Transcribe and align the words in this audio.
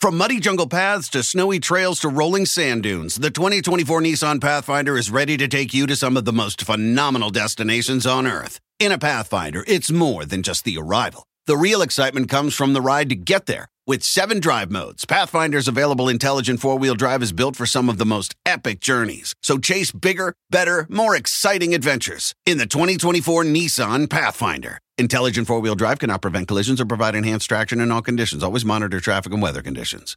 From 0.00 0.16
muddy 0.16 0.38
jungle 0.38 0.68
paths 0.68 1.08
to 1.08 1.24
snowy 1.24 1.58
trails 1.58 1.98
to 2.00 2.08
rolling 2.08 2.46
sand 2.46 2.84
dunes, 2.84 3.16
the 3.16 3.32
2024 3.32 4.00
Nissan 4.00 4.40
Pathfinder 4.40 4.96
is 4.96 5.10
ready 5.10 5.36
to 5.36 5.48
take 5.48 5.74
you 5.74 5.88
to 5.88 5.96
some 5.96 6.16
of 6.16 6.24
the 6.24 6.32
most 6.32 6.62
phenomenal 6.62 7.30
destinations 7.30 8.06
on 8.06 8.24
Earth. 8.24 8.60
In 8.78 8.92
a 8.92 8.98
Pathfinder, 8.98 9.64
it's 9.66 9.90
more 9.90 10.24
than 10.24 10.44
just 10.44 10.64
the 10.64 10.78
arrival. 10.78 11.26
The 11.46 11.56
real 11.56 11.82
excitement 11.82 12.28
comes 12.28 12.54
from 12.54 12.74
the 12.74 12.80
ride 12.80 13.08
to 13.08 13.16
get 13.16 13.46
there. 13.46 13.66
With 13.88 14.04
seven 14.04 14.38
drive 14.38 14.70
modes, 14.70 15.04
Pathfinder's 15.04 15.66
available 15.66 16.08
intelligent 16.08 16.60
four 16.60 16.78
wheel 16.78 16.94
drive 16.94 17.20
is 17.20 17.32
built 17.32 17.56
for 17.56 17.66
some 17.66 17.88
of 17.88 17.98
the 17.98 18.06
most 18.06 18.36
epic 18.46 18.78
journeys. 18.78 19.34
So 19.42 19.58
chase 19.58 19.90
bigger, 19.90 20.32
better, 20.48 20.86
more 20.88 21.16
exciting 21.16 21.74
adventures 21.74 22.36
in 22.46 22.58
the 22.58 22.66
2024 22.66 23.42
Nissan 23.42 24.08
Pathfinder. 24.08 24.78
Intelligent 24.98 25.46
four 25.46 25.60
wheel 25.60 25.76
drive 25.76 26.00
cannot 26.00 26.22
prevent 26.22 26.48
collisions 26.48 26.80
or 26.80 26.84
provide 26.84 27.14
enhanced 27.14 27.48
traction 27.48 27.80
in 27.80 27.92
all 27.92 28.02
conditions. 28.02 28.42
Always 28.42 28.64
monitor 28.64 28.98
traffic 28.98 29.32
and 29.32 29.40
weather 29.40 29.62
conditions. 29.62 30.16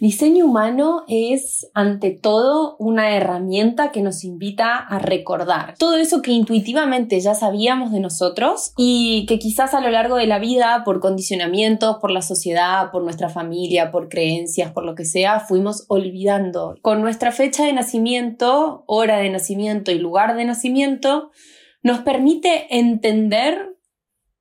Diseño 0.00 0.46
humano 0.46 1.04
es, 1.08 1.70
ante 1.74 2.10
todo, 2.10 2.74
una 2.78 3.14
herramienta 3.14 3.92
que 3.92 4.00
nos 4.00 4.24
invita 4.24 4.78
a 4.78 4.98
recordar 4.98 5.74
todo 5.78 5.96
eso 5.96 6.22
que 6.22 6.30
intuitivamente 6.30 7.20
ya 7.20 7.34
sabíamos 7.34 7.92
de 7.92 8.00
nosotros 8.00 8.72
y 8.78 9.26
que 9.26 9.38
quizás 9.38 9.74
a 9.74 9.80
lo 9.82 9.90
largo 9.90 10.16
de 10.16 10.26
la 10.26 10.38
vida, 10.38 10.84
por 10.86 11.00
condicionamientos, 11.00 11.98
por 12.00 12.10
la 12.12 12.22
sociedad, 12.22 12.90
por 12.90 13.02
nuestra 13.02 13.28
familia, 13.28 13.90
por 13.90 14.08
creencias, 14.08 14.72
por 14.72 14.86
lo 14.86 14.94
que 14.94 15.04
sea, 15.04 15.40
fuimos 15.40 15.84
olvidando. 15.88 16.76
Con 16.80 17.02
nuestra 17.02 17.30
fecha 17.30 17.66
de 17.66 17.74
nacimiento, 17.74 18.84
hora 18.86 19.18
de 19.18 19.28
nacimiento 19.28 19.92
y 19.92 19.98
lugar 19.98 20.34
de 20.34 20.46
nacimiento, 20.46 21.30
nos 21.82 21.98
permite 21.98 22.74
entender 22.74 23.76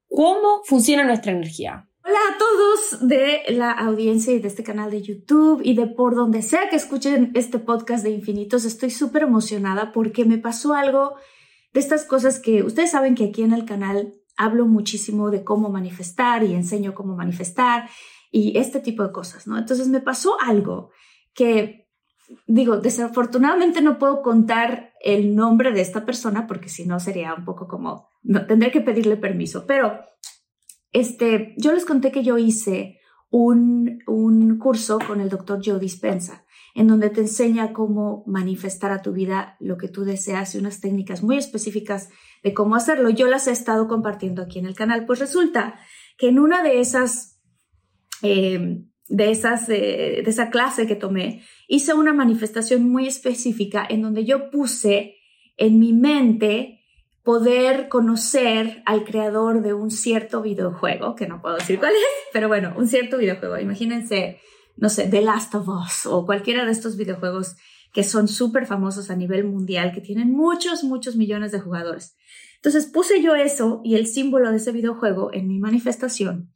cómo 0.08 0.61
funciona 0.64 1.03
nuestra 1.03 1.33
energía. 1.33 1.89
Hola 2.09 2.19
a 2.33 2.38
todos 2.39 3.07
de 3.07 3.43
la 3.49 3.69
audiencia 3.69 4.33
y 4.33 4.39
de 4.39 4.47
este 4.47 4.63
canal 4.63 4.89
de 4.89 5.03
YouTube 5.03 5.61
y 5.63 5.75
de 5.75 5.85
por 5.85 6.15
donde 6.15 6.41
sea 6.41 6.67
que 6.67 6.75
escuchen 6.75 7.31
este 7.35 7.59
podcast 7.59 8.03
de 8.03 8.09
infinitos. 8.09 8.65
Estoy 8.65 8.89
súper 8.89 9.21
emocionada 9.21 9.91
porque 9.91 10.25
me 10.25 10.39
pasó 10.39 10.73
algo 10.73 11.17
de 11.71 11.80
estas 11.80 12.05
cosas 12.05 12.39
que 12.39 12.63
ustedes 12.63 12.89
saben 12.89 13.13
que 13.13 13.25
aquí 13.25 13.43
en 13.43 13.53
el 13.53 13.63
canal 13.63 14.15
hablo 14.37 14.65
muchísimo 14.65 15.30
de 15.30 15.43
cómo 15.43 15.69
manifestar 15.69 16.43
y 16.43 16.55
enseño 16.55 16.95
cómo 16.95 17.15
manifestar 17.15 17.87
y 18.31 18.57
este 18.57 18.80
tipo 18.80 19.03
de 19.03 19.11
cosas, 19.11 19.45
¿no? 19.45 19.59
Entonces 19.59 19.87
me 19.87 20.02
pasó 20.02 20.35
algo 20.41 20.89
que, 21.35 21.91
digo, 22.47 22.77
desafortunadamente 22.77 23.81
no 23.81 23.99
puedo 23.99 24.23
contar 24.23 24.93
el 24.99 25.35
nombre 25.35 25.71
de 25.73 25.81
esta 25.81 26.07
persona 26.07 26.47
porque 26.47 26.69
si 26.69 26.87
no 26.87 26.99
sería 26.99 27.35
un 27.35 27.45
poco 27.45 27.67
como, 27.67 28.09
no, 28.23 28.47
tendré 28.47 28.71
que 28.71 28.81
pedirle 28.81 29.15
permiso, 29.15 29.65
pero 29.67 30.09
este, 30.92 31.54
yo 31.58 31.73
les 31.73 31.86
conté 31.86 32.12
que 32.12 32.23
yo 32.23 32.38
hice 32.38 33.00
un, 33.30 34.00
un 34.08 34.58
curso 34.58 35.00
con 35.06 35.22
el 35.22 35.30
doctor 35.30 35.62
Joe 35.64 35.80
Dispensa, 35.80 36.45
en 36.73 36.88
donde 36.88 37.09
te 37.09 37.22
enseña 37.22 37.73
cómo 37.73 38.23
manifestar 38.26 38.92
a 38.92 39.02
tu 39.02 39.12
vida 39.12 39.56
lo 39.60 39.78
que 39.78 39.88
tú 39.88 40.04
deseas 40.04 40.56
y 40.56 40.58
unas 40.58 40.82
técnicas 40.82 41.23
muy 41.23 41.38
específicas 41.38 42.10
de 42.44 42.54
cómo 42.54 42.76
hacerlo. 42.76 43.10
Yo 43.10 43.28
las 43.28 43.48
he 43.48 43.52
estado 43.52 43.88
compartiendo 43.88 44.42
aquí 44.42 44.60
en 44.60 44.66
el 44.66 44.76
canal. 44.76 45.05
Pues 45.05 45.20
resulta 45.20 45.80
que 46.17 46.30
en 46.30 46.39
una 46.39 46.64
de 46.64 46.80
esas, 46.80 47.39
eh, 48.23 48.83
de 49.08 49.32
esas, 49.32 49.70
eh, 49.70 50.22
de 50.23 50.30
esa 50.30 50.49
clase 50.49 50.88
que 50.88 50.95
tomé, 50.95 51.44
hice 51.67 51.94
una 51.94 52.14
manifestación 52.14 52.89
muy 52.89 53.08
específica 53.08 53.86
en 53.88 54.02
donde 54.02 54.26
yo 54.26 54.49
puse 54.49 55.16
en 55.58 55.80
mi 55.80 55.94
mente 55.94 56.79
poder 57.30 57.90
conocer 57.90 58.82
al 58.88 59.04
creador 59.04 59.62
de 59.62 59.76
un 59.76 59.92
cierto 59.92 60.42
videojuego, 60.42 61.14
que 61.14 61.28
no 61.28 61.44
puedo 61.44 61.58
decir 61.58 61.78
cuál 61.78 61.92
es, 61.92 62.08
pero 62.34 62.48
bueno, 62.48 62.73
un 62.76 62.88
cierto 62.88 63.20
videojuego. 63.20 63.60
Imagínense, 63.60 64.40
no 64.78 64.90
sé, 64.90 65.08
The 65.08 65.22
Last 65.22 65.54
of 65.54 65.67
Us 65.67 66.08
o 66.08 66.26
cualquiera 66.26 66.66
de 66.66 66.72
estos 66.72 66.98
videojuegos 66.98 67.56
que 67.94 68.04
son 68.04 68.28
súper 68.28 68.66
famosos 68.66 69.12
a 69.12 69.16
nivel 69.16 69.44
mundial, 69.44 69.92
que 69.94 70.02
tienen 70.02 70.32
muchos, 70.32 70.84
muchos 70.84 71.17
millones 71.17 71.52
de 71.52 71.60
jugadores. 71.60 72.16
Entonces 72.56 72.88
puse 72.88 73.22
yo 73.22 73.36
eso 73.36 73.82
y 73.84 73.94
el 73.94 74.08
símbolo 74.08 74.50
de 74.50 74.58
ese 74.58 74.72
videojuego 74.72 75.32
en 75.32 75.48
mi 75.48 75.60
manifestación 75.60 76.52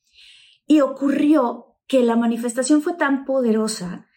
y 0.66 0.82
ocurrió 0.82 1.78
que 1.86 2.02
la 2.02 2.16
manifestación 2.16 2.82
fue 2.82 2.94
tan 2.94 3.26
poderosa 3.26 4.08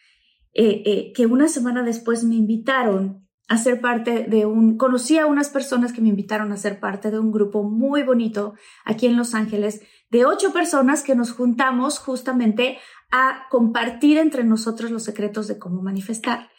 eh, 0.54 0.82
eh, 0.86 1.12
que 1.14 1.26
una 1.26 1.48
semana 1.48 1.82
después 1.82 2.24
me 2.24 2.36
invitaron 2.36 3.25
a 3.48 3.58
ser 3.58 3.80
parte 3.80 4.24
de 4.24 4.44
un, 4.46 4.76
conocí 4.76 5.18
a 5.18 5.26
unas 5.26 5.48
personas 5.50 5.92
que 5.92 6.00
me 6.00 6.08
invitaron 6.08 6.52
a 6.52 6.56
ser 6.56 6.80
parte 6.80 7.10
de 7.10 7.18
un 7.18 7.30
grupo 7.30 7.62
muy 7.62 8.02
bonito 8.02 8.54
aquí 8.84 9.06
en 9.06 9.16
Los 9.16 9.34
Ángeles, 9.34 9.82
de 10.10 10.26
ocho 10.26 10.52
personas 10.52 11.02
que 11.02 11.14
nos 11.14 11.32
juntamos 11.32 11.98
justamente 11.98 12.78
a 13.12 13.46
compartir 13.50 14.18
entre 14.18 14.44
nosotros 14.44 14.90
los 14.90 15.04
secretos 15.04 15.46
de 15.46 15.58
cómo 15.58 15.82
manifestar. 15.82 16.50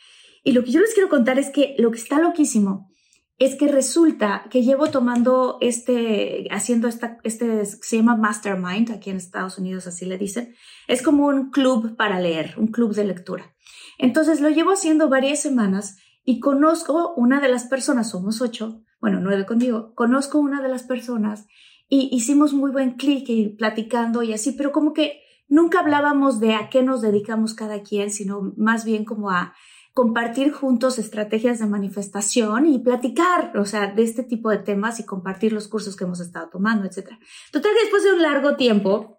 Y 0.43 0.53
lo 0.53 0.63
que 0.63 0.71
yo 0.71 0.79
les 0.79 0.93
quiero 0.93 1.09
contar 1.09 1.39
es 1.39 1.49
que 1.49 1.75
lo 1.77 1.91
que 1.91 1.97
está 1.97 2.19
loquísimo 2.19 2.89
es 3.37 3.55
que 3.55 3.67
resulta 3.67 4.45
que 4.49 4.63
llevo 4.63 4.89
tomando 4.89 5.57
este, 5.61 6.47
haciendo 6.49 6.87
esta, 6.87 7.17
este, 7.23 7.65
se 7.65 7.97
llama 7.97 8.15
Mastermind, 8.15 8.91
aquí 8.91 9.11
en 9.11 9.17
Estados 9.17 9.59
Unidos 9.59 9.85
así 9.85 10.05
le 10.05 10.17
dicen, 10.17 10.55
es 10.87 11.03
como 11.03 11.27
un 11.27 11.51
club 11.51 11.95
para 11.95 12.19
leer, 12.19 12.55
un 12.57 12.67
club 12.67 12.95
de 12.95 13.03
lectura. 13.03 13.55
Entonces 13.99 14.41
lo 14.41 14.49
llevo 14.49 14.71
haciendo 14.71 15.09
varias 15.09 15.39
semanas 15.39 15.97
y 16.29 16.41
conozco 16.41 17.13
una 17.15 17.39
de 17.39 17.47
las 17.47 17.67
personas, 17.67 18.09
somos 18.09 18.41
ocho, 18.41 18.83
bueno, 18.99 19.21
nueve 19.21 19.45
conmigo, 19.45 19.95
conozco 19.95 20.39
una 20.39 20.61
de 20.61 20.67
las 20.67 20.83
personas 20.83 21.47
y 21.87 22.09
hicimos 22.11 22.53
muy 22.53 22.69
buen 22.69 22.95
clic 22.95 23.29
y 23.29 23.47
platicando 23.47 24.23
y 24.23 24.33
así, 24.33 24.51
pero 24.51 24.73
como 24.73 24.91
que 24.91 25.21
nunca 25.47 25.79
hablábamos 25.79 26.41
de 26.41 26.53
a 26.55 26.69
qué 26.69 26.83
nos 26.83 27.01
dedicamos 27.01 27.53
cada 27.53 27.81
quien, 27.81 28.11
sino 28.11 28.53
más 28.57 28.83
bien 28.83 29.05
como 29.05 29.31
a 29.31 29.53
compartir 29.93 30.51
juntos 30.51 30.99
estrategias 30.99 31.59
de 31.59 31.67
manifestación 31.67 32.65
y 32.65 32.79
platicar, 32.79 33.57
o 33.57 33.63
sea, 33.63 33.87
de 33.87 34.03
este 34.03 34.23
tipo 34.23 34.49
de 34.49 34.57
temas 34.57 34.99
y 34.99 35.05
compartir 35.05 35.53
los 35.53 35.69
cursos 35.69 35.95
que 35.95 36.03
hemos 36.03 36.19
estado 36.19 36.49
tomando, 36.49 36.85
etc. 36.85 37.11
Total, 37.53 37.71
después 37.81 38.03
de 38.03 38.11
un 38.11 38.21
largo 38.21 38.57
tiempo, 38.57 39.17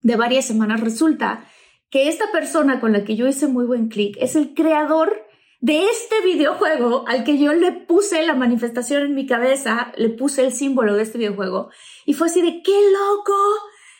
de 0.00 0.16
varias 0.16 0.46
semanas, 0.46 0.80
resulta 0.80 1.44
que 1.90 2.08
esta 2.08 2.32
persona 2.32 2.80
con 2.80 2.94
la 2.94 3.04
que 3.04 3.16
yo 3.16 3.28
hice 3.28 3.48
muy 3.48 3.66
buen 3.66 3.88
clic 3.88 4.16
es 4.18 4.34
el 4.34 4.54
creador 4.54 5.26
de 5.66 5.84
este 5.84 6.22
videojuego 6.24 7.08
al 7.08 7.24
que 7.24 7.38
yo 7.38 7.52
le 7.52 7.72
puse 7.72 8.24
la 8.24 8.36
manifestación 8.36 9.02
en 9.02 9.16
mi 9.16 9.26
cabeza, 9.26 9.92
le 9.96 10.10
puse 10.10 10.46
el 10.46 10.52
símbolo 10.52 10.94
de 10.94 11.02
este 11.02 11.18
videojuego 11.18 11.70
y 12.04 12.12
fue 12.12 12.28
así 12.28 12.40
de 12.40 12.62
qué 12.62 12.70
loco 12.92 13.34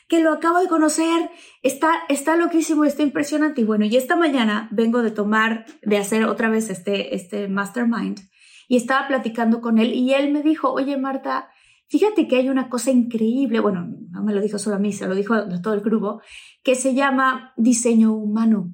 que 0.07 0.21
lo 0.21 0.31
acabo 0.31 0.59
de 0.59 0.69
conocer, 0.69 1.29
está, 1.63 2.03
está 2.07 2.37
loquísimo, 2.37 2.85
está 2.85 3.03
impresionante. 3.03 3.59
Y 3.59 3.63
bueno, 3.65 3.83
y 3.83 3.97
esta 3.97 4.15
mañana 4.15 4.69
vengo 4.71 5.01
de 5.01 5.11
tomar, 5.11 5.65
de 5.81 5.97
hacer 5.97 6.23
otra 6.23 6.47
vez 6.47 6.69
este, 6.69 7.13
este 7.13 7.49
mastermind 7.49 8.21
y 8.69 8.77
estaba 8.77 9.05
platicando 9.09 9.59
con 9.59 9.77
él 9.77 9.93
y 9.93 10.13
él 10.13 10.31
me 10.31 10.43
dijo, 10.43 10.71
oye 10.71 10.95
Marta, 10.95 11.49
fíjate 11.89 12.29
que 12.29 12.37
hay 12.37 12.47
una 12.47 12.69
cosa 12.69 12.91
increíble, 12.91 13.59
bueno, 13.59 13.89
no 14.11 14.23
me 14.23 14.33
lo 14.33 14.39
dijo 14.39 14.57
solo 14.57 14.77
a 14.77 14.79
mí, 14.79 14.93
se 14.93 15.05
lo 15.05 15.15
dijo 15.15 15.33
a 15.33 15.61
todo 15.61 15.73
el 15.73 15.81
grupo, 15.81 16.21
que 16.63 16.75
se 16.75 16.93
llama 16.93 17.51
diseño 17.57 18.13
humano 18.13 18.71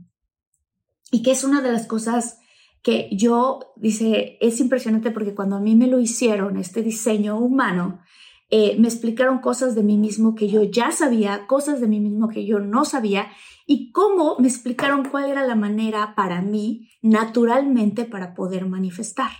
y 1.12 1.23
que 1.23 1.31
es 1.31 1.44
una 1.44 1.62
de 1.62 1.71
las 1.71 1.88
cosas 1.88 2.38
que 2.83 3.09
yo, 3.12 3.74
dice, 3.77 4.38
es 4.41 4.59
impresionante 4.59 5.09
porque 5.09 5.33
cuando 5.33 5.56
a 5.56 5.62
mí 5.62 5.75
me 5.75 5.88
lo 5.88 6.00
hicieron, 6.00 6.57
este 6.57 6.83
diseño 6.83 7.39
humano, 7.39 8.01
eh, 8.50 8.75
me 8.77 8.88
explicaron 8.88 9.39
cosas 9.39 9.74
de 9.74 9.83
mí 9.83 9.97
mismo 9.97 10.35
que 10.35 10.50
yo 10.50 10.63
ya 10.63 10.91
sabía, 10.91 11.47
cosas 11.47 11.80
de 11.80 11.88
mí 11.88 12.00
mismo 12.01 12.27
que 12.27 12.45
yo 12.45 12.59
no 12.59 12.83
sabía, 12.83 13.31
y 13.65 13.91
cómo 13.91 14.35
me 14.38 14.50
explicaron 14.50 15.06
cuál 15.06 15.31
era 15.31 15.47
la 15.47 15.56
manera 15.56 16.13
para 16.15 16.41
mí, 16.41 16.89
naturalmente, 17.01 18.03
para 18.03 18.35
poder 18.35 18.68
manifestar. 18.68 19.31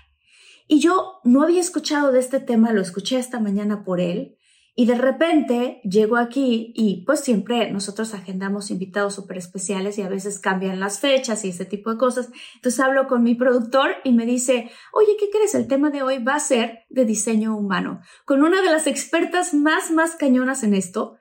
Y 0.68 0.80
yo 0.80 1.20
no 1.26 1.44
había 1.44 1.60
escuchado 1.60 2.14
de 2.14 2.20
este 2.20 2.40
tema, 2.40 2.72
lo 2.72 2.82
escuché 2.82 3.20
esta 3.20 3.42
mañana 3.42 3.84
por 3.84 4.00
él, 4.00 4.38
y 4.76 4.88
de 4.88 4.96
repente 4.96 5.82
llego 5.84 6.18
aquí 6.18 6.74
y 6.76 7.04
pues 7.06 7.20
siempre 7.20 7.70
nosotros 7.72 8.14
agendamos 8.16 8.72
invitados 8.72 9.14
súper 9.14 9.38
especiales 9.38 10.00
y 10.00 10.02
a 10.02 10.10
veces 10.10 10.40
cambian 10.40 10.80
las 10.80 11.00
fechas 11.00 11.46
y 11.46 11.50
ese 11.50 11.66
tipo 11.66 11.92
de 11.92 11.98
cosas. 11.98 12.30
Entonces 12.56 12.80
hablo 12.80 13.08
con 13.08 13.22
mi 13.22 13.36
productor 13.36 13.92
y 14.04 14.14
me 14.14 14.26
dice, 14.26 14.72
oye, 14.92 15.16
¿qué 15.20 15.30
crees? 15.30 15.54
El 15.54 15.68
tema 15.68 15.92
de 15.92 16.02
hoy 16.02 16.24
va 16.24 16.36
a 16.36 16.40
ser 16.40 16.86
de 16.90 17.06
diseño 17.06 17.56
humano, 17.56 18.02
con 18.26 18.42
una 18.44 18.62
de 18.62 18.72
las 18.72 18.88
expertas 18.88 19.54
más, 19.54 19.92
más 19.92 20.16
cañonas 20.16 20.64
en 20.64 20.74
esto. 20.74 21.18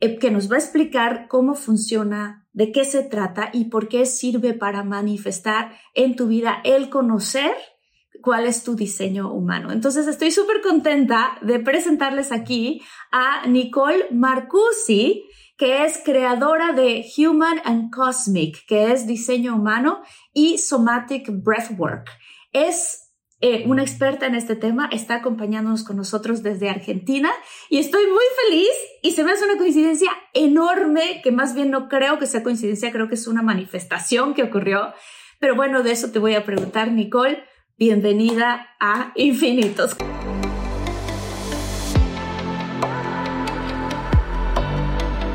eh, 0.00 0.18
que 0.18 0.30
nos 0.30 0.50
va 0.50 0.56
a 0.56 0.58
explicar 0.58 1.28
cómo 1.28 1.54
funciona, 1.54 2.46
de 2.52 2.72
qué 2.72 2.84
se 2.84 3.02
trata 3.02 3.50
y 3.52 3.66
por 3.66 3.88
qué 3.88 4.06
sirve 4.06 4.52
para 4.54 4.82
manifestar 4.82 5.72
en 5.94 6.16
tu 6.16 6.26
vida 6.26 6.60
el 6.64 6.88
conocer 6.90 7.54
cuál 8.24 8.46
es 8.46 8.64
tu 8.64 8.74
diseño 8.74 9.30
humano. 9.30 9.70
Entonces 9.70 10.06
estoy 10.06 10.30
súper 10.30 10.62
contenta 10.62 11.36
de 11.42 11.60
presentarles 11.60 12.32
aquí 12.32 12.82
a 13.12 13.46
Nicole 13.46 14.06
Marcusi, 14.12 15.24
que 15.58 15.84
es 15.84 16.00
creadora 16.02 16.72
de 16.72 17.04
Human 17.18 17.60
and 17.64 17.92
Cosmic, 17.94 18.64
que 18.66 18.92
es 18.92 19.06
diseño 19.06 19.54
humano 19.54 20.00
y 20.32 20.56
Somatic 20.56 21.28
Breathwork. 21.30 22.08
Es 22.52 23.12
eh, 23.40 23.64
una 23.66 23.82
experta 23.82 24.24
en 24.26 24.36
este 24.36 24.56
tema, 24.56 24.88
está 24.90 25.16
acompañándonos 25.16 25.84
con 25.84 25.96
nosotros 25.96 26.42
desde 26.42 26.70
Argentina 26.70 27.30
y 27.68 27.78
estoy 27.78 28.06
muy 28.06 28.24
feliz 28.46 28.70
y 29.02 29.10
se 29.10 29.22
me 29.22 29.32
hace 29.32 29.44
una 29.44 29.58
coincidencia 29.58 30.10
enorme, 30.32 31.20
que 31.22 31.30
más 31.30 31.54
bien 31.54 31.70
no 31.70 31.88
creo 31.90 32.18
que 32.18 32.26
sea 32.26 32.42
coincidencia, 32.42 32.90
creo 32.90 33.06
que 33.06 33.16
es 33.16 33.26
una 33.26 33.42
manifestación 33.42 34.32
que 34.32 34.44
ocurrió. 34.44 34.94
Pero 35.40 35.56
bueno, 35.56 35.82
de 35.82 35.92
eso 35.92 36.10
te 36.10 36.18
voy 36.18 36.34
a 36.34 36.46
preguntar, 36.46 36.90
Nicole. 36.90 37.44
Bienvenida 37.76 38.68
a 38.78 39.10
Infinitos. 39.16 39.96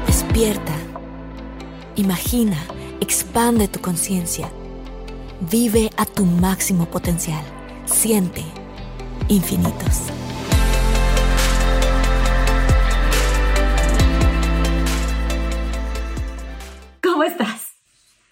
Despierta, 0.08 0.72
imagina, 1.98 2.56
expande 3.02 3.68
tu 3.68 3.82
conciencia, 3.82 4.50
vive 5.52 5.90
a 5.98 6.06
tu 6.06 6.24
máximo 6.24 6.86
potencial, 6.86 7.44
siente 7.84 8.46
infinitos. 9.28 10.04
¿Cómo 17.04 17.24
estás? 17.26 17.59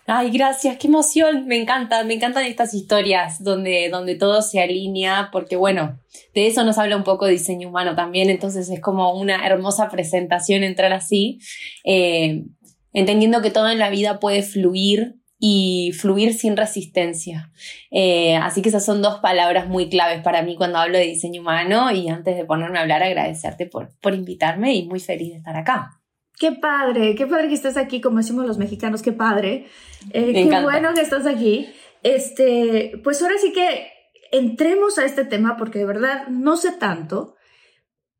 Ay, 0.09 0.31
gracias, 0.31 0.77
qué 0.77 0.88
emoción, 0.88 1.48
me 1.48 1.57
encanta, 1.57 2.01
me 2.06 2.13
encantan 2.13 2.45
estas 2.45 2.74
historias 2.74 3.44
donde, 3.44 3.89
donde 3.89 4.15
todo 4.15 4.42
se 4.42 4.62
alinea, 4.62 5.27
porque 5.33 5.57
bueno, 5.57 6.00
de 6.33 6.48
eso 6.48 6.63
nos 6.63 6.77
habla 6.77 6.95
un 6.95 7.04
poco 7.04 7.27
diseño 7.27 7.68
humano 7.68 7.94
también, 7.94 8.30
entonces 8.30 8.69
es 8.69 8.80
como 8.80 9.12
una 9.19 9.45
hermosa 9.45 9.89
presentación 9.89 10.63
entrar 10.63 10.94
así, 10.94 11.39
eh, 11.83 12.45
entendiendo 12.94 13.42
que 13.42 13.51
todo 13.51 13.68
en 13.69 13.80
la 13.80 13.89
vida 13.89 14.21
puede 14.21 14.44
fluir 14.44 15.15
y 15.39 15.92
fluir 15.92 16.33
sin 16.33 16.56
resistencia. 16.56 17.51
Eh, 17.92 18.38
así 18.38 18.62
que 18.62 18.69
esas 18.69 18.86
son 18.86 19.01
dos 19.01 19.19
palabras 19.19 19.68
muy 19.68 19.89
claves 19.89 20.21
para 20.21 20.42
mí 20.42 20.56
cuando 20.56 20.77
hablo 20.77 20.98
de 20.98 21.04
diseño 21.04 21.42
humano 21.42 21.92
y 21.92 22.07
antes 22.07 22.38
de 22.38 22.45
ponerme 22.45 22.77
a 22.77 22.83
hablar 22.83 23.04
agradecerte 23.04 23.65
por, 23.65 23.89
por 24.00 24.15
invitarme 24.15 24.74
y 24.74 24.88
muy 24.88 25.01
feliz 25.01 25.31
de 25.31 25.38
estar 25.39 25.57
acá. 25.57 25.96
Qué 26.38 26.51
padre, 26.51 27.16
qué 27.16 27.25
padre 27.25 27.48
que 27.48 27.56
estés 27.56 27.78
aquí, 27.78 28.00
como 28.00 28.18
decimos 28.18 28.45
los 28.45 28.60
mexicanos, 28.60 29.01
qué 29.01 29.12
padre. 29.12 29.68
Eh, 30.12 30.34
qué 30.34 30.62
bueno 30.62 30.94
que 30.94 31.01
estás 31.01 31.25
aquí. 31.25 31.68
Este, 32.04 33.00
pues 33.04 33.22
ahora 33.22 33.36
sí 33.39 33.51
que 33.51 33.88
entremos 34.31 35.00
a 35.00 35.06
este 35.06 35.25
tema 35.25 35.57
porque 35.57 35.80
de 35.80 35.86
verdad 35.86 36.28
no 36.28 36.56
sé 36.56 36.74
tanto, 36.74 37.36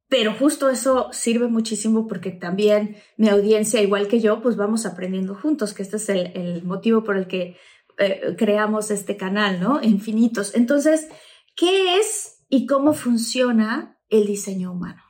pero 0.10 0.34
justo 0.34 0.70
eso 0.70 1.10
sirve 1.12 1.48
muchísimo 1.48 2.08
porque 2.08 2.32
también 2.32 2.98
mi 3.18 3.30
audiencia, 3.30 3.82
igual 3.82 4.08
que 4.08 4.20
yo, 4.20 4.42
pues 4.42 4.56
vamos 4.56 4.86
aprendiendo 4.86 5.36
juntos, 5.36 5.74
que 5.74 5.84
este 5.84 5.98
es 5.98 6.10
el, 6.10 6.64
motivo 6.64 7.04
por 7.04 7.18
el 7.18 7.28
que 7.28 7.58
eh, 8.00 8.36
creamos 8.38 8.90
este 8.90 9.16
canal, 9.16 9.60
¿no? 9.60 9.82
Infinitos. 9.84 10.56
Entonces, 10.56 11.08
¿qué 11.56 11.98
es 11.98 12.46
y 12.50 12.66
cómo 12.66 12.94
funciona 12.94 14.00
el 14.10 14.26
diseño 14.26 14.72
humano? 14.72 15.07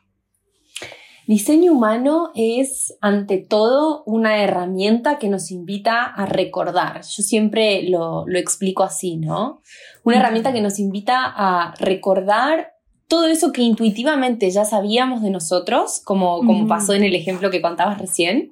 Diseño 1.27 1.73
humano 1.73 2.31
es, 2.35 2.97
ante 3.01 3.37
todo, 3.37 4.01
una 4.05 4.41
herramienta 4.41 5.19
que 5.19 5.27
nos 5.27 5.51
invita 5.51 6.05
a 6.05 6.25
recordar. 6.25 7.01
Yo 7.01 7.21
siempre 7.21 7.83
lo, 7.83 8.25
explico 8.29 8.83
así, 8.83 9.17
¿no? 9.17 9.61
Una 10.05 10.19
herramienta 10.19 10.53
que 10.53 10.61
nos 10.61 10.79
invita 10.79 11.25
a 11.25 11.73
recordar 11.79 12.71
todo 13.09 13.27
eso 13.27 13.51
que 13.51 13.61
intuitivamente 13.61 14.49
ya 14.51 14.63
sabíamos 14.63 15.21
de 15.21 15.29
nosotros, 15.29 16.01
como, 16.05 16.39
como 16.45 16.65
pasó 16.65 16.93
en 16.93 17.03
el 17.03 17.13
ejemplo 17.13 17.51
que 17.51 17.61
contabas 17.61 17.99
recién, 17.99 18.51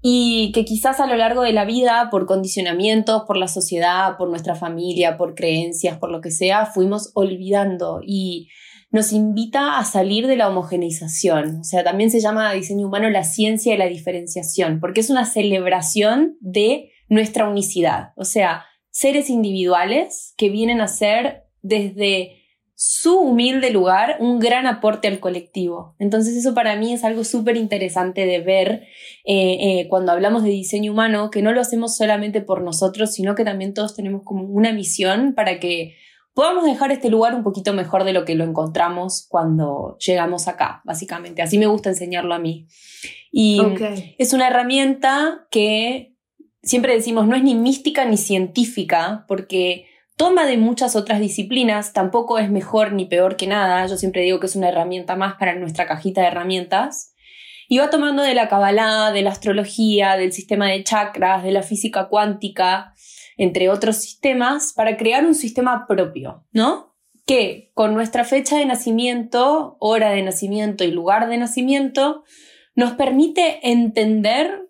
y 0.00 0.52
que 0.52 0.64
quizás 0.64 1.00
a 1.00 1.06
lo 1.06 1.16
largo 1.16 1.42
de 1.42 1.52
la 1.52 1.66
vida, 1.66 2.08
por 2.10 2.24
condicionamientos, 2.24 3.24
por 3.26 3.36
la 3.36 3.48
sociedad, 3.48 4.16
por 4.16 4.30
nuestra 4.30 4.54
familia, 4.54 5.18
por 5.18 5.34
creencias, 5.34 5.98
por 5.98 6.10
lo 6.10 6.22
que 6.22 6.30
sea, 6.30 6.64
fuimos 6.64 7.10
olvidando 7.12 8.00
y 8.02 8.48
nos 8.90 9.12
invita 9.12 9.78
a 9.78 9.84
salir 9.84 10.26
de 10.26 10.36
la 10.36 10.48
homogeneización. 10.48 11.60
O 11.60 11.64
sea, 11.64 11.84
también 11.84 12.10
se 12.10 12.20
llama 12.20 12.52
diseño 12.52 12.86
humano 12.86 13.10
la 13.10 13.24
ciencia 13.24 13.72
de 13.72 13.78
la 13.78 13.86
diferenciación, 13.86 14.80
porque 14.80 15.00
es 15.00 15.10
una 15.10 15.24
celebración 15.24 16.36
de 16.40 16.92
nuestra 17.08 17.48
unicidad. 17.48 18.10
O 18.16 18.24
sea, 18.24 18.64
seres 18.90 19.28
individuales 19.28 20.34
que 20.36 20.48
vienen 20.48 20.80
a 20.80 20.88
ser 20.88 21.44
desde 21.62 22.42
su 22.78 23.18
humilde 23.18 23.70
lugar 23.70 24.18
un 24.20 24.38
gran 24.38 24.66
aporte 24.66 25.08
al 25.08 25.18
colectivo. 25.18 25.96
Entonces 25.98 26.36
eso 26.36 26.52
para 26.52 26.76
mí 26.76 26.92
es 26.92 27.04
algo 27.04 27.24
súper 27.24 27.56
interesante 27.56 28.26
de 28.26 28.40
ver 28.40 28.82
eh, 29.24 29.56
eh, 29.80 29.86
cuando 29.88 30.12
hablamos 30.12 30.42
de 30.42 30.50
diseño 30.50 30.92
humano, 30.92 31.30
que 31.30 31.40
no 31.40 31.52
lo 31.52 31.62
hacemos 31.62 31.96
solamente 31.96 32.42
por 32.42 32.62
nosotros, 32.62 33.14
sino 33.14 33.34
que 33.34 33.44
también 33.44 33.72
todos 33.72 33.96
tenemos 33.96 34.22
como 34.24 34.44
una 34.44 34.72
misión 34.72 35.34
para 35.34 35.58
que 35.58 35.96
podamos 36.36 36.66
dejar 36.66 36.92
este 36.92 37.08
lugar 37.08 37.34
un 37.34 37.42
poquito 37.42 37.72
mejor 37.72 38.04
de 38.04 38.12
lo 38.12 38.26
que 38.26 38.34
lo 38.34 38.44
encontramos 38.44 39.26
cuando 39.26 39.96
llegamos 40.06 40.48
acá, 40.48 40.82
básicamente. 40.84 41.40
Así 41.40 41.56
me 41.56 41.66
gusta 41.66 41.88
enseñarlo 41.88 42.34
a 42.34 42.38
mí. 42.38 42.68
Y 43.32 43.62
es 44.18 44.34
una 44.34 44.48
herramienta 44.48 45.46
que 45.50 46.14
siempre 46.62 46.92
decimos 46.92 47.26
no 47.26 47.36
es 47.36 47.42
ni 47.42 47.54
mística 47.54 48.04
ni 48.04 48.18
científica, 48.18 49.24
porque 49.26 49.86
toma 50.18 50.44
de 50.44 50.58
muchas 50.58 50.94
otras 50.94 51.20
disciplinas, 51.20 51.94
tampoco 51.94 52.38
es 52.38 52.50
mejor 52.50 52.92
ni 52.92 53.06
peor 53.06 53.36
que 53.36 53.46
nada, 53.46 53.86
yo 53.86 53.96
siempre 53.96 54.20
digo 54.20 54.38
que 54.38 54.46
es 54.46 54.56
una 54.56 54.68
herramienta 54.68 55.16
más 55.16 55.36
para 55.36 55.54
nuestra 55.54 55.86
cajita 55.86 56.20
de 56.20 56.26
herramientas, 56.26 57.14
y 57.68 57.78
va 57.78 57.90
tomando 57.90 58.22
de 58.22 58.34
la 58.34 58.48
Kabbalah, 58.48 59.12
de 59.12 59.22
la 59.22 59.30
astrología, 59.30 60.16
del 60.16 60.32
sistema 60.32 60.68
de 60.68 60.84
chakras, 60.84 61.42
de 61.42 61.52
la 61.52 61.62
física 61.62 62.08
cuántica, 62.08 62.94
entre 63.36 63.68
otros 63.68 63.96
sistemas, 63.96 64.72
para 64.72 64.96
crear 64.96 65.26
un 65.26 65.34
sistema 65.34 65.86
propio, 65.86 66.46
¿no? 66.52 66.94
Que 67.26 67.70
con 67.74 67.94
nuestra 67.94 68.24
fecha 68.24 68.56
de 68.56 68.66
nacimiento, 68.66 69.76
hora 69.80 70.10
de 70.10 70.22
nacimiento 70.22 70.84
y 70.84 70.90
lugar 70.90 71.28
de 71.28 71.38
nacimiento, 71.38 72.24
nos 72.74 72.92
permite 72.92 73.60
entender 73.62 74.68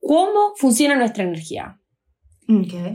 cómo 0.00 0.54
funciona 0.56 0.96
nuestra 0.96 1.24
energía. 1.24 1.80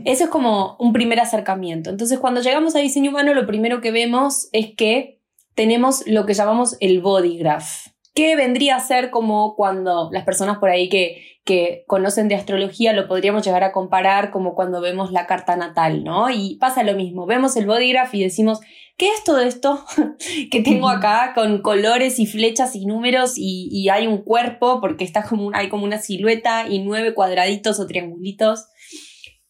Eso 0.04 0.24
es 0.24 0.30
como 0.30 0.76
un 0.78 0.92
primer 0.92 1.18
acercamiento. 1.20 1.90
Entonces, 1.90 2.18
cuando 2.18 2.40
llegamos 2.40 2.76
a 2.76 2.78
diseño 2.78 3.10
humano, 3.10 3.34
lo 3.34 3.46
primero 3.46 3.80
que 3.80 3.90
vemos 3.90 4.48
es 4.52 4.74
que 4.76 5.20
tenemos 5.54 6.06
lo 6.06 6.24
que 6.24 6.34
llamamos 6.34 6.76
el 6.80 7.00
body 7.00 7.36
graph, 7.38 7.88
que 8.14 8.36
vendría 8.36 8.76
a 8.76 8.80
ser 8.80 9.10
como 9.10 9.54
cuando 9.54 10.10
las 10.12 10.24
personas 10.24 10.58
por 10.58 10.70
ahí 10.70 10.88
que, 10.88 11.40
que 11.44 11.84
conocen 11.86 12.28
de 12.28 12.34
astrología 12.34 12.92
lo 12.92 13.08
podríamos 13.08 13.44
llegar 13.44 13.64
a 13.64 13.72
comparar 13.72 14.30
como 14.30 14.54
cuando 14.54 14.80
vemos 14.80 15.12
la 15.12 15.26
carta 15.26 15.56
natal, 15.56 16.04
¿no? 16.04 16.28
Y 16.30 16.56
pasa 16.56 16.82
lo 16.82 16.94
mismo, 16.94 17.26
vemos 17.26 17.56
el 17.56 17.66
body 17.66 17.92
graph 17.92 18.14
y 18.14 18.22
decimos, 18.22 18.60
¿qué 18.96 19.08
es 19.08 19.24
todo 19.24 19.40
esto 19.40 19.84
que 20.50 20.60
tengo 20.60 20.88
acá 20.88 21.32
con 21.34 21.62
colores 21.62 22.18
y 22.18 22.26
flechas 22.26 22.74
y 22.76 22.84
números 22.84 23.34
y, 23.36 23.88
hay 23.88 24.06
un 24.06 24.18
cuerpo 24.18 24.80
porque 24.80 25.04
está 25.04 25.22
como, 25.22 25.50
hay 25.54 25.68
como 25.68 25.84
una 25.84 25.98
silueta 25.98 26.68
y 26.68 26.80
nueve 26.80 27.14
cuadraditos 27.14 27.80
o 27.80 27.86
triangulitos? 27.86 28.66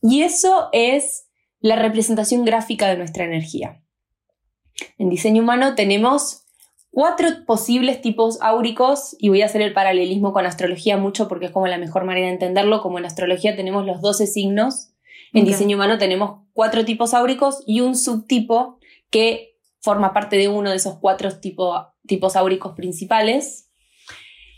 Y 0.02 0.22
eso 0.22 0.68
es 0.72 1.28
la 1.58 1.76
representación 1.76 2.44
gráfica 2.44 2.88
de 2.88 2.96
nuestra 2.96 3.24
energía. 3.24 3.82
En 4.98 5.10
diseño 5.10 5.42
humano 5.42 5.74
tenemos 5.74 6.46
cuatro 6.90 7.28
posibles 7.46 8.00
tipos 8.00 8.38
áuricos 8.40 9.16
y 9.18 9.28
voy 9.28 9.42
a 9.42 9.46
hacer 9.46 9.62
el 9.62 9.72
paralelismo 9.72 10.32
con 10.32 10.46
astrología 10.46 10.96
mucho 10.96 11.28
porque 11.28 11.46
es 11.46 11.52
como 11.52 11.66
la 11.66 11.78
mejor 11.78 12.04
manera 12.04 12.26
de 12.26 12.32
entenderlo. 12.32 12.82
Como 12.82 12.98
en 12.98 13.04
astrología 13.04 13.56
tenemos 13.56 13.86
los 13.86 14.00
12 14.00 14.26
signos, 14.26 14.92
en 15.32 15.44
diseño 15.44 15.76
humano 15.76 15.98
tenemos 15.98 16.42
cuatro 16.52 16.84
tipos 16.84 17.14
áuricos 17.14 17.62
y 17.66 17.80
un 17.80 17.96
subtipo 17.96 18.78
que 19.10 19.56
forma 19.80 20.12
parte 20.12 20.36
de 20.36 20.48
uno 20.48 20.70
de 20.70 20.76
esos 20.76 20.98
cuatro 20.98 21.30
tipos 21.40 22.36
áuricos 22.36 22.72
principales 22.74 23.70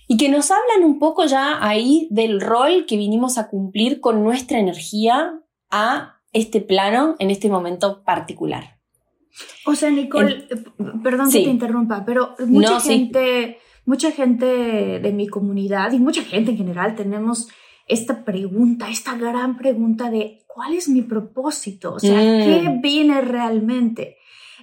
y 0.09 0.17
que 0.17 0.29
nos 0.29 0.51
hablan 0.51 0.85
un 0.85 0.99
poco 0.99 1.27
ya 1.27 1.65
ahí 1.65 2.09
del 2.11 2.41
rol 2.41 2.87
que 2.87 2.97
vinimos 2.97 3.39
a 3.39 3.49
cumplir 3.49 4.01
con 4.01 4.25
nuestra 4.25 4.59
energía 4.59 5.41
a 5.71 6.21
este 6.33 6.61
plano 6.61 7.15
en 7.19 7.31
este 7.31 7.49
momento 7.49 8.03
particular. 8.05 8.82
O 9.67 9.75
sea, 9.75 9.91
Nicole, 9.91 10.47
eh, 10.51 10.65
perdón 11.03 11.31
que 11.31 11.43
te 11.45 11.51
interrumpa, 11.51 12.05
pero 12.05 12.35
mucha 12.47 12.81
gente, 12.81 13.59
mucha 13.85 14.11
gente 14.11 14.47
de 15.01 15.13
mi 15.13 15.29
comunidad 15.29 15.93
y 15.93 15.99
mucha 15.99 16.23
gente 16.23 16.51
en 16.53 16.57
general 16.57 16.95
tenemos 16.95 17.49
esta 17.89 18.25
pregunta, 18.25 18.91
esta 18.91 19.17
gran 19.17 19.57
pregunta 19.57 20.11
de 20.11 20.45
¿cuál 20.47 20.75
es 20.75 20.89
mi 20.89 21.03
propósito? 21.03 21.95
O 21.95 21.99
sea, 21.99 22.19
¿qué 22.19 22.69
mm. 22.69 22.81
viene 22.81 23.21
realmente? 23.21 24.17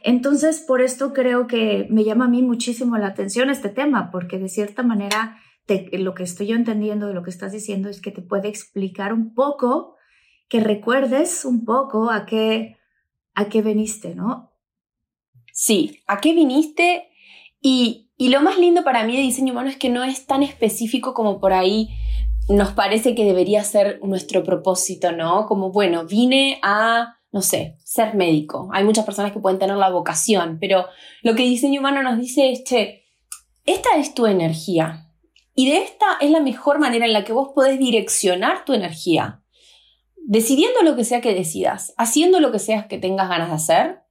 Entonces, 0.03 0.63
por 0.65 0.81
esto 0.81 1.13
creo 1.13 1.47
que 1.47 1.87
me 1.89 2.03
llama 2.03 2.25
a 2.25 2.29
mí 2.29 2.41
muchísimo 2.41 2.97
la 2.97 3.07
atención 3.07 3.49
este 3.49 3.69
tema, 3.69 4.11
porque 4.11 4.39
de 4.39 4.49
cierta 4.49 4.83
manera 4.83 5.37
lo 5.91 6.15
que 6.15 6.23
estoy 6.23 6.47
yo 6.47 6.55
entendiendo 6.55 7.07
de 7.07 7.13
lo 7.13 7.23
que 7.23 7.29
estás 7.29 7.51
diciendo 7.51 7.89
es 7.89 8.01
que 8.01 8.11
te 8.11 8.21
puede 8.21 8.47
explicar 8.47 9.13
un 9.13 9.33
poco, 9.33 9.95
que 10.47 10.61
recuerdes 10.61 11.45
un 11.45 11.65
poco 11.65 12.09
a 12.09 12.25
qué, 12.25 12.77
a 13.35 13.45
qué 13.49 13.61
viniste, 13.61 14.15
¿no? 14.15 14.48
Sí, 15.61 15.99
a 16.07 16.21
qué 16.21 16.33
viniste 16.33 17.09
y, 17.61 18.07
y 18.15 18.29
lo 18.29 18.39
más 18.39 18.57
lindo 18.57 18.85
para 18.85 19.03
mí 19.03 19.17
de 19.17 19.23
diseño 19.23 19.51
humano 19.51 19.67
es 19.67 19.75
que 19.75 19.89
no 19.89 20.05
es 20.05 20.25
tan 20.25 20.41
específico 20.41 21.13
como 21.13 21.41
por 21.41 21.51
ahí 21.51 21.89
nos 22.47 22.71
parece 22.71 23.13
que 23.13 23.25
debería 23.25 23.61
ser 23.65 23.99
nuestro 24.01 24.45
propósito, 24.45 25.11
¿no? 25.11 25.47
Como, 25.47 25.69
bueno, 25.73 26.05
vine 26.05 26.61
a, 26.63 27.17
no 27.33 27.41
sé, 27.41 27.75
ser 27.83 28.15
médico. 28.15 28.69
Hay 28.71 28.85
muchas 28.85 29.03
personas 29.03 29.33
que 29.33 29.41
pueden 29.41 29.59
tener 29.59 29.75
la 29.75 29.89
vocación, 29.89 30.59
pero 30.61 30.85
lo 31.23 31.35
que 31.35 31.43
diseño 31.43 31.81
humano 31.81 32.03
nos 32.03 32.17
dice 32.17 32.53
es, 32.53 32.63
che, 32.63 33.03
esta 33.65 33.97
es 33.97 34.13
tu 34.13 34.27
energía. 34.27 35.11
Y 35.55 35.69
de 35.69 35.79
esta 35.79 36.05
es 36.21 36.31
la 36.31 36.39
mejor 36.39 36.79
manera 36.79 37.05
en 37.05 37.11
la 37.11 37.25
que 37.25 37.33
vos 37.33 37.49
podés 37.53 37.77
direccionar 37.77 38.63
tu 38.63 38.71
energía. 38.71 39.43
Decidiendo 40.25 40.83
lo 40.83 40.95
que 40.95 41.03
sea 41.03 41.19
que 41.19 41.35
decidas, 41.35 41.93
haciendo 41.97 42.39
lo 42.39 42.49
que 42.53 42.59
sea 42.59 42.87
que 42.87 42.97
tengas 42.97 43.27
ganas 43.27 43.49
de 43.49 43.55
hacer, 43.55 44.03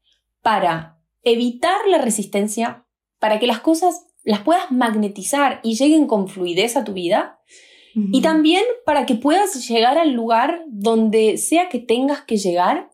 para 0.43 0.98
evitar 1.23 1.79
la 1.89 1.99
resistencia, 1.99 2.87
para 3.19 3.39
que 3.39 3.47
las 3.47 3.61
cosas 3.61 4.07
las 4.25 4.41
puedas 4.41 4.71
magnetizar 4.71 5.61
y 5.63 5.75
lleguen 5.77 6.07
con 6.07 6.29
fluidez 6.29 6.77
a 6.77 6.85
tu 6.85 6.93
vida 6.93 7.41
y 8.13 8.21
también 8.21 8.63
para 8.85 9.07
que 9.07 9.17
puedas 9.17 9.67
llegar 9.67 9.99
al 9.99 10.13
lugar 10.13 10.63
donde 10.69 11.37
sea 11.37 11.69
que 11.69 11.81
tengas 11.81 12.21
que 12.23 12.37
llegar 12.37 12.91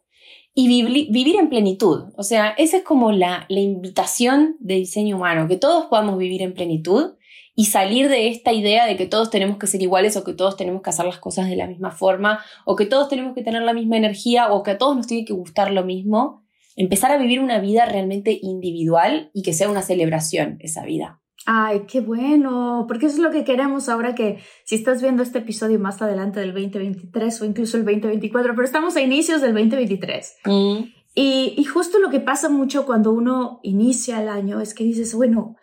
y 0.55 0.69
vivir 1.11 1.37
en 1.37 1.49
plenitud. 1.49 2.05
O 2.17 2.23
sea, 2.23 2.55
esa 2.57 2.79
es 2.79 2.85
como 2.85 3.13
la, 3.13 3.45
la 3.49 3.61
invitación 3.61 4.57
de 4.61 4.77
diseño 4.77 5.17
humano, 5.17 5.49
que 5.49 5.57
todos 5.57 5.87
podamos 5.87 6.17
vivir 6.17 6.41
en 6.41 6.55
plenitud 6.55 7.17
y 7.57 7.67
salir 7.67 8.09
de 8.09 8.29
esta 8.29 8.53
idea 8.53 8.87
de 8.87 8.97
que 8.97 9.07
todos 9.07 9.31
tenemos 9.31 9.59
que 9.59 9.67
ser 9.67 9.83
iguales 9.83 10.17
o 10.17 10.25
que 10.25 10.33
todos 10.33 10.57
tenemos 10.57 10.83
que 10.83 10.91
hacer 10.91 11.05
las 11.05 11.19
cosas 11.19 11.49
de 11.49 11.57
la 11.57 11.67
misma 11.67 11.91
forma 11.91 12.41
o 12.65 12.77
que 12.77 12.87
todos 12.87 13.09
tenemos 13.09 13.35
que 13.35 13.43
tener 13.43 13.63
la 13.63 13.75
misma 13.75 13.97
energía 13.97 14.53
o 14.53 14.63
que 14.63 14.73
a 14.73 14.79
todos 14.79 14.97
nos 14.97 15.07
tiene 15.07 15.25
que 15.25 15.33
gustar 15.33 15.71
lo 15.73 15.85
mismo. 15.85 16.44
Empezar 16.77 17.13
a 17.13 17.19
vivir 17.19 17.41
una 17.41 17.61
vida 17.61 17.87
realmente 17.87 18.39
individual 18.41 19.31
y 19.33 19.43
que 19.43 19.53
sea 19.53 19.71
una 19.71 19.83
celebración 19.83 20.59
esa 20.61 20.85
vida. 20.85 21.21
Ay, 21.47 21.83
qué 21.87 22.01
bueno, 22.01 22.87
porque 22.89 23.07
eso 23.07 23.17
es 23.17 23.23
lo 23.23 23.31
que 23.31 23.45
queremos 23.45 23.89
ahora 23.89 24.15
que 24.15 24.39
si 24.65 24.77
estás 24.77 25.03
viendo 25.03 25.23
este 25.23 25.41
episodio 25.41 25.79
más 25.79 26.01
adelante 26.01 26.41
del 26.41 26.55
2023 26.55 27.43
o 27.43 27.45
incluso 27.45 27.77
el 27.77 27.85
2024, 27.85 28.55
pero 28.55 28.65
estamos 28.65 28.97
a 28.97 29.03
inicios 29.03 29.43
del 29.43 29.53
2023. 29.53 30.37
Mm. 30.47 30.79
Y, 31.15 31.55
y 31.57 31.65
justo 31.65 31.99
lo 31.99 32.11
que 32.11 32.21
pasa 32.21 32.49
mucho 32.49 32.87
cuando 32.87 33.13
uno 33.13 33.61
inicia 33.63 34.23
el 34.23 34.29
año 34.29 34.61
es 34.61 34.75
que 34.75 34.85
dices, 34.85 35.15
bueno, 35.15 35.57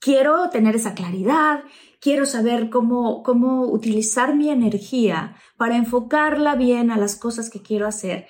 quiero 0.00 0.50
tener 0.50 0.74
esa 0.76 0.94
claridad, 0.94 1.62
quiero 2.00 2.26
saber 2.26 2.70
cómo, 2.70 3.22
cómo 3.22 3.70
utilizar 3.70 4.34
mi 4.34 4.48
energía 4.48 5.36
para 5.56 5.76
enfocarla 5.76 6.56
bien 6.56 6.90
a 6.90 6.96
las 6.96 7.16
cosas 7.16 7.50
que 7.50 7.62
quiero 7.62 7.86
hacer. 7.86 8.26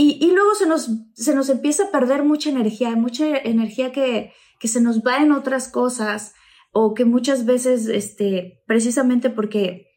Y, 0.00 0.24
y 0.24 0.30
luego 0.30 0.54
se 0.54 0.64
nos, 0.64 0.88
se 1.14 1.34
nos 1.34 1.48
empieza 1.48 1.82
a 1.82 1.90
perder 1.90 2.22
mucha 2.22 2.50
energía, 2.50 2.94
mucha 2.94 3.36
energía 3.36 3.90
que, 3.90 4.32
que 4.60 4.68
se 4.68 4.80
nos 4.80 5.00
va 5.00 5.16
en 5.24 5.32
otras 5.32 5.66
cosas 5.66 6.34
o 6.72 6.94
que 6.94 7.04
muchas 7.04 7.44
veces, 7.46 7.88
este, 7.88 8.62
precisamente 8.64 9.28
porque 9.28 9.88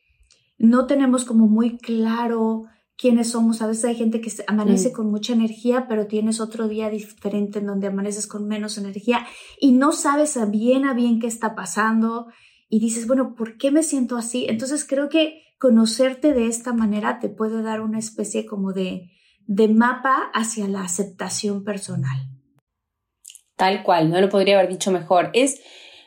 no 0.57 0.87
tenemos 0.87 1.23
como 1.23 1.45
muy 1.45 1.77
claro 1.77 2.63
quiénes 2.97 3.29
somos. 3.29 3.61
A 3.61 3.67
veces 3.67 3.85
hay 3.85 3.95
gente 3.95 4.21
que 4.21 4.31
amanece 4.47 4.89
mm. 4.89 4.93
con 4.93 5.11
mucha 5.11 5.33
energía, 5.33 5.87
pero 5.87 6.07
tienes 6.07 6.39
otro 6.39 6.67
día 6.67 6.89
diferente 6.89 7.59
en 7.59 7.67
donde 7.67 7.85
amaneces 7.85 8.25
con 8.25 8.47
menos 8.47 8.79
energía 8.79 9.27
y 9.59 9.73
no 9.73 9.91
sabes 9.91 10.35
a 10.35 10.45
bien 10.45 10.85
a 10.85 10.95
bien 10.95 11.19
qué 11.19 11.27
está 11.27 11.53
pasando 11.53 12.25
y 12.69 12.79
dices, 12.79 13.05
bueno, 13.05 13.35
¿por 13.35 13.57
qué 13.57 13.69
me 13.69 13.83
siento 13.83 14.17
así? 14.17 14.47
Entonces 14.49 14.83
creo 14.83 15.09
que 15.09 15.43
conocerte 15.59 16.33
de 16.33 16.47
esta 16.47 16.73
manera 16.73 17.19
te 17.19 17.29
puede 17.29 17.61
dar 17.61 17.81
una 17.81 17.99
especie 17.99 18.47
como 18.47 18.73
de, 18.73 19.11
de 19.47 19.67
mapa 19.67 20.31
hacia 20.33 20.67
la 20.67 20.83
aceptación 20.83 21.63
personal. 21.63 22.27
Tal 23.55 23.83
cual, 23.83 24.09
no 24.09 24.19
lo 24.19 24.29
podría 24.29 24.57
haber 24.57 24.69
dicho 24.69 24.91
mejor. 24.91 25.29
Es, 25.33 25.61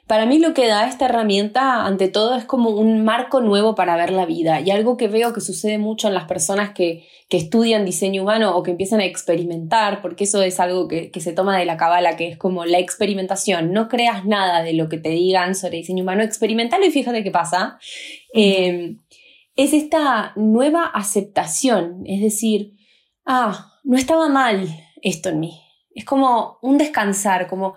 para 0.06 0.26
mí 0.26 0.38
lo 0.38 0.54
que 0.54 0.66
da 0.66 0.88
esta 0.88 1.04
herramienta, 1.04 1.86
ante 1.86 2.08
todo, 2.08 2.34
es 2.34 2.44
como 2.44 2.70
un 2.70 3.04
marco 3.04 3.40
nuevo 3.40 3.74
para 3.74 3.96
ver 3.96 4.10
la 4.10 4.26
vida. 4.26 4.60
Y 4.60 4.70
algo 4.70 4.96
que 4.96 5.08
veo 5.08 5.32
que 5.32 5.40
sucede 5.40 5.78
mucho 5.78 6.08
en 6.08 6.14
las 6.14 6.24
personas 6.24 6.72
que, 6.74 7.06
que 7.28 7.36
estudian 7.36 7.84
diseño 7.84 8.22
humano 8.22 8.56
o 8.56 8.62
que 8.62 8.72
empiezan 8.72 9.00
a 9.00 9.04
experimentar, 9.04 10.02
porque 10.02 10.24
eso 10.24 10.42
es 10.42 10.58
algo 10.58 10.88
que, 10.88 11.10
que 11.10 11.20
se 11.20 11.32
toma 11.32 11.56
de 11.56 11.64
la 11.64 11.76
cabala, 11.76 12.16
que 12.16 12.28
es 12.28 12.36
como 12.36 12.64
la 12.64 12.78
experimentación. 12.80 13.72
No 13.72 13.88
creas 13.88 14.24
nada 14.24 14.62
de 14.62 14.72
lo 14.72 14.88
que 14.88 14.98
te 14.98 15.10
digan 15.10 15.54
sobre 15.54 15.78
diseño 15.78 16.02
humano, 16.02 16.22
experimentalo 16.22 16.84
y 16.84 16.90
fíjate 16.90 17.22
qué 17.22 17.30
pasa. 17.30 17.78
Eh, 18.34 18.96
es 19.56 19.72
esta 19.72 20.32
nueva 20.34 20.84
aceptación, 20.84 22.02
es 22.06 22.20
decir, 22.20 22.72
ah, 23.26 23.72
no 23.84 23.96
estaba 23.96 24.28
mal 24.28 24.68
esto 25.02 25.28
en 25.28 25.40
mí 25.40 25.64
es 25.94 26.04
como 26.04 26.58
un 26.60 26.78
descansar, 26.78 27.46
como 27.46 27.74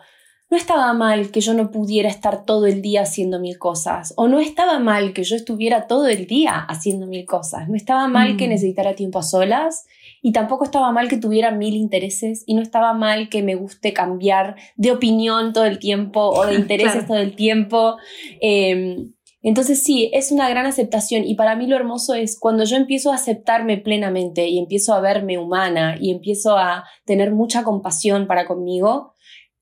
no 0.50 0.56
estaba 0.56 0.94
mal 0.94 1.30
que 1.30 1.42
yo 1.42 1.54
no 1.54 1.72
pudiera 1.72 2.08
estar 2.08 2.46
todo 2.46 2.68
el 2.68 2.82
día 2.82 3.02
haciendo 3.02 3.38
mil 3.40 3.58
cosas, 3.58 4.14
o 4.16 4.28
no 4.28 4.40
estaba 4.40 4.80
mal 4.80 5.12
que 5.14 5.24
yo 5.24 5.36
estuviera 5.36 5.88
todo 5.88 6.08
el 6.08 6.26
día 6.26 6.58
haciendo 6.58 7.06
mil 7.06 7.26
cosas, 7.26 7.68
no 7.68 7.76
estaba 7.76 8.08
mal 8.08 8.38
que 8.38 8.48
mm. 8.48 8.52
necesitara 8.52 8.96
tiempo 8.96 9.20
a 9.20 9.24
solas, 9.24 9.86
y 10.22 10.32
tampoco 10.32 10.64
estaba 10.64 10.92
mal 10.92 11.10
que 11.10 11.18
tuviera 11.18 11.52
mil 11.52 11.76
intereses, 11.76 12.44
y 12.48 12.56
no 12.56 12.62
estaba 12.62 12.94
mal 12.94 13.28
que 13.28 13.44
me 13.44 13.56
guste 13.56 13.92
cambiar 13.92 14.56
de 14.78 14.92
opinión 14.92 15.52
todo 15.52 15.66
el 15.66 15.80
tiempo 15.80 16.22
o 16.22 16.46
de 16.46 16.56
intereses 16.56 17.06
todo 17.06 17.18
el 17.18 17.36
tiempo. 17.36 17.98
Em, 18.40 19.14
entonces 19.48 19.84
sí, 19.84 20.10
es 20.14 20.32
una 20.32 20.50
gran 20.50 20.66
aceptación 20.66 21.24
y 21.24 21.36
para 21.36 21.56
mí 21.56 21.68
lo 21.68 21.76
hermoso 21.76 22.14
es 22.14 22.38
cuando 22.40 22.64
yo 22.66 22.76
empiezo 22.76 23.12
a 23.12 23.16
aceptarme 23.16 23.78
plenamente 23.78 24.48
y 24.48 24.60
empiezo 24.60 24.94
a 24.94 25.00
verme 25.00 25.38
humana 25.38 25.96
y 26.00 26.12
empiezo 26.12 26.58
a 26.58 26.84
tener 27.06 27.32
mucha 27.32 27.64
compasión 27.64 28.28
para 28.28 28.46
conmigo, 28.46 29.14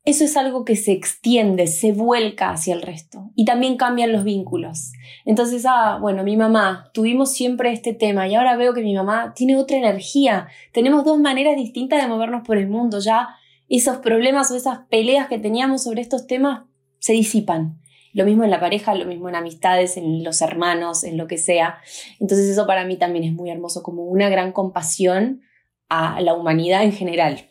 eso 0.05 0.23
es 0.23 0.37
algo 0.37 0.65
que 0.65 0.75
se 0.75 0.91
extiende, 0.91 1.65
se 1.65 1.91
vuelca 1.91 2.51
hacia 2.51 2.75
el 2.75 2.83
resto 2.83 3.31
y 3.35 3.43
también 3.43 3.75
cambian 3.75 4.11
los 4.11 4.23
vínculos. 4.23 4.91
Entonces, 5.25 5.65
ah, 5.67 5.97
bueno, 5.99 6.23
mi 6.23 6.37
mamá, 6.37 6.91
tuvimos 6.93 7.33
siempre 7.33 7.71
este 7.71 7.93
tema 7.93 8.27
y 8.27 8.35
ahora 8.35 8.55
veo 8.55 8.73
que 8.73 8.83
mi 8.83 8.93
mamá 8.93 9.33
tiene 9.35 9.57
otra 9.57 9.77
energía. 9.77 10.47
Tenemos 10.73 11.05
dos 11.05 11.19
maneras 11.19 11.55
distintas 11.57 12.01
de 12.01 12.07
movernos 12.07 12.43
por 12.45 12.57
el 12.57 12.67
mundo. 12.67 12.99
Ya 12.99 13.29
esos 13.67 13.97
problemas 13.97 14.51
o 14.51 14.55
esas 14.55 14.79
peleas 14.89 15.27
que 15.27 15.39
teníamos 15.39 15.83
sobre 15.83 16.01
estos 16.01 16.27
temas 16.27 16.65
se 16.99 17.13
disipan. 17.13 17.79
Lo 18.15 18.23
mismo 18.23 18.45
en 18.45 18.49
la 18.49 18.61
pareja, 18.61 18.95
lo 18.95 19.05
mismo 19.05 19.27
en 19.27 19.35
amistades, 19.35 19.97
en 19.97 20.23
los 20.23 20.41
hermanos, 20.41 21.03
en 21.03 21.17
lo 21.17 21.27
que 21.27 21.37
sea. 21.37 21.79
Entonces 22.21 22.47
eso 22.47 22.65
para 22.65 22.85
mí 22.85 22.95
también 22.95 23.25
es 23.25 23.33
muy 23.33 23.49
hermoso, 23.49 23.83
como 23.83 24.05
una 24.05 24.29
gran 24.29 24.53
compasión 24.53 25.41
a 25.89 26.21
la 26.21 26.33
humanidad 26.33 26.83
en 26.83 26.93
general. 26.93 27.49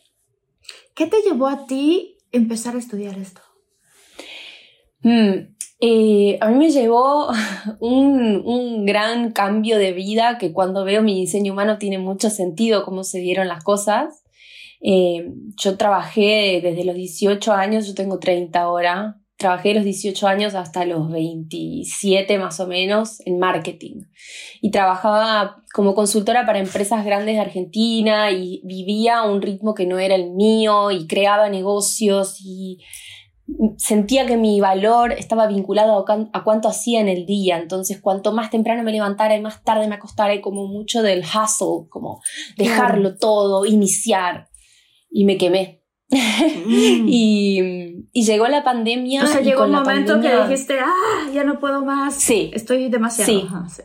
¿Qué 0.95 1.07
te 1.07 1.21
llevó 1.21 1.49
a 1.49 1.67
ti 1.67 2.17
empezar 2.33 2.77
a 2.77 2.79
estudiar 2.79 3.19
esto? 3.19 3.43
Mm, 5.03 5.55
eh, 5.81 6.39
a 6.41 6.49
mí 6.49 6.57
me 6.57 6.71
llevó 6.71 7.29
un, 7.81 8.87
gran 8.87 9.33
cambio 9.33 9.77
de 9.77 9.93
vida 9.93 10.39
que 10.39 10.55
cuando 10.55 10.85
veo 10.85 11.03
mi 11.03 11.15
diseño 11.21 11.53
humano 11.53 11.77
tiene 11.77 11.99
mucho 11.99 12.31
sentido 12.31 12.87
cómo 12.87 13.05
se 13.05 13.19
dieron 13.19 13.49
las 13.49 13.63
cosas. 13.63 14.25
Eh, 14.81 15.31
yo 15.57 15.77
trabajé 15.77 16.61
desde 16.63 16.85
los 16.85 16.95
18 16.95 17.53
años, 17.53 17.87
yo 17.87 17.95
tengo 17.95 18.19
30 18.19 18.59
ahora, 18.63 19.21
trabajé 19.37 19.75
los 19.75 19.85
18 19.85 20.27
años 20.27 20.55
hasta 20.55 20.85
los 20.85 21.11
27 21.11 22.39
más 22.39 22.61
o 22.61 22.67
menos 22.67 23.21
en 23.27 23.39
marketing. 23.39 24.03
Y 24.61 24.71
trabajaba 24.71 25.63
como 25.73 25.95
consultora 25.95 26.47
para 26.47 26.61
empresas 26.61 27.05
grandes 27.05 27.35
de 27.35 27.41
Argentina 27.41 28.31
y 28.31 28.61
vivía 28.65 29.19
a 29.19 29.31
un 29.31 29.43
ritmo 29.43 29.75
que 29.75 29.87
no 29.87 29.99
era 29.99 30.15
el 30.15 30.31
mío 30.33 30.91
y 30.91 31.07
creaba 31.07 31.49
negocios 31.49 32.37
y 32.41 32.79
sentía 33.77 34.25
que 34.25 34.37
mi 34.37 34.61
valor 34.61 35.13
estaba 35.13 35.47
vinculado 35.47 36.05
a, 36.33 36.45
cuánto 36.45 36.69
hacía 36.69 37.01
en 37.01 37.09
el 37.09 37.27
día, 37.27 37.59
entonces 37.59 38.01
cuanto 38.01 38.33
más 38.33 38.51
temprano 38.51 38.83
me 38.83 38.93
levantara 38.93 39.37
y 39.37 39.41
más 39.43 39.63
tarde 39.63 39.87
me 39.87 39.97
acostara 39.97 40.35
y 40.35 40.41
como 40.41 40.67
mucho 40.67 41.03
del 41.03 41.21
hustle, 41.21 41.89
como 41.91 42.23
dejarlo 42.57 43.17
todo, 43.17 43.67
iniciar 43.67 44.49
y 45.11 45.27
me 45.27 45.37
quemé 45.37 45.84
Mm. 46.11 46.17
y, 47.09 48.05
llegó 48.13 48.47
la 48.49 48.65
pandemia. 48.65 49.25
O 49.25 49.27
sea, 49.27 49.41
llegó 49.41 49.65
un 49.65 49.73
momento 49.73 50.21
que 50.21 50.35
dijiste, 50.43 50.79
ah, 50.81 51.31
ya 51.33 51.45
no 51.45 51.59
puedo 51.59 51.85
más. 51.85 52.15
Sí. 52.15 52.51
Estoy 52.55 52.89
demasiado. 52.89 53.31
Sí. 53.69 53.83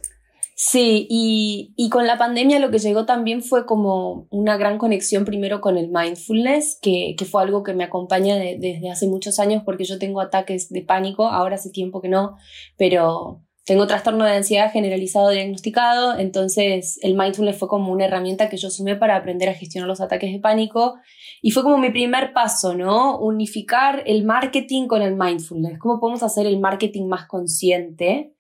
sí. 0.56 1.08
y, 1.10 1.74
y, 1.76 1.90
con 1.90 2.06
la 2.08 2.18
pandemia 2.18 2.60
lo 2.60 2.72
que 2.72 2.80
llegó 2.80 3.06
también 3.06 3.42
fue 3.42 3.66
como 3.66 4.28
una 4.30 4.58
gran 4.58 4.78
conexión 4.78 5.26
primero 5.26 5.62
con 5.62 5.78
el 5.78 5.90
mindfulness, 5.90 6.78
que, 6.82 7.16
que 7.18 7.26
fue 7.26 7.42
algo 7.42 7.64
que 7.64 7.74
me 7.74 7.84
acompaña 7.84 8.36
desde 8.36 8.90
hace 8.90 9.08
muchos 9.08 9.40
años 9.40 9.64
porque 9.66 9.86
yo 9.86 9.98
tengo 10.00 10.22
ataques 10.22 10.70
de 10.70 10.82
pánico, 10.82 11.28
ahora 11.28 11.56
hace 11.56 11.70
tiempo 11.70 12.02
que 12.02 12.10
no, 12.10 12.36
pero 12.78 13.42
tengo 13.70 13.86
trastorno 13.86 14.26
de 14.26 14.32
ansiedad 14.32 14.72
generalizado 14.72 15.30
diagnosticado, 15.30 16.18
entonces 16.18 16.98
el 17.04 17.14
mindfulness 17.14 17.56
fue 17.56 17.68
como 17.68 17.92
una 17.92 18.06
herramienta 18.06 18.50
que 18.50 18.58
yo 18.58 18.72
sumé 18.72 18.96
para 18.96 19.16
aprender 19.16 19.48
a 19.48 19.54
gestionar 19.54 19.88
los 19.88 20.02
ataques 20.02 20.32
de 20.32 20.40
pánico 20.40 20.96
y 21.42 21.52
fue 21.52 21.64
como 21.64 21.78
mi 21.78 21.90
primer 21.90 22.34
paso, 22.34 22.74
¿no? 22.74 23.18
Unificar 23.20 24.04
el 24.06 24.26
marketing 24.26 24.88
con 24.88 25.02
el 25.02 25.16
mindfulness. 25.16 25.80
¿Cómo 25.80 26.00
podemos 26.00 26.24
hacer 26.24 26.46
el 26.46 26.60
marketing 26.60 27.08
más 27.08 27.28
consciente? 27.28 28.34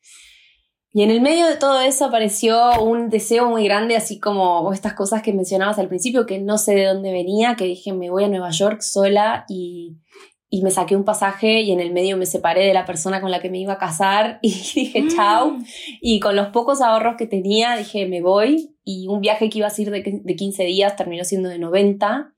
Y 0.92 1.04
en 1.04 1.12
el 1.12 1.22
medio 1.22 1.46
de 1.46 1.56
todo 1.56 1.82
eso 1.82 2.06
apareció 2.06 2.82
un 2.82 3.10
deseo 3.10 3.48
muy 3.48 3.64
grande, 3.64 3.96
así 3.96 4.20
como 4.20 4.74
estas 4.74 4.96
cosas 4.96 5.22
que 5.22 5.34
mencionabas 5.34 5.78
al 5.78 5.88
principio, 5.88 6.26
que 6.26 6.40
no 6.40 6.58
sé 6.58 6.74
de 6.74 6.86
dónde 6.86 7.12
venía, 7.12 7.56
que 7.56 7.66
dije, 7.66 7.94
me 7.94 8.10
voy 8.10 8.24
a 8.24 8.28
Nueva 8.28 8.50
York 8.50 8.82
sola 8.82 9.46
y, 9.48 9.98
y 10.50 10.64
me 10.64 10.72
saqué 10.72 10.96
un 10.96 11.04
pasaje 11.04 11.62
y 11.62 11.72
en 11.72 11.80
el 11.80 11.94
medio 11.94 12.18
me 12.18 12.26
separé 12.26 12.66
de 12.66 12.74
la 12.74 12.86
persona 12.86 13.22
con 13.22 13.30
la 13.30 13.40
que 13.40 13.52
me 13.52 13.60
iba 13.60 13.74
a 13.74 13.78
casar 13.78 14.40
y 14.42 14.50
dije, 14.50 15.06
chao. 15.16 15.52
Mm. 15.52 15.66
Y 16.02 16.20
con 16.20 16.36
los 16.36 16.48
pocos 16.48 16.82
ahorros 16.82 17.18
que 17.18 17.28
tenía, 17.28 17.78
dije, 17.78 18.08
me 18.08 18.22
voy. 18.22 18.76
Y 18.84 19.08
un 19.08 19.22
viaje 19.22 19.50
que 19.50 19.60
iba 19.60 19.68
a 19.68 19.72
ser 19.72 19.92
de, 19.92 20.22
de 20.24 20.36
15 20.36 20.64
días 20.64 20.96
terminó 20.96 21.24
siendo 21.24 21.50
de 21.50 21.60
90. 21.60 22.34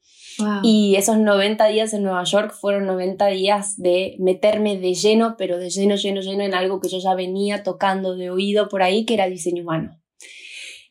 Y 0.63 0.95
esos 0.95 1.17
90 1.17 1.65
días 1.67 1.93
en 1.93 2.03
Nueva 2.03 2.23
York 2.23 2.53
fueron 2.59 2.85
90 2.85 3.27
días 3.27 3.77
de 3.77 4.15
meterme 4.19 4.77
de 4.77 4.93
lleno, 4.93 5.35
pero 5.37 5.57
de 5.57 5.69
lleno, 5.69 5.95
lleno, 5.95 6.21
lleno 6.21 6.43
en 6.43 6.53
algo 6.53 6.79
que 6.79 6.89
yo 6.89 6.99
ya 6.99 7.15
venía 7.15 7.63
tocando 7.63 8.15
de 8.15 8.29
oído 8.29 8.69
por 8.69 8.83
ahí, 8.83 9.05
que 9.05 9.13
era 9.15 9.27
diseño 9.27 9.63
humano. 9.63 10.01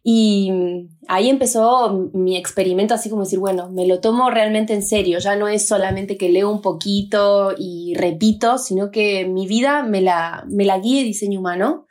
Y 0.03 0.51
ahí 1.09 1.29
empezó 1.29 2.11
mi 2.15 2.37
experimento, 2.37 2.95
así 2.95 3.11
como 3.11 3.25
decir, 3.25 3.39
bueno, 3.39 3.71
me 3.71 3.87
lo 3.87 4.01
tomo 4.01 4.31
realmente 4.31 4.73
en 4.73 4.83
serio, 4.83 5.19
ya 5.19 5.37
no 5.37 5.47
es 5.47 5.67
solamente 5.67 6.17
que 6.17 6.31
leo 6.31 6.51
un 6.51 6.63
poquito 6.63 7.55
y 7.59 7.95
repito, 7.97 8.57
sino 8.57 8.91
que 8.91 9.27
mi 9.27 9.47
vida 9.47 9.83
me 9.83 10.01
la, 10.01 10.45
me 10.49 10.65
la 10.65 10.79
guíe 10.79 11.05
diseño 11.05 11.41
humano. 11.41 11.87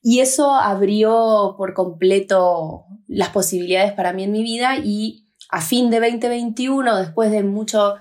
Y 0.00 0.20
eso 0.20 0.52
abrió 0.52 1.54
por 1.58 1.74
completo 1.74 2.84
las 3.08 3.30
posibilidades 3.30 3.92
para 3.92 4.12
mí 4.12 4.22
en 4.22 4.32
mi 4.32 4.44
vida 4.44 4.78
y 4.82 5.27
a 5.48 5.60
fin 5.60 5.90
de 5.90 6.00
2021, 6.00 6.96
después 6.96 7.30
de 7.30 7.42
mucho 7.42 7.96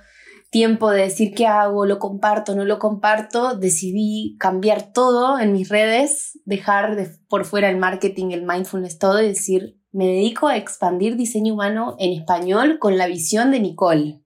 tiempo 0.49 0.91
de 0.91 1.01
decir 1.01 1.33
qué 1.33 1.45
hago, 1.45 1.85
lo 1.85 1.99
comparto, 1.99 2.55
no 2.55 2.65
lo 2.65 2.79
comparto, 2.79 3.55
decidí 3.55 4.37
cambiar 4.39 4.93
todo 4.93 5.39
en 5.39 5.51
mis 5.53 5.69
redes, 5.69 6.39
dejar 6.45 6.95
de, 6.95 7.09
por 7.29 7.45
fuera 7.45 7.69
el 7.69 7.77
marketing, 7.77 8.31
el 8.31 8.43
mindfulness, 8.43 8.97
todo 8.97 9.21
y 9.21 9.27
decir, 9.27 9.77
me 9.91 10.07
dedico 10.07 10.47
a 10.47 10.57
expandir 10.57 11.15
diseño 11.15 11.53
humano 11.53 11.95
en 11.99 12.13
español 12.13 12.79
con 12.79 12.97
la 12.97 13.07
visión 13.07 13.51
de 13.51 13.59
Nicole. 13.59 14.21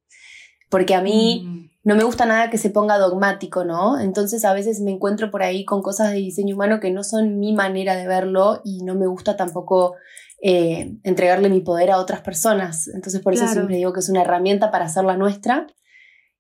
Porque 0.70 0.96
a 0.96 1.02
mí 1.02 1.44
mm. 1.46 1.70
no 1.84 1.96
me 1.96 2.04
gusta 2.04 2.26
nada 2.26 2.50
que 2.50 2.58
se 2.58 2.70
ponga 2.70 2.98
dogmático, 2.98 3.66
¿no? 3.66 4.00
Entonces 4.00 4.46
a 4.46 4.54
veces 4.54 4.80
me 4.80 4.92
encuentro 4.92 5.32
por 5.32 5.44
ahí 5.44 5.66
con 5.66 5.82
cosas 5.82 6.12
de 6.12 6.18
diseño 6.18 6.56
humano 6.56 6.80
que 6.80 6.92
no 6.92 7.04
son 7.04 7.40
mi 7.40 7.54
manera 7.54 7.96
de 7.96 8.08
verlo 8.08 8.62
y 8.64 8.84
no 8.84 8.96
me 8.96 9.08
gusta 9.08 9.36
tampoco 9.36 9.96
eh, 10.44 10.96
entregarle 11.04 11.50
mi 11.50 11.62
poder 11.62 11.92
a 11.92 12.00
otras 12.00 12.22
personas. 12.22 12.88
Entonces 12.88 13.22
por 13.22 13.34
eso 13.34 13.48
siempre 13.48 13.76
digo 13.76 13.94
que 13.94 14.00
es 14.00 14.10
una 14.10 14.22
herramienta 14.22 14.72
para 14.72 14.86
hacerla 14.86 15.16
nuestra. 15.16 15.68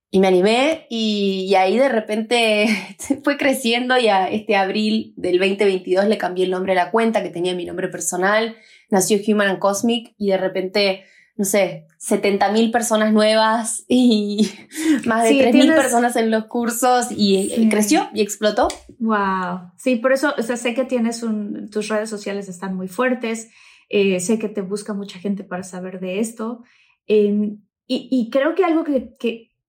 Y 0.10 0.20
me 0.20 0.28
animé 0.28 0.88
y, 0.90 1.54
ahí 1.56 1.78
de 1.78 1.88
repente 1.88 2.66
fue 3.24 3.38
creciendo 3.38 3.98
y 3.98 4.08
a 4.08 4.28
este 4.28 4.56
abril 4.56 5.14
del 5.16 5.38
2022 5.38 6.08
le 6.08 6.18
cambié 6.18 6.46
el 6.46 6.52
nombre 6.52 6.74
a 6.74 6.76
la 6.76 6.92
cuenta 6.92 7.22
que 7.22 7.30
tenía 7.30 7.54
mi 7.54 7.64
nombre 7.64 7.90
personal. 7.90 8.56
Nació 8.90 9.20
Human 9.26 9.48
and 9.48 9.60
Cosmic 9.60 10.16
y 10.18 10.32
de 10.32 10.38
repente, 10.38 11.04
no 11.38 11.46
sé, 11.46 11.86
70 12.00 12.52
mil 12.52 12.72
personas 12.72 13.14
nuevas 13.14 13.86
y 13.88 14.52
más 15.06 15.24
de 15.26 15.30
sí, 15.30 15.38
3 15.42 15.54
mil 15.54 15.74
personas 15.76 16.16
en 16.16 16.32
los 16.32 16.46
cursos 16.46 17.06
y 17.12 17.70
creció 17.70 18.10
y 18.16 18.22
explotó. 18.22 18.68
Wow. 18.98 19.72
Sí, 19.78 19.98
por 19.98 20.12
eso, 20.12 20.34
o 20.36 20.42
sea, 20.42 20.58
sé 20.58 20.74
que 20.74 20.86
tienes 20.86 21.22
un, 21.22 21.70
tus 21.70 21.88
redes 21.88 22.10
sociales 22.10 22.50
están 22.50 22.76
muy 22.76 22.88
fuertes 22.88 23.50
eh, 23.92 24.22
sé 24.22 24.40
que 24.40 24.48
te 24.48 24.62
busca 24.62 24.94
mucha 24.94 25.20
gente 25.20 25.44
para 25.44 25.64
saber 25.64 26.00
de 26.00 26.20
esto. 26.20 26.64
Em, 27.08 27.60
y, 27.88 28.30
creo 28.32 28.56
que 28.56 28.64
algo 28.64 28.86
que, 28.86 29.18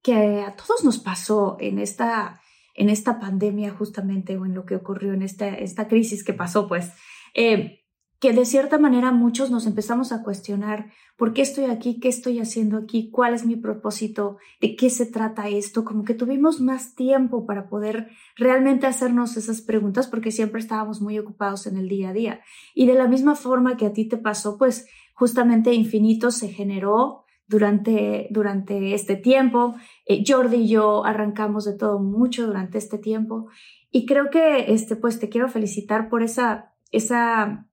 que, 0.03 0.43
a 0.47 0.55
todos 0.55 0.85
nos 0.85 1.01
pasó 1.01 1.57
en 1.59 1.81
esta, 1.81 2.41
en 2.77 2.89
esta 2.89 3.19
pandemia 3.19 3.73
justamente 3.73 4.37
o 4.37 4.47
en 4.47 4.55
lo 4.55 4.65
que 4.65 4.77
ocurrió 4.77 5.13
en 5.13 5.23
esta, 5.23 5.49
esta 5.49 5.89
crisis 5.89 6.23
que 6.23 6.33
pasó, 6.33 6.69
pues, 6.69 6.93
eh, 7.35 7.82
que 8.23 8.33
de 8.33 8.45
cierta 8.45 8.79
manera 8.79 9.11
muchos 9.11 9.51
nos 9.51 9.67
empezamos 9.67 10.13
a 10.13 10.23
cuestionar 10.23 10.93
por 11.17 11.33
qué 11.33 11.43
estoy 11.43 11.65
aquí, 11.65 11.99
qué 11.99 12.09
estoy 12.09 12.39
haciendo 12.39 12.77
aquí, 12.77 13.11
cuál 13.11 13.35
es 13.35 13.45
mi 13.45 13.57
propósito, 13.57 14.37
de 14.61 14.77
qué 14.77 14.91
se 14.91 15.07
trata 15.07 15.49
esto, 15.49 15.85
como 15.85 16.05
que 16.05 16.15
tuvimos 16.15 16.61
más 16.61 16.95
tiempo 16.95 17.47
para 17.47 17.69
poder 17.69 18.11
realmente 18.37 18.87
hacernos 18.87 19.37
esas 19.37 19.61
preguntas 19.61 20.07
porque 20.07 20.31
siempre 20.31 20.61
estábamos 20.61 21.01
muy 21.01 21.19
ocupados 21.19 21.67
en 21.67 21.77
el 21.77 21.89
día 21.89 22.11
a 22.11 22.13
día. 22.13 22.41
Y 22.77 22.87
de 22.87 22.95
la 22.95 23.09
misma 23.09 23.35
forma 23.35 23.77
que 23.77 23.87
a 23.87 23.93
ti 23.93 24.09
te 24.09 24.19
pasó, 24.19 24.57
pues 24.57 24.87
justamente 25.15 25.75
Infinito 25.75 26.31
se 26.31 26.47
generó 26.47 27.25
durante, 27.49 28.29
durante 28.31 28.95
este 28.95 29.17
tiempo. 29.17 29.75
Eh, 30.07 30.23
Jordi 30.25 30.59
y 30.59 30.69
yo 30.69 31.05
arrancamos 31.05 31.65
de 31.65 31.77
todo 31.77 31.99
mucho 31.99 32.47
durante 32.47 32.79
este 32.79 32.99
tiempo. 32.99 33.49
Y 33.91 34.07
creo 34.07 34.31
que, 34.31 34.73
este, 34.73 34.95
pues 34.95 35.19
te 35.19 35.29
quiero 35.29 35.49
felicitar 35.49 36.09
por 36.09 36.23
esa, 36.23 36.73
esa 36.93 37.67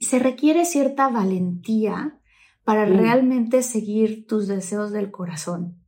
se 0.00 0.18
requiere 0.18 0.64
cierta 0.64 1.08
valentía 1.08 2.18
para 2.64 2.86
mm. 2.86 2.98
realmente 2.98 3.62
seguir 3.62 4.26
tus 4.26 4.46
deseos 4.46 4.92
del 4.92 5.10
corazón. 5.10 5.82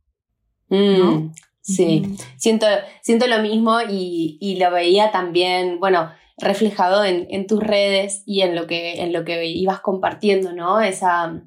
Mm, 0.69 1.31
sí, 1.61 2.15
siento, 2.37 2.65
siento 3.01 3.27
lo 3.27 3.41
mismo 3.41 3.79
y, 3.87 4.57
lo 4.59 4.71
veía 4.71 5.11
también, 5.11 5.79
bueno, 5.79 6.11
reflejado 6.37 7.03
en, 7.03 7.45
tus 7.45 7.61
redes 7.61 8.23
y 8.25 8.41
en 8.41 8.55
lo, 8.55 8.67
que, 8.67 9.01
en 9.01 9.13
lo 9.13 9.25
que 9.25 9.45
ibas 9.45 9.81
compartiendo, 9.81 10.53
¿no? 10.53 10.81
Esa, 10.81 11.43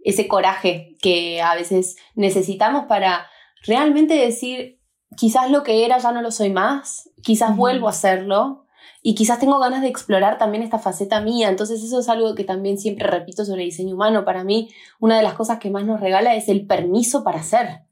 ese 0.00 0.28
coraje 0.28 0.96
que 1.00 1.40
a 1.40 1.54
veces 1.54 1.96
necesitamos 2.14 2.84
para 2.86 3.26
realmente 3.66 4.14
decir, 4.14 4.80
quizás 5.16 5.50
lo 5.50 5.62
que 5.62 5.84
era 5.84 5.98
ya 5.98 6.12
no 6.12 6.20
lo 6.20 6.30
soy 6.30 6.50
más, 6.50 7.10
quizás 7.22 7.56
vuelvo 7.56 7.86
a 7.86 7.90
hacerlo, 7.90 8.63
y 9.06 9.14
quizás 9.14 9.38
tengo 9.38 9.58
ganas 9.58 9.82
de 9.82 9.88
explorar 9.88 10.38
también 10.38 10.62
esta 10.62 10.78
faceta 10.78 11.20
mía. 11.20 11.50
Entonces 11.50 11.84
eso 11.84 12.00
es 12.00 12.08
algo 12.08 12.34
que 12.34 12.42
también 12.42 12.78
siempre 12.78 13.06
repito 13.06 13.44
sobre 13.44 13.62
diseño 13.62 13.96
humano. 13.96 14.24
Para 14.24 14.44
mí, 14.44 14.70
una 14.98 15.18
de 15.18 15.22
las 15.22 15.34
cosas 15.34 15.58
que 15.58 15.68
más 15.68 15.84
nos 15.84 16.00
regala 16.00 16.34
es 16.34 16.48
el 16.48 16.66
permiso 16.66 17.22
para 17.22 17.42
ser. 17.42 17.82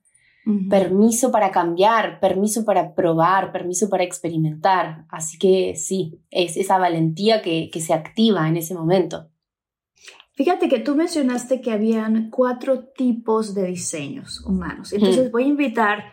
Permiso 0.70 1.30
para 1.30 1.50
cambiar, 1.50 2.18
permiso 2.18 2.64
para 2.64 2.94
probar, 2.94 3.52
permiso 3.52 3.90
para 3.90 4.04
experimentar. 4.04 5.04
Así 5.10 5.36
que 5.36 5.76
sí, 5.76 6.18
es 6.30 6.56
esa 6.56 6.78
valentía 6.78 7.42
que, 7.42 7.68
que 7.70 7.82
se 7.82 7.92
activa 7.92 8.48
en 8.48 8.56
ese 8.56 8.72
momento. 8.72 9.28
Fíjate 10.32 10.70
que 10.70 10.78
tú 10.78 10.96
mencionaste 10.96 11.60
que 11.60 11.72
habían 11.72 12.30
cuatro 12.30 12.86
tipos 12.86 13.54
de 13.54 13.66
diseños 13.66 14.42
humanos. 14.46 14.94
Entonces 14.94 15.30
voy 15.30 15.44
a 15.44 15.48
invitar 15.48 16.04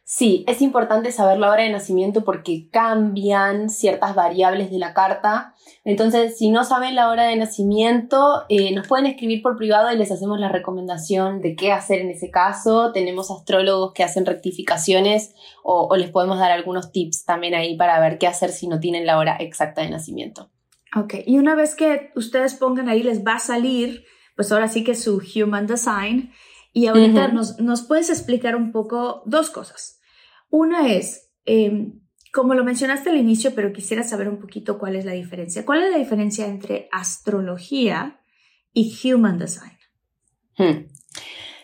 Sí, 0.09 0.45
es 0.47 0.63
importante 0.63 1.11
saber 1.11 1.39
la 1.39 1.51
hora 1.51 1.65
de 1.65 1.71
nacimiento 1.71 2.23
porque 2.23 2.69
cambian 2.71 3.69
ciertas 3.69 4.15
variables 4.15 4.71
de 4.71 4.79
la 4.79 4.95
carta. 4.95 5.53
Entonces, 5.85 6.39
si 6.39 6.51
no 6.51 6.63
saben 6.63 6.95
la 6.95 7.09
hora 7.09 7.25
de 7.25 7.35
nacimiento, 7.35 8.45
eh, 8.49 8.73
nos 8.73 8.87
pueden 8.87 9.07
escribir 9.07 9.43
por 9.43 9.57
privado 9.57 9.91
y 9.91 9.97
les 9.97 10.13
hacemos 10.13 10.39
la 10.39 10.49
recomendación 10.49 11.41
de 11.41 11.57
qué 11.57 11.73
hacer 11.73 12.01
en 12.01 12.11
ese 12.11 12.31
caso. 12.31 12.93
Tenemos 12.93 13.33
astrólogos 13.33 13.95
que 13.95 14.05
hacen 14.05 14.27
rectificaciones 14.27 15.35
o 15.65 15.97
les 15.97 16.11
podemos 16.11 16.39
dar 16.39 16.53
algunos 16.53 16.93
tips 16.93 17.25
también 17.25 17.55
ahí 17.55 17.77
para 17.77 17.99
ver 17.99 18.19
qué 18.19 18.29
hacer 18.29 18.51
si 18.51 18.69
no 18.69 18.79
tienen 18.79 19.07
la 19.07 19.19
hora 19.19 19.37
exacta 19.41 19.83
de 19.83 19.91
nacimiento. 19.91 20.51
Ok, 20.97 21.15
y 21.27 21.39
una 21.39 21.55
vez 21.55 21.75
que 21.75 22.11
ustedes 22.17 22.55
pongan 22.55 22.89
ahí, 22.89 23.03
les 23.03 23.23
va 23.23 23.35
a 23.35 23.39
salir, 23.39 24.07
pues 24.35 24.51
ahora 24.51 24.67
sí 24.67 24.83
que 24.83 24.95
su 24.95 25.23
Human 25.35 25.67
Design. 25.67 26.33
Y 26.73 26.87
ahorita 26.87 27.29
nos, 27.29 27.59
nos, 27.59 27.83
puedes 27.83 28.11
explicar 28.11 28.57
un 28.57 28.73
poco 28.73 29.23
dos 29.27 29.51
cosas. 29.51 30.01
Una 30.51 30.93
es, 30.93 31.33
em, 31.45 32.01
como 32.33 32.55
lo 32.55 32.65
mencionaste 32.65 33.11
al 33.11 33.17
inicio, 33.17 33.55
pero 33.55 33.73
quisiera 33.73 34.03
saber 34.03 34.29
un 34.29 34.39
poquito 34.39 34.79
cuál 34.79 34.97
es 34.97 35.05
la 35.05 35.13
diferencia. 35.13 35.65
¿Cuál 35.65 35.85
es 35.85 35.91
la 35.91 35.99
diferencia 35.99 36.47
entre 36.47 36.89
astrología 36.93 38.21
y 38.73 38.95
Human 39.05 39.39
Design? 39.39 39.79
Hmm. 40.57 40.87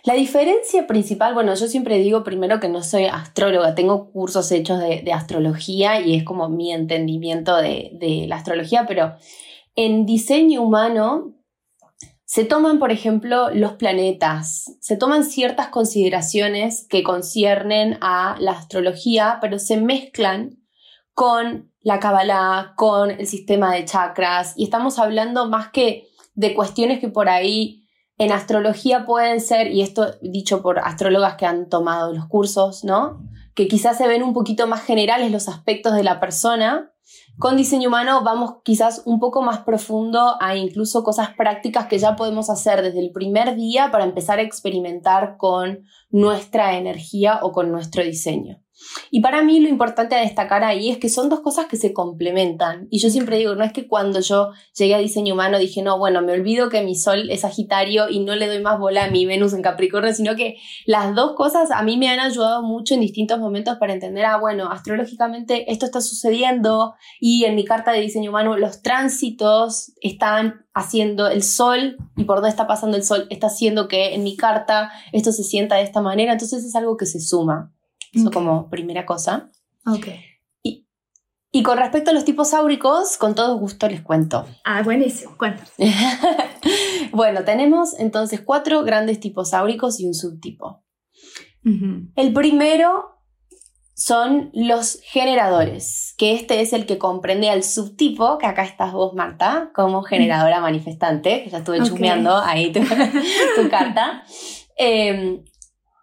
La 0.04 0.14
diferencia 0.14 0.88
principal, 0.88 1.32
bueno, 1.32 1.54
yo 1.54 1.68
siempre 1.68 1.98
digo 1.98 2.24
primero 2.24 2.58
que 2.58 2.68
no 2.68 2.82
soy 2.82 3.04
astróloga, 3.04 3.76
tengo 3.76 4.10
cursos 4.10 4.50
hechos 4.50 4.80
de, 4.80 5.12
astrología 5.12 6.00
y 6.00 6.16
es 6.16 6.24
como 6.24 6.48
mi 6.48 6.72
entendimiento 6.72 7.56
de, 7.56 7.90
de 7.94 8.26
la 8.26 8.36
astrología, 8.36 8.84
pero 8.88 9.14
en 9.76 10.04
diseño 10.04 10.62
humano 10.62 11.34
se 12.24 12.44
toman, 12.44 12.80
por 12.80 12.90
ejemplo, 12.90 13.50
los 13.50 13.74
planetas, 13.74 14.76
se 14.80 14.96
toman 14.96 15.22
ciertas 15.22 15.68
consideraciones 15.68 16.86
que 16.88 17.02
conciernen 17.02 17.98
a 18.00 18.36
la 18.40 18.52
astrología, 18.52 19.38
pero 19.40 19.58
se 19.58 19.76
mezclan 19.76 20.58
con 21.12 21.70
la 21.80 22.00
Kabbalah, 22.00 22.72
con 22.76 23.10
el 23.10 23.26
sistema 23.26 23.74
de 23.74 23.84
chakras, 23.84 24.54
y 24.56 24.64
estamos 24.64 24.98
hablando 24.98 25.48
más 25.48 25.68
que 25.72 26.08
de 26.34 26.54
cuestiones 26.54 27.00
que 27.00 27.08
por 27.08 27.28
ahí 27.28 27.82
en 28.18 28.33
astrología 28.33 29.05
pueden 29.05 29.40
ser, 29.40 29.72
y 29.72 29.83
esto 29.83 30.14
dicho 30.20 30.62
por 30.62 30.79
astrólogas 30.79 31.37
que 31.37 31.46
han 31.46 31.68
tomado 31.68 32.12
los 32.12 32.27
cursos, 32.27 32.85
¿no? 32.85 33.20
Que 33.55 33.68
quizás 33.68 33.98
se 33.98 34.07
ven 34.07 34.22
un 34.22 34.33
poquito 34.33 34.66
más 34.66 34.83
generales 34.83 35.31
los 35.31 35.48
aspectos 35.48 35.94
de 35.94 36.05
la 36.05 36.20
persona. 36.20 36.92
Con 37.38 37.57
diseño 37.57 37.88
humano 37.88 38.22
vamos 38.22 38.57
quizás 38.64 39.03
un 39.05 39.18
poco 39.18 39.42
más 39.42 39.61
profundo 39.61 40.37
a 40.40 40.57
incluso 40.57 41.03
cosas 41.03 41.31
prácticas 41.37 41.87
que 41.87 41.98
ya 41.98 42.16
podemos 42.16 42.48
hacer 42.51 42.83
desde 42.83 43.01
el 43.01 43.11
primer 43.11 43.57
día 43.57 43.90
para 43.90 44.05
empezar 44.05 44.38
a 44.38 44.42
experimentar 44.42 45.37
con 45.37 45.85
nuestra 46.11 46.77
energía 46.77 47.40
o 47.42 47.53
con 47.53 47.72
nuestro 47.72 48.05
diseño. 48.05 48.62
Y 49.11 49.20
para 49.20 49.42
mí 49.42 49.61
lo 49.61 49.68
importante 49.68 50.14
a 50.14 50.20
destacar 50.20 50.64
ahí 50.64 50.90
es 50.90 50.98
que 50.98 51.09
son 51.09 51.28
dos 51.28 51.40
cosas 51.40 51.66
que 51.66 51.76
se 51.76 51.92
complementan. 51.92 52.87
Y 52.90 52.98
yo 52.98 53.11
siempre 53.11 53.38
digo, 53.38 53.55
no 53.55 53.64
es 53.64 53.72
que 53.72 53.87
cuando 53.87 54.20
yo 54.20 54.50
llegué 54.76 54.94
a 54.94 54.98
diseño 54.98 55.35
humano 55.35 55.59
dije, 55.59 55.83
no, 55.83 55.98
bueno, 55.98 56.22
me 56.22 56.33
olvido 56.33 56.68
que 56.68 56.83
mi 56.83 56.94
sol 56.94 57.31
es 57.31 57.40
Sagitario 57.40 58.09
y 58.09 58.20
no 58.20 58.35
le 58.35 58.46
doy 58.46 58.61
más 58.61 58.78
bola 58.78 59.05
a 59.05 59.11
mi 59.11 59.26
Venus 59.26 59.52
en 59.52 59.62
Capricornio, 59.62 60.14
sino 60.14 60.35
que 60.37 60.57
las 60.87 61.14
dos 61.14 61.35
cosas 61.35 61.70
a 61.70 61.83
mí 61.83 61.96
me 61.96 62.09
han 62.09 62.20
ayudado 62.20 62.62
mucho 62.62 62.94
en 62.94 63.00
distintos 63.00 63.38
momentos 63.38 63.78
para 63.78 63.92
entender, 63.92 64.24
ah, 64.24 64.38
bueno, 64.38 64.70
astrológicamente 64.70 65.70
esto 65.70 65.87
está 65.87 66.00
sucediendo 66.00 66.94
y 67.20 67.44
en 67.44 67.55
mi 67.55 67.64
carta 67.64 67.92
de 67.92 68.00
diseño 68.00 68.31
humano 68.31 68.57
los 68.57 68.83
tránsitos 68.83 69.92
están 70.00 70.64
haciendo 70.74 71.28
el 71.28 71.42
sol 71.42 71.96
y 72.16 72.24
por 72.24 72.38
dónde 72.38 72.50
está 72.50 72.66
pasando 72.66 72.96
el 72.96 73.05
sol 73.05 73.26
está 73.31 73.48
haciendo 73.48 73.88
que 73.88 74.14
en 74.14 74.24
mi 74.24 74.37
carta 74.37 74.90
esto 75.12 75.33
se 75.33 75.44
sienta 75.44 75.76
de 75.76 75.83
esta 75.83 76.00
manera, 76.00 76.33
entonces 76.33 76.64
es 76.64 76.74
algo 76.74 76.96
que 76.96 77.07
se 77.07 77.20
suma. 77.20 77.72
Eso 78.12 78.31
como 78.31 78.68
primera 78.68 79.07
cosa. 79.07 79.51
Ok. 79.87 80.09
Y, 80.62 80.87
y, 81.51 81.62
con 81.62 81.79
respecto 81.79 82.11
a 82.11 82.14
los 82.14 82.25
tipos 82.25 82.53
áuricos, 82.55 83.16
con 83.16 83.35
todo 83.35 83.57
gusto 83.59 83.88
les 83.88 84.03
cuento. 84.03 84.46
Ah, 84.64 84.83
buenísimo, 84.83 85.37
cuéntame. 85.37 85.68
bueno, 87.12 87.44
tenemos 87.44 87.98
entonces 87.98 88.40
cuatro 88.40 88.83
grandes 88.85 89.18
tipos 89.18 89.55
áuricos 89.55 89.98
y 90.01 90.07
un 90.07 90.14
subtipo. 90.14 90.85
El 91.64 92.33
primero 92.33 93.12
son 93.94 94.51
los 94.53 94.98
generadores, 95.05 96.14
que 96.18 96.35
este 96.35 96.61
es 96.61 96.72
el 96.72 96.87
que 96.87 96.98
comprende 96.98 97.51
al 97.51 97.62
subtipo, 97.62 98.37
que 98.38 98.46
acá 98.46 98.64
estás 98.64 98.92
vos, 98.92 99.14
Marta, 99.14 99.70
como 99.75 100.03
generadora 100.03 100.61
manifestante, 100.61 101.44
que 101.44 101.51
ya 101.51 101.59
estuve 101.59 101.79
chusmeando 101.79 102.37
ahí 102.37 102.72
tu, 102.72 102.81
tu 103.57 103.68
carta. 103.70 104.25
Eh, 104.79 105.44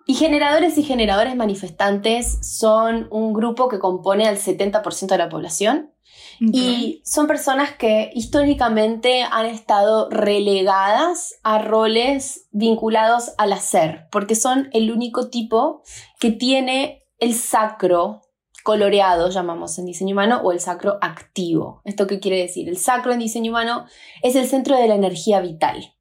y 0.10 0.16
generadores 0.16 0.76
y 0.80 0.82
generadores 0.82 1.36
manifestantes 1.36 2.40
son 2.42 3.08
un 3.12 3.32
grupo 3.32 3.70
que 3.70 3.78
compone 3.78 4.28
al 4.28 4.38
70% 4.38 5.06
de 5.06 5.18
la 5.20 5.30
población. 5.30 5.94
Y 6.40 7.04
son 7.06 7.28
personas 7.28 7.76
que 7.76 8.10
históricamente 8.16 9.22
han 9.22 9.46
estado 9.46 10.10
relegadas 10.10 11.36
a 11.44 11.60
roles 11.60 12.48
vinculados 12.50 13.34
al 13.38 13.54
hacer, 13.54 14.08
porque 14.12 14.34
son 14.34 14.70
el 14.74 14.92
único 14.92 15.30
tipo 15.30 15.84
que 16.20 16.32
tiene 16.32 17.06
el 17.20 17.36
sacro 17.36 18.22
coloreado, 18.64 19.30
llamamos 19.30 19.78
en 19.78 19.86
diseño 19.86 20.14
humano, 20.14 20.42
o 20.44 20.52
el 20.52 20.60
sacro 20.60 20.98
activo. 21.02 21.82
¿Esto 21.86 22.08
qué 22.08 22.20
quiere 22.20 22.38
decir? 22.40 22.68
El 22.68 22.78
sacro 22.78 23.12
en 23.12 23.20
diseño 23.20 23.52
humano 23.52 23.86
es 24.24 24.36
el 24.36 24.48
centro 24.48 24.76
de 24.76 24.88
la 24.88 24.96
energía 24.96 25.40
vital. 25.40 25.94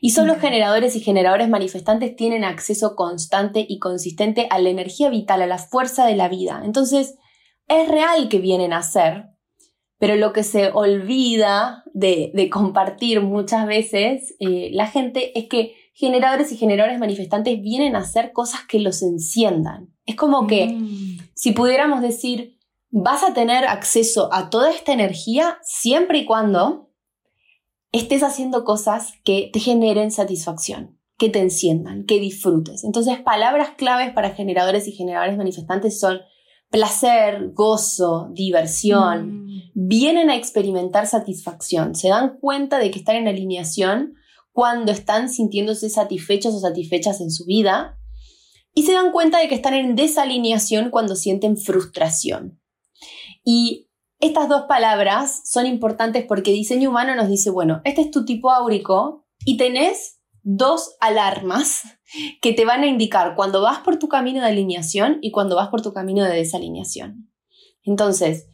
Y 0.00 0.10
solo 0.10 0.32
los 0.32 0.40
generadores 0.40 0.96
y 0.96 1.00
generadores 1.00 1.48
manifestantes 1.48 2.16
tienen 2.16 2.44
acceso 2.44 2.96
constante 2.96 3.66
y 3.68 3.78
consistente 3.78 4.46
a 4.50 4.58
la 4.58 4.70
energía 4.70 5.10
vital, 5.10 5.42
a 5.42 5.46
la 5.46 5.58
fuerza 5.58 6.06
de 6.06 6.16
la 6.16 6.28
vida. 6.28 6.62
Entonces, 6.64 7.16
es 7.68 7.88
real 7.88 8.28
que 8.28 8.38
vienen 8.38 8.72
a 8.72 8.82
ser, 8.82 9.26
pero 9.98 10.16
lo 10.16 10.32
que 10.32 10.42
se 10.42 10.70
olvida 10.72 11.84
de, 11.92 12.48
compartir 12.50 13.20
muchas 13.20 13.66
veces 13.66 14.34
eh, 14.40 14.70
la 14.72 14.86
gente 14.86 15.38
es 15.38 15.48
que 15.48 15.74
generadores 15.92 16.50
y 16.50 16.56
generadores 16.56 16.98
manifestantes 16.98 17.60
vienen 17.60 17.94
a 17.94 18.00
hacer 18.00 18.32
cosas 18.32 18.62
que 18.66 18.80
los 18.80 19.02
enciendan. 19.02 19.94
Es 20.06 20.16
como 20.16 20.46
que 20.46 20.68
mm. 20.68 21.18
si 21.34 21.52
pudiéramos 21.52 22.00
decir, 22.00 22.58
vas 22.90 23.22
a 23.22 23.34
tener 23.34 23.66
acceso 23.66 24.32
a 24.32 24.50
toda 24.50 24.70
esta 24.70 24.92
energía 24.92 25.58
siempre 25.62 26.18
y 26.18 26.24
cuando 26.24 26.89
estés 27.92 28.22
haciendo 28.22 28.64
cosas 28.64 29.14
que 29.24 29.50
te 29.52 29.60
generen 29.60 30.10
satisfacción, 30.10 30.98
que 31.18 31.28
te 31.28 31.40
enciendan, 31.40 32.04
que 32.04 32.20
disfrutes. 32.20 32.84
Entonces, 32.84 33.18
palabras 33.20 33.70
claves 33.76 34.12
para 34.12 34.30
generadores 34.30 34.86
y 34.88 34.92
generadores 34.92 35.36
manifestantes 35.36 35.98
son 35.98 36.20
placer, 36.70 37.50
gozo, 37.52 38.30
diversión. 38.32 39.44
Mm. 39.44 39.72
Vienen 39.74 40.30
a 40.30 40.36
experimentar 40.36 41.06
satisfacción, 41.06 41.94
se 41.94 42.08
dan 42.08 42.38
cuenta 42.40 42.78
de 42.78 42.90
que 42.90 42.98
están 42.98 43.16
en 43.16 43.28
alineación 43.28 44.14
cuando 44.52 44.92
están 44.92 45.28
sintiéndose 45.28 45.90
satisfechos 45.90 46.54
o 46.54 46.60
satisfechas 46.60 47.20
en 47.20 47.30
su 47.30 47.44
vida 47.44 47.98
y 48.74 48.84
se 48.84 48.92
dan 48.92 49.10
cuenta 49.12 49.38
de 49.38 49.48
que 49.48 49.54
están 49.54 49.74
en 49.74 49.96
desalineación 49.96 50.90
cuando 50.90 51.16
sienten 51.16 51.56
frustración. 51.56 52.60
Y 53.44 53.89
estas 54.20 54.48
dos 54.48 54.62
palabras 54.68 55.42
son 55.44 55.66
importantes 55.66 56.24
porque 56.26 56.52
diseño 56.52 56.90
humano 56.90 57.14
nos 57.14 57.28
dice, 57.28 57.50
bueno, 57.50 57.80
este 57.84 58.02
es 58.02 58.10
tu 58.10 58.24
tipo 58.24 58.50
áurico 58.50 59.26
y 59.44 59.56
tenés 59.56 60.20
dos 60.42 60.96
alarmas 61.00 61.82
que 62.40 62.52
te 62.52 62.64
van 62.64 62.82
a 62.82 62.86
indicar 62.86 63.34
cuando 63.34 63.62
vas 63.62 63.78
por 63.78 63.98
tu 63.98 64.08
camino 64.08 64.40
de 64.40 64.48
alineación 64.48 65.18
y 65.22 65.30
cuando 65.30 65.56
vas 65.56 65.68
por 65.68 65.82
tu 65.82 65.92
camino 65.92 66.24
de 66.24 66.36
desalineación. 66.36 67.30
Entonces, 67.82 68.48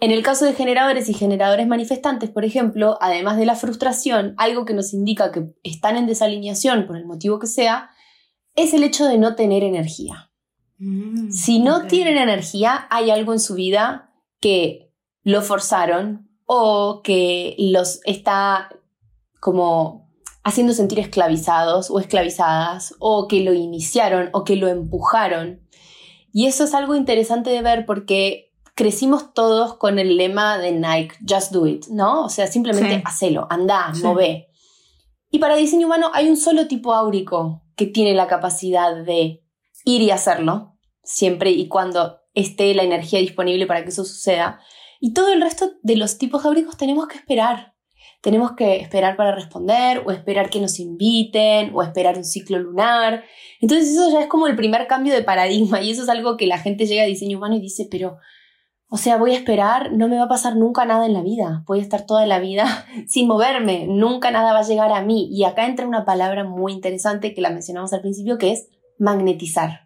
en 0.00 0.10
el 0.10 0.22
caso 0.22 0.44
de 0.44 0.54
generadores 0.54 1.08
y 1.08 1.14
generadores 1.14 1.66
manifestantes, 1.66 2.30
por 2.30 2.44
ejemplo, 2.44 2.98
además 3.00 3.36
de 3.36 3.46
la 3.46 3.54
frustración, 3.54 4.34
algo 4.36 4.64
que 4.64 4.74
nos 4.74 4.92
indica 4.92 5.30
que 5.32 5.54
están 5.62 5.96
en 5.96 6.06
desalineación 6.06 6.86
por 6.86 6.96
el 6.96 7.06
motivo 7.06 7.38
que 7.38 7.46
sea, 7.46 7.90
es 8.56 8.74
el 8.74 8.82
hecho 8.82 9.06
de 9.06 9.18
no 9.18 9.36
tener 9.36 9.62
energía. 9.62 10.30
Mm, 10.78 11.30
si 11.30 11.60
no 11.60 11.86
tienen 11.86 12.18
energía, 12.18 12.86
hay 12.90 13.10
algo 13.10 13.32
en 13.32 13.40
su 13.40 13.54
vida 13.54 14.12
que 14.40 14.83
lo 15.24 15.42
forzaron 15.42 16.28
o 16.46 17.00
que 17.02 17.56
los 17.58 18.00
está 18.04 18.68
como 19.40 20.04
haciendo 20.44 20.74
sentir 20.74 21.00
esclavizados 21.00 21.90
o 21.90 21.98
esclavizadas 21.98 22.94
o 22.98 23.26
que 23.26 23.40
lo 23.40 23.54
iniciaron 23.54 24.28
o 24.32 24.44
que 24.44 24.56
lo 24.56 24.68
empujaron. 24.68 25.66
Y 26.32 26.46
eso 26.46 26.64
es 26.64 26.74
algo 26.74 26.94
interesante 26.94 27.50
de 27.50 27.62
ver 27.62 27.86
porque 27.86 28.52
crecimos 28.74 29.32
todos 29.32 29.74
con 29.74 29.98
el 29.98 30.16
lema 30.16 30.58
de 30.58 30.72
Nike, 30.72 31.16
just 31.26 31.52
do 31.52 31.66
it, 31.66 31.86
¿no? 31.86 32.24
O 32.24 32.28
sea, 32.28 32.46
simplemente 32.46 33.02
hacelo, 33.04 33.46
anda, 33.50 33.92
move. 34.02 34.48
Y 35.30 35.38
para 35.38 35.56
diseño 35.56 35.86
humano 35.86 36.10
hay 36.12 36.28
un 36.28 36.36
solo 36.36 36.66
tipo 36.68 36.92
áurico 36.92 37.62
que 37.76 37.86
tiene 37.86 38.14
la 38.14 38.26
capacidad 38.26 38.94
de 38.94 39.42
ir 39.84 40.02
y 40.02 40.10
hacerlo, 40.10 40.76
siempre 41.02 41.50
y 41.50 41.68
cuando 41.68 42.20
esté 42.34 42.74
la 42.74 42.82
energía 42.82 43.20
disponible 43.20 43.66
para 43.66 43.82
que 43.82 43.90
eso 43.90 44.04
suceda. 44.04 44.60
Y 45.04 45.12
todo 45.12 45.30
el 45.34 45.42
resto 45.42 45.72
de 45.82 45.96
los 45.96 46.16
tipos 46.16 46.46
áuricos 46.46 46.78
tenemos 46.78 47.08
que 47.08 47.18
esperar. 47.18 47.74
Tenemos 48.22 48.52
que 48.52 48.76
esperar 48.76 49.18
para 49.18 49.34
responder 49.34 50.02
o 50.06 50.10
esperar 50.10 50.48
que 50.48 50.62
nos 50.62 50.80
inviten 50.80 51.72
o 51.74 51.82
esperar 51.82 52.16
un 52.16 52.24
ciclo 52.24 52.58
lunar. 52.58 53.22
Entonces 53.60 53.90
eso 53.90 54.10
ya 54.10 54.22
es 54.22 54.28
como 54.28 54.46
el 54.46 54.56
primer 54.56 54.86
cambio 54.86 55.12
de 55.12 55.22
paradigma 55.22 55.82
y 55.82 55.90
eso 55.90 56.04
es 56.04 56.08
algo 56.08 56.38
que 56.38 56.46
la 56.46 56.56
gente 56.56 56.86
llega 56.86 57.02
a 57.02 57.06
diseño 57.06 57.36
humano 57.36 57.54
y 57.54 57.60
dice, 57.60 57.86
pero, 57.90 58.16
o 58.88 58.96
sea, 58.96 59.18
voy 59.18 59.32
a 59.32 59.36
esperar, 59.36 59.92
no 59.92 60.08
me 60.08 60.16
va 60.16 60.24
a 60.24 60.28
pasar 60.28 60.56
nunca 60.56 60.86
nada 60.86 61.04
en 61.04 61.12
la 61.12 61.20
vida, 61.20 61.64
voy 61.66 61.80
a 61.80 61.82
estar 61.82 62.06
toda 62.06 62.24
la 62.24 62.38
vida 62.38 62.86
sin 63.06 63.28
moverme, 63.28 63.86
nunca 63.86 64.30
nada 64.30 64.54
va 64.54 64.60
a 64.60 64.66
llegar 64.66 64.90
a 64.90 65.02
mí. 65.02 65.28
Y 65.30 65.44
acá 65.44 65.66
entra 65.66 65.86
una 65.86 66.06
palabra 66.06 66.44
muy 66.44 66.72
interesante 66.72 67.34
que 67.34 67.42
la 67.42 67.50
mencionamos 67.50 67.92
al 67.92 68.00
principio 68.00 68.38
que 68.38 68.52
es 68.52 68.68
magnetizar. 68.98 69.83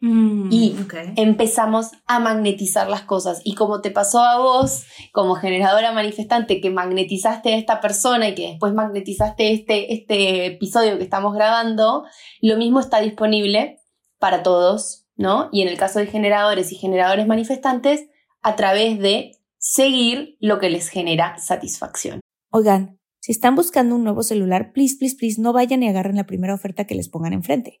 Mm, 0.00 0.52
y 0.52 0.76
empezamos 1.16 1.90
a 2.06 2.20
magnetizar 2.20 2.88
las 2.88 3.02
cosas. 3.02 3.40
Y 3.44 3.54
como 3.54 3.80
te 3.80 3.90
pasó 3.90 4.20
a 4.20 4.38
vos, 4.38 4.84
como 5.12 5.34
generadora 5.34 5.92
manifestante, 5.92 6.60
que 6.60 6.70
magnetizaste 6.70 7.54
a 7.54 7.56
esta 7.56 7.80
persona 7.80 8.28
y 8.28 8.34
que 8.34 8.48
después 8.50 8.74
magnetizaste 8.74 9.52
este, 9.52 9.92
este 9.92 10.46
episodio 10.46 10.98
que 10.98 11.04
estamos 11.04 11.34
grabando, 11.34 12.04
lo 12.40 12.56
mismo 12.56 12.78
está 12.78 13.00
disponible 13.00 13.80
para 14.18 14.42
todos, 14.44 15.06
¿no? 15.16 15.48
Y 15.52 15.62
en 15.62 15.68
el 15.68 15.76
caso 15.76 15.98
de 15.98 16.06
generadores 16.06 16.70
y 16.70 16.76
generadores 16.76 17.26
manifestantes, 17.26 18.08
a 18.40 18.54
través 18.54 19.00
de 19.00 19.32
seguir 19.58 20.36
lo 20.38 20.60
que 20.60 20.70
les 20.70 20.88
genera 20.88 21.38
satisfacción. 21.38 22.20
Oigan, 22.50 23.00
si 23.18 23.32
están 23.32 23.56
buscando 23.56 23.96
un 23.96 24.04
nuevo 24.04 24.22
celular, 24.22 24.70
please, 24.72 24.96
please, 24.96 25.16
please, 25.18 25.40
no 25.40 25.52
vayan 25.52 25.82
y 25.82 25.88
agarren 25.88 26.16
la 26.16 26.26
primera 26.26 26.54
oferta 26.54 26.84
que 26.84 26.94
les 26.94 27.08
pongan 27.08 27.32
enfrente 27.32 27.80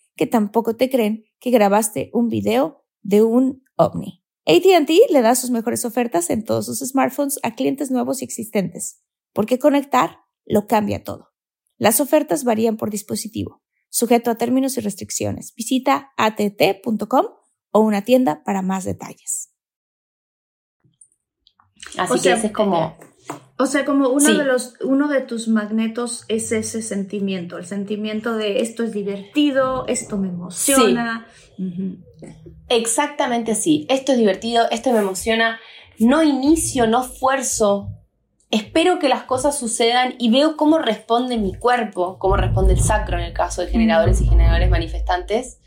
que 0.15 0.27
tampoco 0.27 0.75
te 0.75 0.89
creen 0.89 1.25
que 1.39 1.51
grabaste 1.51 2.09
un 2.13 2.27
video 2.27 2.83
de 3.01 3.23
un 3.23 3.63
ovni. 3.75 4.23
ATT 4.45 4.89
le 5.09 5.21
da 5.21 5.35
sus 5.35 5.49
mejores 5.51 5.85
ofertas 5.85 6.29
en 6.29 6.43
todos 6.43 6.65
sus 6.65 6.79
smartphones 6.79 7.39
a 7.43 7.55
clientes 7.55 7.91
nuevos 7.91 8.21
y 8.21 8.25
existentes, 8.25 9.01
porque 9.33 9.59
conectar 9.59 10.17
lo 10.45 10.67
cambia 10.67 11.03
todo. 11.03 11.29
Las 11.77 11.99
ofertas 11.99 12.43
varían 12.43 12.77
por 12.77 12.89
dispositivo, 12.89 13.61
sujeto 13.89 14.31
a 14.31 14.35
términos 14.35 14.77
y 14.77 14.81
restricciones. 14.81 15.53
Visita 15.55 16.11
att.com 16.17 17.25
o 17.71 17.79
una 17.79 18.03
tienda 18.03 18.43
para 18.43 18.61
más 18.61 18.83
detalles. 18.83 19.51
Así 21.97 22.19
que 22.21 22.31
ese 22.31 22.47
es 22.47 22.53
como 22.53 22.95
o 23.61 23.65
sea, 23.67 23.85
como 23.85 24.09
uno 24.09 24.33
de 24.33 24.43
los, 24.43 24.73
uno 24.83 25.07
de 25.07 25.21
tus 25.21 25.47
magnetos 25.47 26.25
es 26.27 26.51
ese 26.51 26.81
sentimiento, 26.81 27.59
el 27.59 27.65
sentimiento 27.65 28.35
de 28.35 28.61
esto 28.61 28.83
es 28.83 28.91
divertido, 28.91 29.85
esto 29.87 30.17
me 30.17 30.29
emociona. 30.29 31.27
Exactamente 32.69 33.51
así. 33.51 33.85
Esto 33.87 34.13
es 34.13 34.17
divertido, 34.17 34.67
esto 34.71 34.91
me 34.91 34.99
emociona. 34.99 35.59
No 35.99 36.23
inicio, 36.23 36.87
no 36.87 37.03
esfuerzo. 37.03 37.89
Espero 38.49 38.97
que 38.97 39.09
las 39.09 39.23
cosas 39.23 39.57
sucedan 39.57 40.15
y 40.17 40.31
veo 40.31 40.57
cómo 40.57 40.79
responde 40.79 41.37
mi 41.37 41.53
cuerpo, 41.53 42.17
cómo 42.17 42.37
responde 42.37 42.73
el 42.73 42.79
sacro 42.79 43.17
en 43.17 43.25
el 43.25 43.33
caso 43.33 43.61
de 43.61 43.67
generadores 43.67 44.21
y 44.21 44.27
generadores 44.27 44.71
manifestantes. 44.71 45.59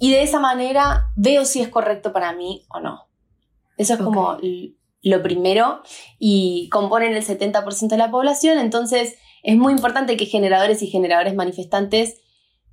Y 0.00 0.10
de 0.10 0.22
esa 0.22 0.40
manera 0.40 1.12
veo 1.14 1.44
si 1.44 1.60
es 1.60 1.68
correcto 1.68 2.12
para 2.12 2.32
mí 2.32 2.64
o 2.70 2.80
no. 2.80 3.06
Eso 3.76 3.94
es 3.94 4.00
como 4.00 4.36
lo 5.02 5.22
primero 5.22 5.82
y 6.18 6.68
componen 6.70 7.14
el 7.14 7.24
70% 7.24 7.88
de 7.88 7.96
la 7.96 8.10
población, 8.10 8.58
entonces 8.58 9.16
es 9.42 9.56
muy 9.56 9.72
importante 9.72 10.16
que 10.16 10.26
generadores 10.26 10.82
y 10.82 10.88
generadores 10.88 11.34
manifestantes 11.34 12.20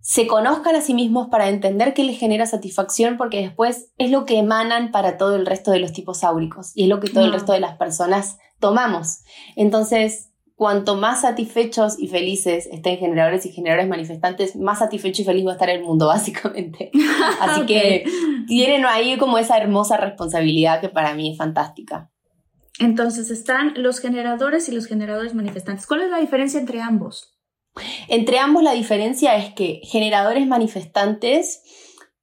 se 0.02 0.26
conozcan 0.28 0.76
a 0.76 0.82
sí 0.82 0.94
mismos 0.94 1.28
para 1.30 1.50
entender 1.50 1.94
qué 1.94 2.04
les 2.04 2.18
genera 2.18 2.46
satisfacción, 2.46 3.18
porque 3.18 3.42
después 3.42 3.92
es 3.98 4.10
lo 4.10 4.26
que 4.26 4.38
emanan 4.38 4.92
para 4.92 5.18
todo 5.18 5.36
el 5.36 5.46
resto 5.46 5.72
de 5.72 5.80
los 5.80 5.92
tipos 5.92 6.24
áuricos 6.24 6.72
y 6.76 6.84
es 6.84 6.90
lo 6.90 7.00
que 7.00 7.10
todo 7.10 7.26
el 7.26 7.34
resto 7.34 7.52
de 7.52 7.60
las 7.60 7.78
personas 7.78 8.38
tomamos. 8.60 9.20
Entonces, 9.56 10.32
cuanto 10.56 10.96
más 10.96 11.22
satisfechos 11.22 12.00
y 12.00 12.08
felices 12.08 12.70
estén 12.72 12.98
generadores 12.98 13.46
y 13.46 13.52
generadores 13.52 13.90
manifestantes, 13.90 14.56
más 14.56 14.80
satisfecho 14.80 15.22
y 15.24 15.26
feliz 15.26 15.46
va 15.46 15.52
a 15.52 15.54
estar 15.54 15.70
el 15.70 15.84
mundo, 15.84 16.08
básicamente. 16.08 16.92
Así 17.42 17.66
que 17.66 18.06
tienen 18.48 18.86
ahí 18.86 19.18
como 19.18 19.38
esa 19.38 19.58
hermosa 19.58 19.98
responsabilidad 19.98 20.80
que 20.80 20.90
para 20.90 21.14
mí 21.16 21.32
es 21.32 21.38
fantástica. 21.38 22.12
Entonces 22.80 23.32
están 23.32 23.74
los 23.76 24.00
generadores 24.00 24.70
y 24.70 24.72
los 24.72 24.86
generadores 24.86 25.34
manifestantes. 25.34 25.88
¿Cuál 25.88 26.02
es 26.02 26.10
la 26.10 26.20
diferencia 26.20 26.60
entre 26.60 26.82
ambos? 26.82 27.38
Entre 28.08 28.40
ambos 28.40 28.64
la 28.64 28.74
diferencia 28.74 29.36
es 29.36 29.54
que 29.54 29.82
generadores 29.84 30.48
manifestantes 30.48 31.62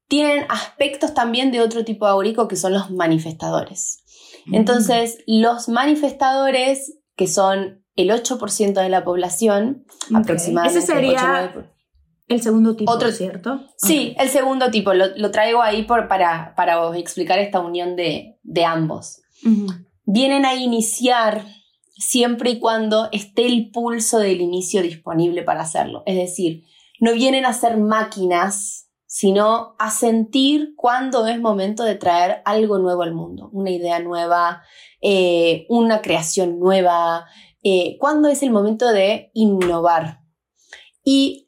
tienen 0.08 0.44
aspectos 0.48 1.14
también 1.14 1.50
de 1.50 1.60
otro 1.60 1.84
tipo 1.84 2.06
de 2.06 2.12
aurico 2.12 2.48
que 2.48 2.56
son 2.56 2.72
los 2.72 2.90
manifestadores. 2.90 4.04
Mm. 4.46 4.54
Entonces, 4.54 5.18
los 5.26 5.68
manifestadores, 5.68 6.98
que 7.16 7.26
son 7.26 7.84
el 7.96 8.10
8% 8.10 8.74
de 8.74 8.88
la 8.88 9.04
población, 9.04 9.84
aproximadamente. 10.14 10.78
Ese 10.78 10.86
sería 10.86 11.54
el 12.28 12.42
segundo 12.42 12.74
tipo, 12.74 12.90
¿Otro? 12.90 13.10
¿cierto? 13.12 13.60
Sí, 13.76 14.14
el 14.18 14.28
segundo 14.28 14.70
tipo. 14.70 14.94
Lo, 14.94 15.30
traigo 15.30 15.62
ahí 15.62 15.84
por, 15.84 16.08
para, 16.08 16.54
para 16.56 16.96
explicar 16.96 17.38
esta 17.38 17.60
unión 17.60 17.96
de, 17.96 18.38
ambos 18.64 19.20
vienen 20.04 20.44
a 20.44 20.54
iniciar 20.54 21.44
siempre 21.96 22.50
y 22.50 22.60
cuando 22.60 23.08
esté 23.12 23.46
el 23.46 23.70
pulso 23.70 24.18
del 24.18 24.40
inicio 24.40 24.82
disponible 24.82 25.42
para 25.42 25.62
hacerlo. 25.62 26.02
Es 26.06 26.16
decir, 26.16 26.64
no 27.00 27.12
vienen 27.12 27.46
a 27.46 27.52
ser 27.52 27.76
máquinas, 27.76 28.90
sino 29.06 29.76
a 29.78 29.90
sentir 29.90 30.74
cuándo 30.76 31.26
es 31.26 31.40
momento 31.40 31.84
de 31.84 31.94
traer 31.94 32.42
algo 32.44 32.78
nuevo 32.78 33.02
al 33.02 33.14
mundo, 33.14 33.48
una 33.52 33.70
idea 33.70 34.00
nueva, 34.00 34.62
eh, 35.00 35.66
una 35.68 36.02
creación 36.02 36.58
nueva, 36.58 37.26
eh, 37.62 37.96
cuándo 37.98 38.28
es 38.28 38.42
el 38.42 38.50
momento 38.50 38.90
de 38.90 39.30
innovar. 39.32 40.20
Y 41.04 41.43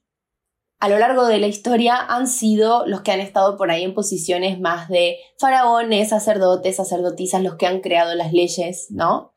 a 0.78 0.88
lo 0.88 0.98
largo 0.98 1.26
de 1.26 1.38
la 1.38 1.46
historia 1.46 1.96
han 1.96 2.26
sido 2.26 2.86
los 2.86 3.00
que 3.00 3.12
han 3.12 3.20
estado 3.20 3.56
por 3.56 3.70
ahí 3.70 3.82
en 3.82 3.94
posiciones 3.94 4.60
más 4.60 4.88
de 4.88 5.16
faraones, 5.38 6.10
sacerdotes, 6.10 6.76
sacerdotisas, 6.76 7.42
los 7.42 7.56
que 7.56 7.66
han 7.66 7.80
creado 7.80 8.14
las 8.14 8.32
leyes, 8.32 8.88
¿no? 8.90 9.32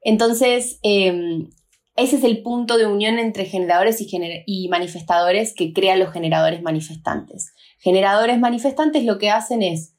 Entonces, 0.00 0.80
em, 0.82 1.50
ese 1.94 2.16
es 2.16 2.24
el 2.24 2.42
punto 2.42 2.78
de 2.78 2.86
unión 2.86 3.18
entre 3.18 3.44
generadores 3.44 4.00
y, 4.00 4.08
y 4.46 4.68
manifestadores 4.68 5.54
que 5.54 5.72
crean 5.72 6.00
los 6.00 6.12
generadores 6.12 6.62
manifestantes. 6.62 7.52
Generadores 7.78 8.38
manifestantes 8.40 9.04
lo 9.04 9.18
que 9.18 9.30
hacen 9.30 9.62
es, 9.62 9.94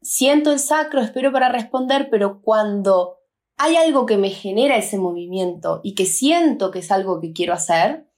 siento 0.00 0.52
el 0.52 0.58
sacro, 0.58 1.02
espero 1.02 1.30
para 1.32 1.50
responder, 1.50 2.08
pero 2.10 2.40
cuando 2.40 3.16
hay 3.58 3.76
algo 3.76 4.06
que 4.06 4.16
me 4.16 4.30
genera 4.30 4.76
ese 4.76 4.96
movimiento 4.96 5.80
y 5.82 5.94
que 5.94 6.06
siento 6.06 6.70
que 6.70 6.78
es 6.78 6.90
algo 6.90 7.20
que 7.20 7.32
quiero 7.32 7.52
hacer, 7.52 8.09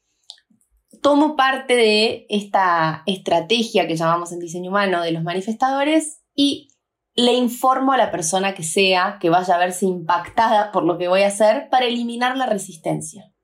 tomo 1.02 1.36
parte 1.36 1.74
de 1.74 2.26
esta 2.30 3.02
estrategia 3.06 3.86
que 3.86 3.96
llamamos 3.96 4.32
en 4.32 4.38
diseño 4.38 4.70
humano 4.70 5.02
de 5.02 5.12
los 5.12 5.22
manifestadores 5.22 6.22
y 6.34 6.68
le 7.14 7.34
informo 7.34 7.92
a 7.92 7.98
la 7.98 8.10
persona 8.10 8.54
que 8.54 8.62
sea 8.62 9.18
que 9.20 9.28
vaya 9.28 9.56
a 9.56 9.58
verse 9.58 9.84
impactada 9.84 10.72
por 10.72 10.84
lo 10.84 10.96
que 10.96 11.08
voy 11.08 11.22
a 11.22 11.26
hacer 11.26 11.68
para 11.70 11.86
eliminar 11.86 12.36
la 12.36 12.46
resistencia. 12.46 13.34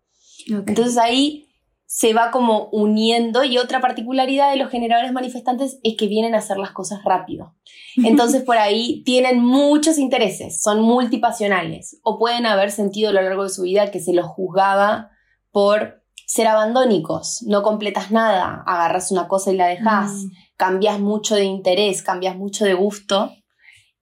Entonces 0.46 0.96
ahí 0.96 1.48
se 1.84 2.14
va 2.14 2.30
como 2.30 2.68
uniendo 2.70 3.44
y 3.44 3.58
otra 3.58 3.80
particularidad 3.80 4.50
de 4.50 4.56
los 4.56 4.70
generadores 4.70 5.12
manifestantes 5.12 5.80
es 5.82 5.96
que 5.96 6.06
vienen 6.06 6.34
a 6.34 6.38
hacer 6.38 6.58
las 6.58 6.70
cosas 6.70 7.02
rápido. 7.04 7.56
Entonces 7.96 8.42
por 8.42 8.56
ahí 8.56 9.02
tienen 9.04 9.44
muchos 9.44 9.98
intereses, 9.98 10.62
son 10.62 10.80
multipasionales 10.80 11.98
o 12.02 12.18
pueden 12.18 12.46
haber 12.46 12.70
sentido 12.70 13.10
a 13.10 13.12
lo 13.12 13.22
largo 13.22 13.42
de 13.42 13.50
su 13.50 13.62
vida 13.62 13.90
que 13.90 14.00
se 14.00 14.12
los 14.12 14.26
juzgaba 14.26 15.10
por 15.50 15.97
ser 16.28 16.46
abandónicos, 16.46 17.42
no 17.46 17.62
completas 17.62 18.10
nada, 18.10 18.62
agarras 18.66 19.10
una 19.10 19.28
cosa 19.28 19.50
y 19.50 19.56
la 19.56 19.66
dejas, 19.66 20.12
mm. 20.12 20.30
cambias 20.58 21.00
mucho 21.00 21.34
de 21.34 21.44
interés, 21.44 22.02
cambias 22.02 22.36
mucho 22.36 22.66
de 22.66 22.74
gusto 22.74 23.32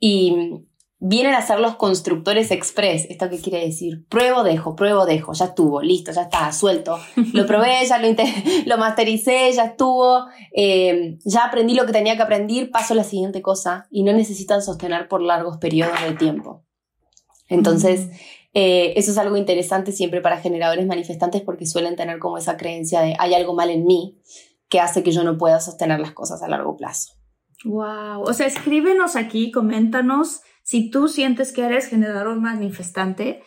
y 0.01 0.65
vienen 0.99 1.35
a 1.35 1.43
ser 1.43 1.61
los 1.61 1.77
constructores 1.77 2.51
express. 2.51 3.07
¿Esto 3.09 3.31
qué 3.31 3.39
quiere 3.39 3.65
decir? 3.65 4.09
Pruebo, 4.09 4.43
dejo, 4.43 4.75
pruebo, 4.75 5.07
dejo, 5.07 5.35
ya 5.35 5.45
estuvo, 5.45 5.81
listo, 5.81 6.11
ya 6.11 6.23
está, 6.23 6.51
suelto. 6.51 6.99
Lo 7.33 7.47
probé, 7.47 7.87
ya 7.89 8.01
lo, 8.01 8.09
lo 8.67 8.77
mastericé, 8.77 9.53
ya 9.53 9.67
estuvo, 9.67 10.27
eh, 10.53 11.19
ya 11.25 11.45
aprendí 11.45 11.75
lo 11.75 11.87
que 11.87 11.93
tenía 11.93 12.17
que 12.17 12.23
aprender, 12.23 12.73
paso 12.73 12.95
a 12.95 12.97
la 12.97 13.05
siguiente 13.05 13.41
cosa 13.41 13.87
y 13.89 14.03
no 14.03 14.13
necesitan 14.13 14.63
sostener 14.63 15.07
por 15.07 15.23
largos 15.23 15.59
periodos 15.59 16.03
de 16.03 16.15
tiempo. 16.15 16.65
Entonces, 17.49 18.09
mm. 18.09 18.11
Eh, 18.59 18.99
eso 18.99 19.11
es 19.11 19.19
algo 19.19 19.37
interesante 19.37 19.93
siempre 19.93 20.23
para 20.23 20.41
generadores 20.41 20.87
manifestantes 20.87 21.43
porque 21.43 21.67
suelen 21.67 21.95
tener 21.95 22.19
como 22.19 22.39
esa 22.39 22.57
creencia 22.57 23.03
de 23.03 23.15
hay 23.19 23.35
algo 23.35 23.55
mal 23.55 23.69
en 23.69 23.85
mí 23.85 24.19
que 24.71 24.81
hace 24.81 25.03
que 25.03 25.13
yo 25.13 25.25
no 25.25 25.37
pueda 25.37 25.61
sostener 25.61 26.01
las 26.01 26.13
cosas 26.13 26.43
a 26.43 26.49
largo 26.49 26.75
plazo. 26.75 27.13
Wow, 27.67 28.23
o 28.23 28.33
sea, 28.33 28.47
escríbenos 28.47 29.15
aquí, 29.15 29.51
coméntanos 29.51 30.41
si 30.63 30.89
tú 30.89 31.09
sientes 31.09 31.53
que 31.53 31.67
eres 31.67 31.87
generador 31.89 32.41
manifestante. 32.41 33.43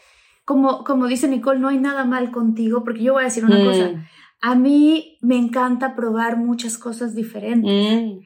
Como, 0.45 0.83
como 0.83 1.07
dice 1.07 1.27
Nicole, 1.27 1.59
no 1.59 1.69
hay 1.69 1.79
nada 1.79 2.05
mal 2.05 2.29
contigo, 2.29 2.83
porque 2.83 3.01
yo 3.01 3.13
voy 3.13 3.23
a 3.23 3.25
decir 3.25 3.45
una 3.45 3.65
cosa, 3.65 3.89
mm. 3.89 4.05
a 4.41 4.53
mí 4.53 5.17
me 5.21 5.37
encanta 5.37 5.95
probar 5.95 6.37
muchas 6.37 6.77
cosas 6.77 7.15
diferentes. 7.15 8.03
Mm. 8.03 8.19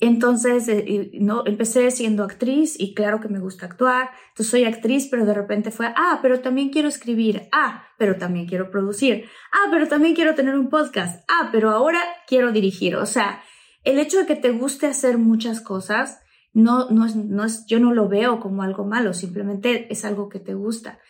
Entonces, 0.00 0.68
eh, 0.68 1.10
no, 1.14 1.42
empecé 1.44 1.90
siendo 1.90 2.22
actriz 2.22 2.78
y 2.78 2.94
claro 2.94 3.20
que 3.20 3.28
me 3.28 3.40
gusta 3.40 3.66
actuar. 3.66 4.10
Entonces 4.28 4.50
soy 4.50 4.64
actriz, 4.64 5.08
pero 5.10 5.26
de 5.26 5.34
repente 5.34 5.72
fue, 5.72 5.92
ah, 5.96 6.20
pero 6.22 6.40
también 6.40 6.70
quiero 6.70 6.88
escribir. 6.88 7.48
Ah, 7.50 7.84
pero 7.98 8.16
también 8.16 8.46
quiero 8.46 8.70
producir. 8.70 9.24
Ah, 9.52 9.68
pero 9.72 9.88
también 9.88 10.14
quiero 10.14 10.36
tener 10.36 10.56
un 10.56 10.68
podcast. 10.68 11.24
Ah, 11.28 11.48
pero 11.50 11.70
ahora 11.70 12.00
quiero 12.28 12.52
dirigir. 12.52 12.94
O 12.94 13.06
sea, 13.06 13.42
el 13.82 13.98
hecho 13.98 14.18
de 14.18 14.26
que 14.26 14.36
te 14.36 14.50
guste 14.50 14.86
hacer 14.86 15.18
muchas 15.18 15.60
cosas, 15.60 16.20
no, 16.52 16.88
no 16.90 17.04
es, 17.04 17.16
no 17.16 17.44
es, 17.44 17.66
yo 17.66 17.80
no 17.80 17.92
lo 17.92 18.08
veo 18.08 18.38
como 18.38 18.62
algo 18.62 18.84
malo, 18.84 19.12
simplemente 19.12 19.92
es 19.92 20.04
algo 20.04 20.28
que 20.28 20.38
te 20.38 20.54
gusta. 20.54 21.00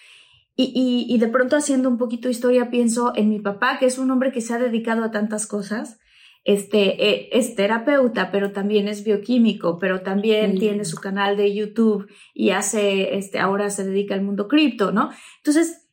Y, 0.57 0.73
y, 0.75 1.15
y 1.15 1.19
de 1.19 1.29
pronto 1.29 1.57
haciendo 1.57 1.91
un 1.91 1.99
poquito 1.99 2.31
historia 2.31 2.71
pienso 2.71 3.13
en 3.15 3.29
mi 3.29 3.39
papá, 3.39 3.79
que 3.79 3.87
es 3.87 3.99
un 3.99 4.11
hombre 4.11 4.33
que 4.33 4.41
se 4.41 4.55
ha 4.55 4.59
dedicado 4.59 5.05
a 5.05 5.11
tantas 5.11 5.47
cosas 5.47 5.99
este, 6.45 7.11
eh, 7.11 7.29
es 7.33 7.55
terapeuta, 7.55 8.31
pero 8.31 8.53
también 8.53 8.89
es 8.89 9.05
bioquímico, 9.05 9.79
pero 9.79 10.01
también 10.01 10.59
tiene 10.59 10.85
su 10.85 10.97
canal 10.97 11.37
de 11.37 11.55
YouTube 11.55 12.09
y 12.35 12.51
hace, 12.51 13.17
este, 13.17 13.39
ahora 13.39 13.71
se 13.71 13.85
dedica 13.85 14.15
al 14.15 14.23
mundo 14.23 14.49
cripto, 14.49 14.93
¿no? 14.93 15.11
Entonces, 15.39 15.89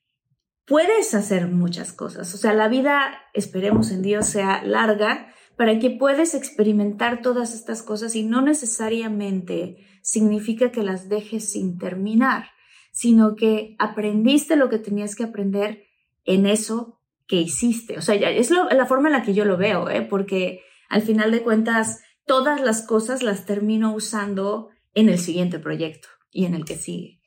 puedes 0.66 1.14
hacer 1.14 1.48
muchas 1.48 1.94
cosas. 1.94 2.34
O 2.34 2.38
sea, 2.38 2.54
la 2.54 2.68
vida, 2.68 3.22
esperemos 3.34 3.92
en 3.92 4.02
Dios, 4.02 4.28
sea 4.28 4.64
larga 4.64 5.28
para 5.58 5.80
que 5.80 5.90
puedas 5.90 6.34
experimentar 6.34 7.22
todas 7.22 7.54
estas 7.54 7.82
cosas 7.82 8.16
y 8.16 8.24
no 8.24 8.42
necesariamente 8.42 9.78
significa 10.02 10.72
que 10.72 10.84
las 10.84 11.08
dejes 11.10 11.52
sin 11.52 11.78
terminar, 11.78 12.50
sino 12.92 13.36
que 13.36 13.76
aprendiste 13.80 14.56
lo 14.56 14.70
que 14.70 14.80
tenías 14.80 15.16
que 15.16 15.24
aprender 15.24 15.84
en 16.26 16.46
eso 16.46 16.95
que 17.28 17.38
hiciste. 17.38 17.98
O 17.98 18.02
sea, 18.02 18.16
es 18.16 18.50
lo- 18.52 18.70
la 18.70 18.86
forma 18.86 19.10
en 19.10 19.14
la 19.14 19.24
que 19.24 19.34
yo 19.34 19.46
lo 19.46 19.58
veo, 19.58 19.90
¿eh? 19.90 20.02
porque 20.02 20.62
al 20.90 21.02
final 21.02 21.32
de 21.32 21.42
cuentas, 21.44 22.02
todas 22.26 22.62
las 22.62 22.86
cosas 22.86 23.24
las 23.24 23.46
termino 23.46 23.94
usando 23.94 24.70
en 24.94 25.10
el 25.10 25.20
siguiente 25.20 25.60
proyecto 25.60 26.08
y 26.32 26.46
en 26.46 26.54
el 26.56 26.66
que 26.66 26.76
sigue. 26.76 27.20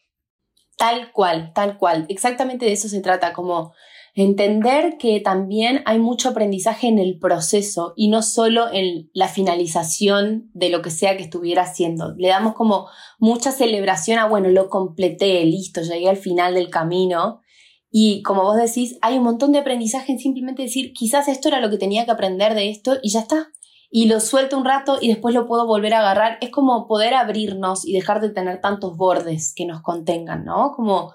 Tal 0.76 1.10
cual, 1.12 1.52
tal 1.54 1.76
cual. 1.76 2.06
Exactamente 2.08 2.66
de 2.66 2.72
eso 2.72 2.88
se 2.88 3.00
trata, 3.00 3.32
como 3.32 3.72
entender 4.14 4.96
que 4.98 5.20
también 5.20 5.82
hay 5.84 5.98
mucho 5.98 6.30
aprendizaje 6.30 6.88
en 6.88 6.98
el 6.98 7.18
proceso 7.18 7.92
y 7.96 8.08
no 8.08 8.22
solo 8.22 8.66
en 8.72 9.10
la 9.12 9.28
finalización 9.28 10.50
de 10.54 10.70
lo 10.70 10.82
que 10.82 10.90
sea 10.90 11.16
que 11.16 11.22
estuviera 11.24 11.62
haciendo. 11.62 12.14
Le 12.16 12.28
damos 12.28 12.54
como 12.54 12.88
mucha 13.18 13.52
celebración 13.52 14.18
a, 14.18 14.26
bueno, 14.26 14.48
lo 14.48 14.68
completé, 14.68 15.44
listo, 15.44 15.82
llegué 15.82 16.08
al 16.08 16.16
final 16.16 16.54
del 16.54 16.70
camino. 16.70 17.40
Y 17.90 18.22
como 18.22 18.42
vos 18.42 18.56
decís, 18.56 18.98
hay 19.00 19.16
un 19.16 19.24
montón 19.24 19.52
de 19.52 19.58
aprendizaje 19.58 20.12
en 20.12 20.18
simplemente 20.18 20.62
decir, 20.62 20.92
quizás 20.92 21.28
esto 21.28 21.48
era 21.48 21.60
lo 21.60 21.70
que 21.70 21.78
tenía 21.78 22.04
que 22.04 22.10
aprender 22.10 22.54
de 22.54 22.70
esto 22.70 22.98
y 23.02 23.10
ya 23.10 23.20
está. 23.20 23.48
Y 23.90 24.06
lo 24.06 24.20
suelto 24.20 24.58
un 24.58 24.66
rato 24.66 24.98
y 25.00 25.08
después 25.08 25.34
lo 25.34 25.46
puedo 25.46 25.66
volver 25.66 25.94
a 25.94 26.00
agarrar. 26.00 26.36
Es 26.42 26.50
como 26.50 26.86
poder 26.86 27.14
abrirnos 27.14 27.86
y 27.86 27.94
dejar 27.94 28.20
de 28.20 28.28
tener 28.28 28.60
tantos 28.60 28.98
bordes 28.98 29.54
que 29.56 29.64
nos 29.64 29.80
contengan, 29.80 30.44
¿no? 30.44 30.72
Como 30.72 31.14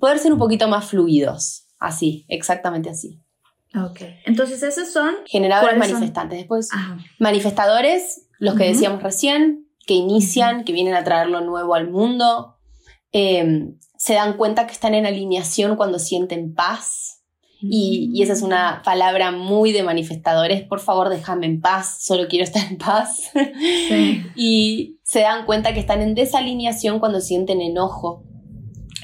poder 0.00 0.18
ser 0.18 0.32
un 0.32 0.38
poquito 0.38 0.66
más 0.66 0.86
fluidos. 0.86 1.66
Así, 1.78 2.24
exactamente 2.28 2.90
así. 2.90 3.20
Ok. 3.76 4.00
Entonces, 4.24 4.64
esos 4.64 4.90
son. 4.90 5.14
Generadores 5.26 5.78
manifestantes. 5.78 6.38
Después, 6.38 6.70
Ajá. 6.72 6.98
manifestadores, 7.20 8.26
los 8.40 8.56
que 8.56 8.64
decíamos 8.64 9.00
recién, 9.00 9.68
que 9.86 9.94
inician, 9.94 10.64
que 10.64 10.72
vienen 10.72 10.94
a 10.94 11.04
traer 11.04 11.28
lo 11.28 11.40
nuevo 11.42 11.76
al 11.76 11.88
mundo. 11.88 12.56
Eh, 13.12 13.74
se 13.98 14.14
dan 14.14 14.36
cuenta 14.36 14.66
que 14.66 14.72
están 14.72 14.94
en 14.94 15.06
alineación 15.06 15.76
cuando 15.76 15.98
sienten 15.98 16.54
paz. 16.54 17.24
Y, 17.60 18.12
y 18.14 18.22
esa 18.22 18.34
es 18.34 18.42
una 18.42 18.82
palabra 18.84 19.32
muy 19.32 19.72
de 19.72 19.82
manifestadores. 19.82 20.62
Por 20.62 20.78
favor, 20.78 21.08
déjame 21.08 21.46
en 21.46 21.60
paz, 21.60 21.98
solo 22.04 22.28
quiero 22.28 22.44
estar 22.44 22.62
en 22.70 22.78
paz. 22.78 23.32
Sí. 23.88 24.22
y 24.36 25.00
se 25.02 25.20
dan 25.20 25.44
cuenta 25.44 25.74
que 25.74 25.80
están 25.80 26.00
en 26.00 26.14
desalineación 26.14 27.00
cuando 27.00 27.20
sienten 27.20 27.60
enojo. 27.60 28.24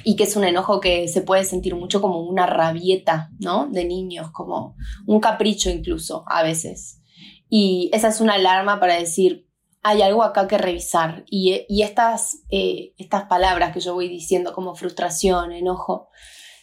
Y 0.04 0.14
que 0.14 0.24
es 0.24 0.36
un 0.36 0.44
enojo 0.44 0.80
que 0.80 1.08
se 1.08 1.22
puede 1.22 1.44
sentir 1.44 1.74
mucho 1.74 2.00
como 2.00 2.20
una 2.20 2.46
rabieta, 2.46 3.30
¿no? 3.40 3.66
De 3.66 3.84
niños, 3.84 4.30
como 4.30 4.76
un 5.06 5.18
capricho 5.18 5.70
incluso 5.70 6.24
a 6.28 6.44
veces. 6.44 7.00
Y 7.48 7.90
esa 7.92 8.08
es 8.08 8.20
una 8.20 8.34
alarma 8.34 8.78
para 8.78 8.94
decir, 8.94 9.43
hay 9.84 10.00
algo 10.00 10.22
acá 10.24 10.48
que 10.48 10.56
revisar. 10.56 11.24
Y, 11.28 11.66
estas, 11.82 12.38
eh, 12.50 12.94
estas 12.96 13.24
palabras 13.24 13.72
que 13.72 13.80
yo 13.80 13.92
voy 13.92 14.08
diciendo 14.08 14.54
como 14.54 14.74
frustración, 14.74 15.52
enojo, 15.52 16.08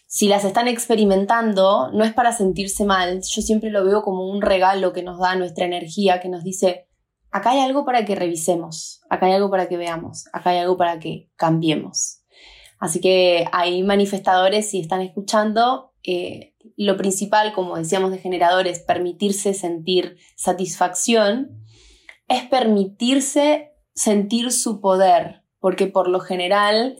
si 0.07 0.27
las 0.27 0.43
están 0.43 0.67
experimentando, 0.67 1.91
no 1.93 2.03
es 2.03 2.13
para 2.13 2.33
sentirse 2.33 2.83
mal. 2.83 3.21
Yo 3.21 3.41
siempre 3.43 3.69
lo 3.69 3.85
veo 3.85 4.01
como 4.01 4.27
un 4.27 4.41
regalo 4.41 4.91
que 4.91 5.03
nos 5.03 5.19
da 5.19 5.35
nuestra 5.35 5.65
energía, 5.65 6.19
que 6.19 6.29
nos 6.29 6.43
dice, 6.43 6.87
acá 7.29 7.51
hay 7.51 7.59
algo 7.59 7.85
para 7.85 8.05
que 8.05 8.15
revisemos, 8.15 9.01
acá 9.07 9.27
hay 9.27 9.33
algo 9.33 9.51
para 9.51 9.69
que 9.69 9.77
veamos, 9.77 10.25
acá 10.33 10.49
hay 10.49 10.57
algo 10.57 10.75
para 10.75 10.99
que 10.99 11.29
cambiemos. 11.35 12.23
Así 12.79 12.99
que 12.99 13.45
hay 13.51 13.83
manifestadores, 13.83 14.71
si 14.71 14.79
están 14.79 15.01
escuchando, 15.01 15.93
eh, 16.03 16.55
lo 16.75 16.97
principal, 16.97 17.53
como 17.53 17.77
decíamos 17.77 18.09
de 18.09 18.17
generadores, 18.17 18.79
permitirse 18.79 19.53
sentir 19.53 20.17
satisfacción, 20.35 21.61
es 22.31 22.43
permitirse 22.43 23.73
sentir 23.93 24.51
su 24.51 24.79
poder, 24.81 25.43
porque 25.59 25.87
por 25.87 26.07
lo 26.07 26.19
general 26.19 26.97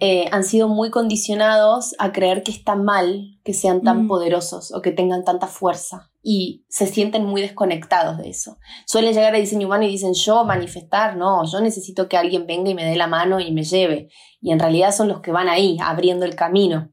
eh, 0.00 0.28
han 0.32 0.42
sido 0.42 0.68
muy 0.68 0.90
condicionados 0.90 1.94
a 1.98 2.12
creer 2.12 2.42
que 2.42 2.50
está 2.50 2.74
mal 2.74 3.38
que 3.44 3.54
sean 3.54 3.82
tan 3.82 4.04
Mm. 4.04 4.08
poderosos 4.08 4.72
o 4.72 4.82
que 4.82 4.90
tengan 4.90 5.24
tanta 5.24 5.46
fuerza 5.46 6.10
y 6.22 6.64
se 6.68 6.86
sienten 6.86 7.24
muy 7.24 7.40
desconectados 7.40 8.18
de 8.18 8.30
eso. 8.30 8.58
Suelen 8.86 9.14
llegar 9.14 9.34
a 9.34 9.38
diseño 9.38 9.66
humano 9.68 9.84
y 9.84 9.88
dicen 9.88 10.14
yo 10.14 10.44
manifestar, 10.44 11.16
no, 11.16 11.44
yo 11.44 11.60
necesito 11.60 12.08
que 12.08 12.16
alguien 12.16 12.46
venga 12.46 12.70
y 12.70 12.74
me 12.74 12.84
dé 12.84 12.96
la 12.96 13.06
mano 13.06 13.38
y 13.38 13.52
me 13.52 13.62
lleve. 13.62 14.08
Y 14.40 14.50
en 14.50 14.58
realidad 14.58 14.92
son 14.92 15.06
los 15.08 15.20
que 15.20 15.30
van 15.30 15.48
ahí, 15.48 15.76
abriendo 15.80 16.24
el 16.24 16.34
camino. 16.34 16.90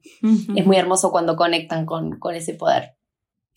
Es 0.54 0.64
muy 0.66 0.76
hermoso 0.76 1.10
cuando 1.10 1.34
conectan 1.36 1.86
con, 1.86 2.18
con 2.20 2.34
ese 2.36 2.54
poder. 2.54 2.96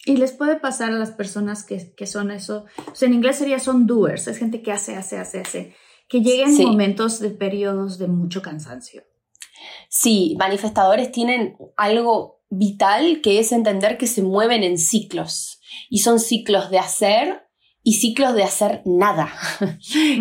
Y 0.05 0.17
les 0.17 0.33
puede 0.33 0.57
pasar 0.57 0.91
a 0.91 0.97
las 0.97 1.11
personas 1.11 1.63
que, 1.63 1.93
que 1.95 2.07
son 2.07 2.29
eso, 2.31 2.65
o 2.91 2.95
sea, 2.95 3.07
en 3.07 3.13
inglés 3.13 3.37
sería 3.37 3.59
son 3.59 3.87
doers, 3.87 4.27
es 4.27 4.37
gente 4.37 4.61
que 4.61 4.71
hace, 4.71 4.95
hace, 4.95 5.17
hace, 5.17 5.39
hace, 5.39 5.75
que 6.09 6.21
lleguen 6.21 6.55
Sí. 6.55 6.65
momentos 6.65 7.19
de 7.19 7.29
periodos 7.29 7.97
de 7.99 8.07
mucho 8.07 8.41
cansancio. 8.41 9.03
Sí, 9.89 10.35
manifestadores 10.37 11.11
tienen 11.11 11.55
algo 11.77 12.43
vital 12.49 13.21
que 13.21 13.39
es 13.39 13.51
entender 13.51 13.97
que 13.97 14.07
se 14.07 14.21
mueven 14.21 14.63
en 14.63 14.77
ciclos 14.77 15.61
y 15.89 15.99
son 15.99 16.19
ciclos 16.19 16.69
de 16.69 16.79
hacer 16.79 17.47
y 17.83 17.95
ciclos 17.95 18.33
de 18.33 18.43
hacer 18.43 18.81
nada. 18.85 19.29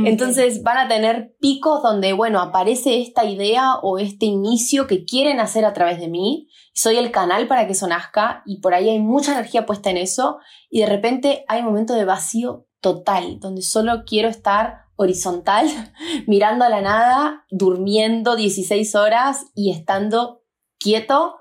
Entonces 0.04 0.62
van 0.64 0.78
a 0.78 0.88
tener 0.88 1.36
picos 1.40 1.80
donde, 1.82 2.12
bueno, 2.12 2.40
aparece 2.40 3.00
esta 3.00 3.24
idea 3.24 3.76
o 3.76 3.98
este 3.98 4.26
inicio 4.26 4.88
que 4.88 5.04
quieren 5.04 5.38
hacer 5.38 5.64
a 5.64 5.72
través 5.72 6.00
de 6.00 6.08
mí. 6.08 6.48
Soy 6.74 6.96
el 6.96 7.12
canal 7.12 7.46
para 7.46 7.66
que 7.66 7.72
eso 7.72 7.86
nazca 7.86 8.42
y 8.44 8.60
por 8.60 8.74
ahí 8.74 8.88
hay 8.88 8.98
mucha 8.98 9.32
energía 9.32 9.64
puesta 9.64 9.90
en 9.90 9.96
eso 9.96 10.38
y 10.68 10.80
de 10.80 10.86
repente 10.86 11.44
hay 11.46 11.60
un 11.60 11.66
momento 11.66 11.94
de 11.94 12.04
vacío 12.04 12.66
total, 12.80 13.38
donde 13.38 13.62
solo 13.62 14.02
quiero 14.04 14.28
estar 14.28 14.86
horizontal, 14.96 15.68
mirando 16.26 16.64
a 16.64 16.68
la 16.68 16.80
nada, 16.80 17.46
durmiendo 17.50 18.34
16 18.34 18.94
horas 18.96 19.46
y 19.54 19.70
estando 19.70 20.42
quieto 20.80 21.36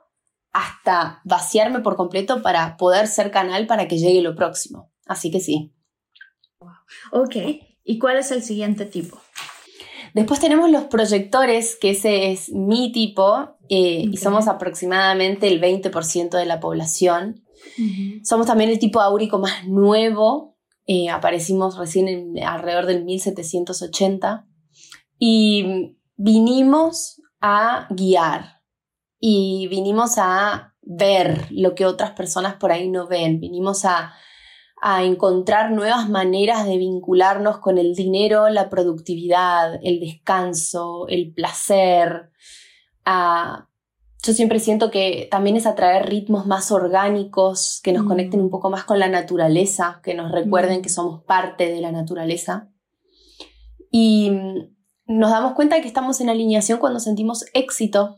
hasta 0.53 1.21
vaciarme 1.23 1.79
por 1.79 1.95
completo 1.95 2.43
para 2.43 2.77
poder 2.77 3.07
ser 3.07 3.31
canal 3.31 3.65
para 3.65 3.87
que 3.87 3.97
llegue 3.97 4.21
lo 4.21 4.35
próximo. 4.35 4.91
Así 5.07 5.31
que 5.31 5.39
sí. 5.39 5.73
Ok, 7.11 7.35
¿y 7.83 7.99
cuál 7.99 8.17
es 8.17 8.31
el 8.31 8.43
siguiente 8.43 8.85
tipo? 8.85 9.19
Después 10.13 10.39
tenemos 10.39 10.69
los 10.69 10.85
proyectores, 10.85 11.77
que 11.79 11.91
ese 11.91 12.31
es 12.31 12.49
mi 12.49 12.91
tipo, 12.91 13.57
eh, 13.69 14.03
y 14.03 14.17
Ok. 14.17 14.17
somos 14.17 14.47
aproximadamente 14.47 15.47
el 15.47 15.61
20% 15.61 16.37
de 16.37 16.45
la 16.45 16.59
población. 16.59 17.45
Somos 18.23 18.47
también 18.47 18.69
el 18.69 18.79
tipo 18.79 18.99
áurico 18.99 19.39
más 19.39 19.65
nuevo, 19.67 20.57
eh, 20.85 21.09
aparecimos 21.09 21.77
recién 21.77 22.07
en, 22.07 22.43
alrededor 22.43 22.85
del 22.85 23.05
1780, 23.05 24.45
y 25.17 25.95
vinimos 26.17 27.21
a 27.39 27.87
guiar, 27.91 28.61
y 29.19 29.67
vinimos 29.69 30.17
a 30.17 30.75
ver 30.81 31.47
lo 31.51 31.75
que 31.75 31.85
otras 31.85 32.11
personas 32.11 32.55
por 32.55 32.71
ahí 32.71 32.89
no 32.89 33.07
ven, 33.07 33.39
vinimos 33.39 33.85
a, 33.85 34.13
a 34.83 35.03
encontrar 35.03 35.71
nuevas 35.71 36.09
maneras 36.09 36.65
de 36.65 36.77
vincularnos 36.77 37.59
con 37.59 37.77
el 37.77 37.93
dinero, 37.93 38.49
la 38.49 38.69
productividad, 38.69 39.79
el 39.83 39.99
descanso, 39.99 41.07
el 41.07 41.33
placer. 41.33 42.29
a- 43.05 43.67
yo 44.23 44.33
siempre 44.33 44.59
siento 44.59 44.91
que 44.91 45.27
también 45.31 45.55
es 45.55 45.65
atraer 45.65 46.07
ritmos 46.07 46.45
más 46.45 46.71
orgánicos, 46.71 47.79
que 47.83 47.91
nos 47.93 48.03
Mm. 48.05 48.07
conecten 48.07 48.41
un 48.41 48.51
poco 48.51 48.69
más 48.69 48.83
con 48.83 48.99
la 48.99 49.07
naturaleza, 49.07 49.99
que 50.03 50.13
nos 50.13 50.31
recuerden 50.31 50.79
Mm. 50.79 50.81
que 50.83 50.89
somos 50.89 51.23
parte 51.23 51.71
de 51.71 51.81
la 51.81 51.91
naturaleza. 51.91 52.69
Y 53.89 54.29
mm, 54.29 54.75
nos 55.07 55.31
damos 55.31 55.53
cuenta 55.53 55.75
de 55.75 55.81
que 55.81 55.87
estamos 55.87 56.21
en 56.21 56.29
alineación 56.29 56.77
cuando 56.77 56.99
sentimos 56.99 57.45
éxito, 57.55 58.17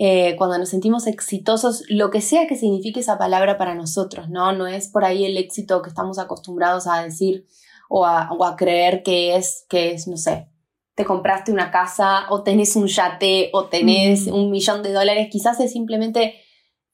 eh, 0.00 0.36
cuando 0.36 0.56
nos 0.58 0.68
sentimos 0.68 1.08
exitosos, 1.08 1.82
lo 1.88 2.10
que 2.10 2.20
sea 2.20 2.46
que 2.46 2.54
signifique 2.54 3.00
esa 3.00 3.18
palabra 3.18 3.58
para 3.58 3.74
nosotros, 3.74 4.28
¿no? 4.30 4.52
No 4.52 4.68
es 4.68 4.86
por 4.86 5.04
ahí 5.04 5.24
el 5.24 5.36
éxito 5.36 5.82
que 5.82 5.88
estamos 5.88 6.20
acostumbrados 6.20 6.86
a 6.86 7.02
decir 7.02 7.46
o 7.88 8.06
a, 8.06 8.30
o 8.30 8.44
a 8.44 8.54
creer 8.54 9.02
que 9.02 9.34
es, 9.34 9.66
que 9.68 9.90
es, 9.90 10.06
no 10.06 10.16
sé, 10.16 10.48
te 10.94 11.04
compraste 11.04 11.50
una 11.50 11.72
casa 11.72 12.26
o 12.30 12.44
tenés 12.44 12.76
un 12.76 12.86
yate 12.86 13.50
o 13.52 13.64
tenés 13.64 14.28
un 14.28 14.52
millón 14.52 14.84
de 14.84 14.92
dólares, 14.92 15.28
quizás 15.32 15.58
es 15.58 15.72
simplemente 15.72 16.34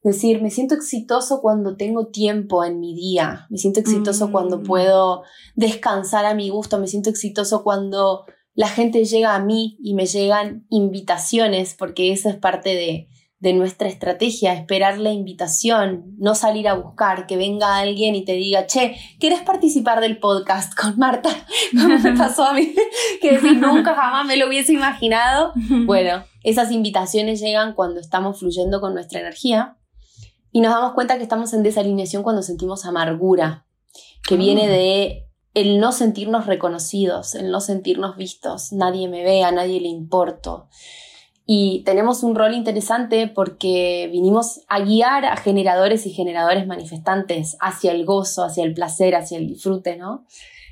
decir, 0.03 0.41
me 0.41 0.51
siento 0.51 0.74
exitoso 0.74 1.41
cuando 1.43 1.76
tengo 1.76 2.07
tiempo 2.07 2.64
en 2.64 2.81
mi 2.81 2.95
día, 2.95 3.47
me 3.51 3.59
siento 3.59 3.81
exitoso 3.81 4.28
Mm. 4.28 4.33
cuando 4.33 4.62
puedo 4.62 5.24
descansar 5.57 6.24
a 6.24 6.35
mi 6.35 6.49
gusto, 6.49 6.78
me 6.78 6.87
siento 6.87 7.11
exitoso 7.11 7.62
cuando 7.62 8.24
la 8.55 8.68
gente 8.68 9.05
llega 9.05 9.34
a 9.34 9.40
mí 9.40 9.76
y 9.82 9.94
me 9.94 10.07
llegan 10.07 10.66
invitaciones, 10.70 11.74
porque 11.74 12.12
eso 12.12 12.28
es 12.28 12.36
parte 12.36 12.74
de, 12.74 13.09
de 13.44 13.52
nuestra 13.52 13.88
estrategia, 13.88 14.55
esperar 14.55 14.98
la 14.98 15.12
invitación, 15.12 16.14
no 16.16 16.34
salir 16.34 16.66
a 16.66 16.74
buscar, 16.74 17.26
que 17.26 17.36
venga 17.36 17.76
alguien 17.76 18.14
y 18.14 18.24
te 18.24 18.32
diga, 18.32 18.66
che, 18.66 18.96
¿quieres 19.20 19.42
participar 19.42 20.00
del 20.00 20.18
podcast 20.18 20.74
con 20.74 20.98
Marta? 20.98 21.28
¿Cómo 21.72 21.98
me 21.98 22.16
pasó 22.16 22.44
a 22.44 22.55
mí? 22.55 22.74
que 23.20 23.38
nunca 23.55 23.94
jamás 23.94 24.26
me 24.26 24.38
lo 24.38 24.48
hubiese 24.48 24.72
imaginado. 24.72 25.52
Bueno, 25.84 26.24
esas 26.42 26.70
invitaciones 26.72 27.40
llegan 27.40 27.74
cuando 27.74 28.00
estamos 28.00 28.38
fluyendo 28.38 28.80
con 28.80 28.94
nuestra 28.94 29.20
energía 29.20 29.76
y 30.50 30.61
nos 30.61 30.72
damos 30.72 30.94
cuenta 30.94 31.18
que 31.18 31.22
estamos 31.22 31.52
en 31.52 31.62
desalineación 31.62 32.22
cuando 32.22 32.42
sentimos 32.42 32.86
amargura, 32.86 33.66
que 34.26 34.36
viene 34.36 34.66
ah. 34.66 34.70
de 34.70 35.24
el 35.55 35.78
no 35.78 35.92
sentirnos 35.92 36.46
reconocidos, 36.46 37.34
el 37.34 37.50
no 37.50 37.61
sentirnos 37.61 38.16
vistos, 38.16 38.72
nadie 38.72 39.09
me 39.09 39.22
ve, 39.22 39.44
a 39.44 39.52
nadie 39.52 39.80
le 39.80 39.88
importo. 39.88 40.68
Y 41.46 41.82
tenemos 41.84 42.22
un 42.22 42.34
rol 42.34 42.55
interesante 42.55 43.28
porque 43.28 44.09
vinimos 44.11 44.62
a 44.66 44.80
guiar 44.80 45.26
a 45.26 45.36
generadores 45.36 46.07
y 46.07 46.11
generadores 46.11 46.66
manifestantes 46.66 47.57
hacia 47.61 47.92
el 47.92 48.05
gozo, 48.05 48.44
hacia 48.44 48.64
el 48.64 48.74
placer, 48.74 49.14
hacia 49.14 49.38
el 49.38 49.46
disfrute, 49.46 49.96
¿no? 49.96 50.26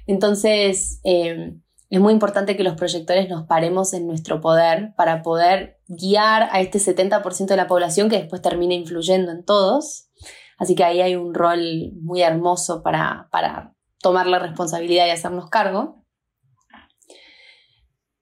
Entonces, 0.07 1.01
eh, 1.05 1.55
es 1.91 2.01
muy 2.01 2.15
importante 2.15 2.57
que 2.57 2.65
los 2.65 2.75
proyectores 2.75 3.29
nos 3.29 3.47
paremos 3.47 3.93
en 3.93 4.07
nuestro 4.07 4.41
poder 4.41 4.95
para 4.97 5.23
poder 5.23 5.79
guiar 5.89 6.49
a 6.51 6.63
este 6.63 6.79
70% 6.79 7.49
de 7.49 7.57
la 7.57 7.67
población 7.67 8.09
que 8.09 8.17
después 8.17 8.41
termina 8.41 8.73
influyendo 8.73 9.31
en 9.31 9.45
todos. 9.45 10.09
Así 10.57 10.75
que 10.75 10.85
ahí 10.85 11.03
hay 11.03 11.17
un 11.17 11.35
rol 11.35 11.93
muy 12.01 12.23
hermoso 12.23 12.83
para, 12.83 13.29
para 13.31 13.75
tomar 14.03 14.27
la 14.27 14.39
responsabilidad 14.39 15.07
y 15.07 15.11
hacernos 15.11 15.49
cargo. 15.49 16.05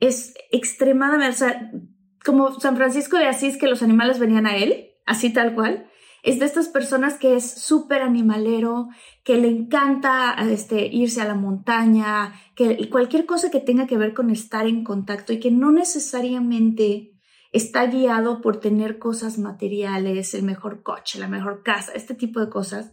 es 0.02 0.34
extremadamente, 0.50 1.34
o 1.34 1.38
sea, 1.38 1.72
como 2.24 2.58
San 2.60 2.76
Francisco 2.76 3.16
de 3.16 3.26
Asís, 3.26 3.56
que 3.56 3.68
los 3.68 3.82
animales 3.82 4.18
venían 4.18 4.46
a 4.46 4.56
él, 4.56 4.90
así 5.06 5.32
tal 5.32 5.54
cual 5.54 5.86
es 6.22 6.38
de 6.38 6.46
estas 6.46 6.68
personas 6.68 7.14
que 7.14 7.34
es 7.34 7.50
súper 7.50 8.00
animalero, 8.02 8.88
que 9.24 9.36
le 9.38 9.48
encanta 9.48 10.36
este, 10.50 10.86
irse 10.86 11.20
a 11.20 11.24
la 11.26 11.34
montaña, 11.34 12.32
que 12.54 12.88
cualquier 12.90 13.26
cosa 13.26 13.50
que 13.50 13.60
tenga 13.60 13.86
que 13.86 13.98
ver 13.98 14.14
con 14.14 14.30
estar 14.30 14.66
en 14.66 14.84
contacto 14.84 15.32
y 15.32 15.40
que 15.40 15.50
no 15.50 15.72
necesariamente 15.72 17.12
está 17.50 17.86
guiado 17.86 18.40
por 18.40 18.58
tener 18.58 18.98
cosas 18.98 19.38
materiales, 19.38 20.32
el 20.34 20.44
mejor 20.44 20.82
coche, 20.82 21.18
la 21.18 21.28
mejor 21.28 21.62
casa, 21.64 21.92
este 21.92 22.14
tipo 22.14 22.38
de 22.40 22.48
cosas. 22.48 22.92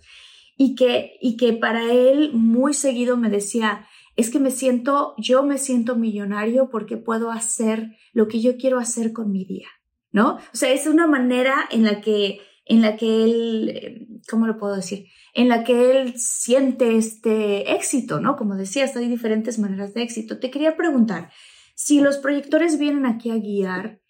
Y 0.58 0.76
que, 0.76 1.14
y 1.22 1.38
que 1.38 1.54
para 1.54 1.94
él 1.94 2.32
muy 2.34 2.74
seguido 2.74 3.16
me 3.16 3.30
decía, 3.30 3.88
es 4.20 4.30
que 4.30 4.40
me 4.40 4.52
siento, 4.52 5.14
yo 5.18 5.44
me 5.44 5.58
siento 5.58 5.96
millonario 5.96 6.70
porque 6.70 6.98
puedo 6.98 7.32
hacer 7.32 7.96
lo 8.12 8.28
que 8.28 8.42
yo 8.42 8.58
quiero 8.58 8.78
hacer 8.78 9.14
con 9.14 9.32
mi 9.32 9.46
día, 9.46 9.68
¿no? 10.12 10.36
O 10.36 10.58
sea, 10.58 10.72
es 10.72 10.88
una 10.88 11.08
manera 11.08 11.56
en 11.72 11.84
la 11.86 12.02
que 12.02 12.42
en 12.66 12.84
la 12.84 12.98
que 12.98 13.24
él, 13.24 13.70
eh, 13.70 14.08
¿cómo 14.30 14.46
lo 14.46 14.60
puedo 14.60 14.76
decir? 14.76 15.08
En 15.34 15.50
la 15.50 15.64
que 15.64 15.90
él 15.90 16.14
siente 16.18 16.98
este 16.98 17.74
éxito, 17.74 18.20
¿no? 18.20 18.36
Como 18.36 18.56
decías, 18.56 18.96
hay 18.96 19.08
diferentes 19.08 19.58
maneras 19.58 19.96
de 19.96 20.04
éxito. 20.04 20.38
Te 20.40 20.52
quería 20.52 20.78
preguntar, 20.78 21.32
si 21.74 22.00
los 22.00 22.20
proyectores 22.20 22.78
vienen 22.78 23.08
aquí 23.08 23.32
a 23.32 23.38
guiar, 23.38 24.02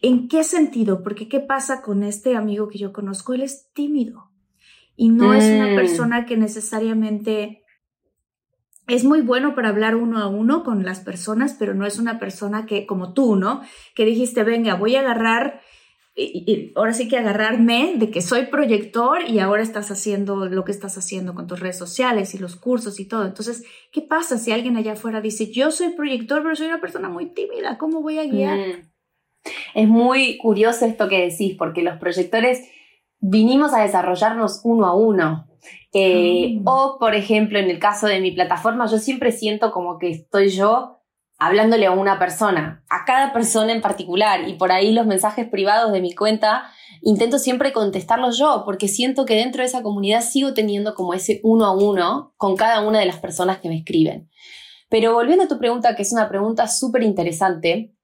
¿en 0.00 0.28
qué 0.28 0.42
sentido? 0.42 1.02
Porque 1.02 1.28
¿qué 1.28 1.40
pasa 1.40 1.82
con 1.82 2.02
este 2.02 2.34
amigo 2.34 2.68
que 2.68 2.78
yo 2.78 2.94
conozco? 2.94 3.34
Él 3.34 3.42
es 3.42 3.70
tímido 3.74 4.30
y 4.96 5.10
no 5.10 5.34
es 5.34 5.44
una 5.44 5.72
mm. 5.72 5.74
persona 5.74 6.24
que 6.24 6.38
necesariamente 6.38 7.62
es 8.88 9.04
muy 9.04 9.20
bueno 9.20 9.54
para 9.54 9.68
hablar 9.68 9.94
uno 9.94 10.18
a 10.18 10.28
uno 10.28 10.64
con 10.64 10.84
las 10.84 11.00
personas, 11.00 11.54
pero 11.58 11.74
no 11.74 11.86
es 11.86 11.98
una 11.98 12.18
persona 12.18 12.66
que, 12.66 12.86
como 12.86 13.12
tú, 13.12 13.36
¿no? 13.36 13.62
Que 13.94 14.04
dijiste, 14.04 14.42
venga, 14.42 14.74
voy 14.74 14.96
a 14.96 15.00
agarrar 15.00 15.60
y, 16.20 16.72
ahora 16.74 16.92
sí 16.92 17.06
que 17.06 17.16
agarrarme 17.16 17.94
de 17.96 18.10
que 18.10 18.20
soy 18.22 18.46
proyector 18.46 19.22
y 19.28 19.38
ahora 19.38 19.62
estás 19.62 19.90
haciendo 19.90 20.46
lo 20.46 20.64
que 20.64 20.72
estás 20.72 20.98
haciendo 20.98 21.34
con 21.34 21.46
tus 21.46 21.60
redes 21.60 21.78
sociales 21.78 22.34
y 22.34 22.38
los 22.38 22.56
cursos 22.56 22.98
y 22.98 23.06
todo. 23.06 23.24
Entonces, 23.24 23.64
¿qué 23.92 24.02
pasa 24.02 24.36
si 24.36 24.50
alguien 24.50 24.76
allá 24.76 24.94
afuera 24.94 25.20
dice, 25.20 25.52
yo 25.52 25.70
soy 25.70 25.90
proyector, 25.90 26.42
pero 26.42 26.56
soy 26.56 26.66
una 26.66 26.80
persona 26.80 27.08
muy 27.08 27.26
tímida, 27.26 27.78
¿cómo 27.78 28.02
voy 28.02 28.18
a 28.18 28.24
guiar? 28.24 28.58
Mm. 28.58 28.90
Es 29.74 29.88
muy 29.88 30.38
curioso 30.38 30.86
esto 30.86 31.08
que 31.08 31.28
decís, 31.28 31.54
porque 31.56 31.82
los 31.82 31.98
proyectores 31.98 32.68
vinimos 33.20 33.72
a 33.72 33.82
desarrollarnos 33.82 34.60
uno 34.64 34.86
a 34.86 34.96
uno. 34.96 35.47
Eh, 35.92 36.58
ah. 36.58 36.62
O, 36.64 36.98
por 36.98 37.14
ejemplo, 37.14 37.58
en 37.58 37.70
el 37.70 37.78
caso 37.78 38.06
de 38.06 38.20
mi 38.20 38.30
plataforma, 38.30 38.86
yo 38.86 38.98
siempre 38.98 39.32
siento 39.32 39.72
como 39.72 39.98
que 39.98 40.10
estoy 40.10 40.48
yo 40.50 40.98
hablándole 41.38 41.86
a 41.86 41.92
una 41.92 42.18
persona, 42.18 42.84
a 42.90 43.04
cada 43.04 43.32
persona 43.32 43.72
en 43.72 43.80
particular, 43.80 44.48
y 44.48 44.54
por 44.54 44.72
ahí 44.72 44.92
los 44.92 45.06
mensajes 45.06 45.48
privados 45.48 45.92
de 45.92 46.00
mi 46.00 46.14
cuenta 46.14 46.64
intento 47.00 47.38
siempre 47.38 47.72
contestarlos 47.72 48.38
yo, 48.38 48.62
porque 48.64 48.88
siento 48.88 49.24
que 49.24 49.36
dentro 49.36 49.62
de 49.62 49.68
esa 49.68 49.82
comunidad 49.82 50.22
sigo 50.22 50.52
teniendo 50.52 50.94
como 50.94 51.14
ese 51.14 51.40
uno 51.44 51.64
a 51.66 51.76
uno 51.76 52.34
con 52.36 52.56
cada 52.56 52.80
una 52.80 52.98
de 52.98 53.06
las 53.06 53.18
personas 53.18 53.58
que 53.58 53.68
me 53.68 53.78
escriben. 53.78 54.28
Pero 54.88 55.12
volviendo 55.12 55.44
a 55.44 55.48
tu 55.48 55.58
pregunta, 55.58 55.94
que 55.94 56.02
es 56.02 56.12
una 56.12 56.28
pregunta 56.28 56.66
súper 56.66 57.04
interesante, 57.04 57.94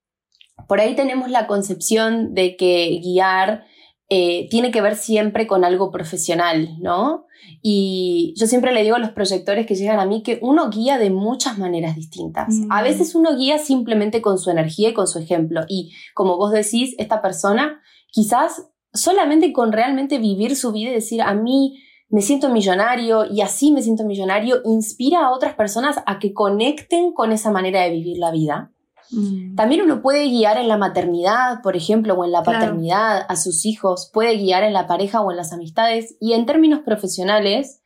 por 0.68 0.80
ahí 0.80 0.94
tenemos 0.94 1.28
la 1.28 1.46
concepción 1.46 2.34
de 2.34 2.56
que 2.56 3.00
guiar 3.02 3.64
eh, 4.10 4.48
tiene 4.50 4.70
que 4.70 4.82
ver 4.82 4.96
siempre 4.96 5.46
con 5.46 5.64
algo 5.64 5.90
profesional, 5.90 6.76
¿no? 6.80 7.26
Y 7.62 8.34
yo 8.36 8.46
siempre 8.46 8.72
le 8.72 8.82
digo 8.82 8.96
a 8.96 8.98
los 8.98 9.10
proyectores 9.10 9.66
que 9.66 9.74
llegan 9.74 9.98
a 9.98 10.06
mí 10.06 10.22
que 10.22 10.38
uno 10.42 10.68
guía 10.68 10.98
de 10.98 11.10
muchas 11.10 11.58
maneras 11.58 11.96
distintas. 11.96 12.54
A 12.68 12.80
mm. 12.80 12.84
veces 12.84 13.14
uno 13.14 13.36
guía 13.36 13.58
simplemente 13.58 14.20
con 14.20 14.38
su 14.38 14.50
energía 14.50 14.90
y 14.90 14.94
con 14.94 15.08
su 15.08 15.18
ejemplo. 15.18 15.62
Y 15.68 15.92
como 16.14 16.36
vos 16.36 16.52
decís, 16.52 16.94
esta 16.98 17.22
persona 17.22 17.80
quizás 18.10 18.68
solamente 18.92 19.52
con 19.52 19.72
realmente 19.72 20.18
vivir 20.18 20.56
su 20.56 20.72
vida 20.72 20.90
y 20.90 20.94
decir, 20.94 21.22
a 21.22 21.34
mí 21.34 21.80
me 22.08 22.20
siento 22.20 22.50
millonario 22.50 23.24
y 23.24 23.40
así 23.40 23.72
me 23.72 23.82
siento 23.82 24.04
millonario, 24.04 24.60
inspira 24.64 25.24
a 25.24 25.32
otras 25.32 25.54
personas 25.54 25.96
a 26.06 26.18
que 26.18 26.32
conecten 26.32 27.12
con 27.12 27.32
esa 27.32 27.50
manera 27.50 27.82
de 27.82 27.90
vivir 27.90 28.18
la 28.18 28.30
vida. 28.30 28.73
Mm. 29.14 29.54
También 29.54 29.82
uno 29.82 30.02
puede 30.02 30.26
guiar 30.26 30.58
en 30.58 30.68
la 30.68 30.76
maternidad, 30.76 31.62
por 31.62 31.76
ejemplo, 31.76 32.14
o 32.14 32.24
en 32.24 32.32
la 32.32 32.42
paternidad 32.42 33.24
a 33.28 33.36
sus 33.36 33.64
hijos, 33.64 34.10
puede 34.12 34.36
guiar 34.36 34.64
en 34.64 34.72
la 34.72 34.86
pareja 34.86 35.20
o 35.20 35.30
en 35.30 35.36
las 35.36 35.52
amistades. 35.52 36.16
Y 36.20 36.32
en 36.32 36.46
términos 36.46 36.80
profesionales, 36.84 37.82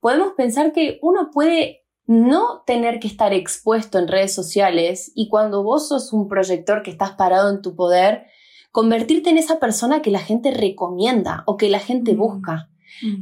podemos 0.00 0.32
pensar 0.36 0.72
que 0.72 0.98
uno 1.02 1.30
puede 1.32 1.84
no 2.06 2.64
tener 2.66 2.98
que 2.98 3.06
estar 3.06 3.32
expuesto 3.32 3.98
en 3.98 4.08
redes 4.08 4.34
sociales 4.34 5.12
y 5.14 5.28
cuando 5.28 5.62
vos 5.62 5.88
sos 5.88 6.12
un 6.12 6.26
proyector 6.26 6.82
que 6.82 6.90
estás 6.90 7.12
parado 7.12 7.50
en 7.50 7.62
tu 7.62 7.76
poder, 7.76 8.26
convertirte 8.72 9.30
en 9.30 9.38
esa 9.38 9.60
persona 9.60 10.02
que 10.02 10.10
la 10.10 10.18
gente 10.18 10.50
recomienda 10.50 11.44
o 11.46 11.56
que 11.56 11.68
la 11.68 11.78
gente 11.78 12.14
mm. 12.14 12.18
busca. 12.18 12.68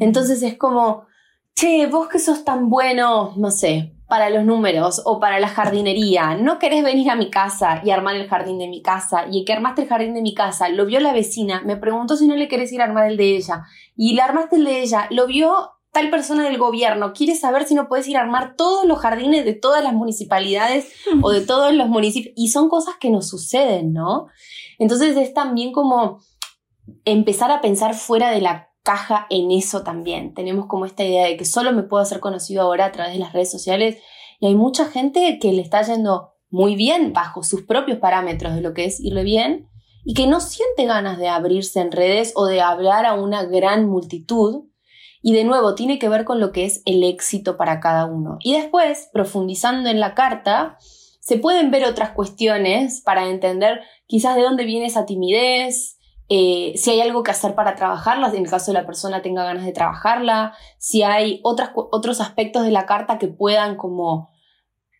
Entonces 0.00 0.42
es 0.42 0.56
como, 0.56 1.06
che, 1.54 1.86
vos 1.86 2.08
que 2.08 2.18
sos 2.18 2.44
tan 2.44 2.70
bueno, 2.70 3.34
no 3.36 3.50
sé, 3.50 3.94
para 4.08 4.30
los 4.30 4.44
números 4.44 5.02
o 5.04 5.20
para 5.20 5.38
la 5.38 5.48
jardinería, 5.48 6.34
no 6.34 6.58
querés 6.58 6.82
venir 6.82 7.10
a 7.10 7.16
mi 7.16 7.30
casa 7.30 7.82
y 7.84 7.90
armar 7.90 8.16
el 8.16 8.26
jardín 8.26 8.58
de 8.58 8.66
mi 8.66 8.82
casa 8.82 9.26
y 9.30 9.44
que 9.44 9.52
armaste 9.52 9.82
el 9.82 9.88
jardín 9.88 10.14
de 10.14 10.22
mi 10.22 10.34
casa, 10.34 10.70
lo 10.70 10.86
vio 10.86 10.98
la 10.98 11.12
vecina, 11.12 11.62
me 11.64 11.76
preguntó 11.76 12.16
si 12.16 12.26
no 12.26 12.34
le 12.34 12.48
querés 12.48 12.72
ir 12.72 12.80
a 12.80 12.84
armar 12.84 13.06
el 13.06 13.18
de 13.18 13.36
ella. 13.36 13.64
Y 13.94 14.14
le 14.14 14.22
armaste 14.22 14.56
el 14.56 14.64
de 14.64 14.80
ella, 14.80 15.06
lo 15.10 15.26
vio 15.26 15.72
tal 15.92 16.10
persona 16.10 16.44
del 16.44 16.58
gobierno, 16.58 17.12
quiere 17.12 17.34
saber 17.34 17.64
si 17.64 17.74
no 17.74 17.88
puedes 17.88 18.08
ir 18.08 18.16
a 18.16 18.20
armar 18.20 18.56
todos 18.56 18.86
los 18.86 18.98
jardines 18.98 19.44
de 19.44 19.52
todas 19.52 19.82
las 19.84 19.92
municipalidades 19.92 20.90
o 21.22 21.30
de 21.30 21.42
todos 21.42 21.74
los 21.74 21.88
municipios 21.88 22.32
y 22.36 22.48
son 22.48 22.68
cosas 22.68 22.94
que 22.98 23.10
nos 23.10 23.28
suceden, 23.28 23.92
¿no? 23.92 24.28
Entonces 24.78 25.16
es 25.16 25.34
también 25.34 25.72
como 25.72 26.20
empezar 27.04 27.50
a 27.50 27.60
pensar 27.60 27.94
fuera 27.94 28.30
de 28.30 28.40
la 28.40 28.67
caja 28.88 29.26
en 29.28 29.50
eso 29.50 29.82
también. 29.82 30.32
Tenemos 30.32 30.64
como 30.64 30.86
esta 30.86 31.04
idea 31.04 31.26
de 31.26 31.36
que 31.36 31.44
solo 31.44 31.74
me 31.74 31.82
puedo 31.82 32.02
hacer 32.02 32.20
conocido 32.20 32.62
ahora 32.62 32.86
a 32.86 32.92
través 32.92 33.12
de 33.12 33.18
las 33.18 33.34
redes 33.34 33.50
sociales 33.50 33.98
y 34.40 34.46
hay 34.46 34.54
mucha 34.54 34.86
gente 34.86 35.38
que 35.38 35.52
le 35.52 35.60
está 35.60 35.82
yendo 35.82 36.30
muy 36.48 36.74
bien 36.74 37.12
bajo 37.12 37.42
sus 37.42 37.64
propios 37.64 37.98
parámetros 37.98 38.54
de 38.54 38.62
lo 38.62 38.72
que 38.72 38.86
es 38.86 38.98
irle 38.98 39.24
bien 39.24 39.68
y 40.06 40.14
que 40.14 40.26
no 40.26 40.40
siente 40.40 40.86
ganas 40.86 41.18
de 41.18 41.28
abrirse 41.28 41.80
en 41.80 41.92
redes 41.92 42.32
o 42.34 42.46
de 42.46 42.62
hablar 42.62 43.04
a 43.04 43.12
una 43.12 43.44
gran 43.44 43.86
multitud. 43.86 44.64
Y 45.20 45.34
de 45.34 45.44
nuevo, 45.44 45.74
tiene 45.74 45.98
que 45.98 46.08
ver 46.08 46.24
con 46.24 46.40
lo 46.40 46.50
que 46.50 46.64
es 46.64 46.80
el 46.86 47.04
éxito 47.04 47.58
para 47.58 47.80
cada 47.80 48.06
uno. 48.06 48.38
Y 48.40 48.54
después, 48.54 49.10
profundizando 49.12 49.90
en 49.90 50.00
la 50.00 50.14
carta, 50.14 50.78
se 51.20 51.36
pueden 51.36 51.70
ver 51.70 51.84
otras 51.84 52.12
cuestiones 52.12 53.02
para 53.02 53.28
entender 53.28 53.80
quizás 54.06 54.34
de 54.36 54.42
dónde 54.44 54.64
viene 54.64 54.86
esa 54.86 55.04
timidez, 55.04 55.97
eh, 56.28 56.74
si 56.76 56.90
hay 56.90 57.00
algo 57.00 57.22
que 57.22 57.30
hacer 57.30 57.54
para 57.54 57.74
trabajarla, 57.74 58.28
en 58.28 58.44
el 58.44 58.50
caso 58.50 58.72
de 58.72 58.78
la 58.78 58.86
persona 58.86 59.22
tenga 59.22 59.44
ganas 59.44 59.64
de 59.64 59.72
trabajarla, 59.72 60.54
si 60.78 61.02
hay 61.02 61.40
otras, 61.42 61.70
otros 61.74 62.20
aspectos 62.20 62.64
de 62.64 62.70
la 62.70 62.86
carta 62.86 63.18
que 63.18 63.28
puedan 63.28 63.76
como 63.76 64.28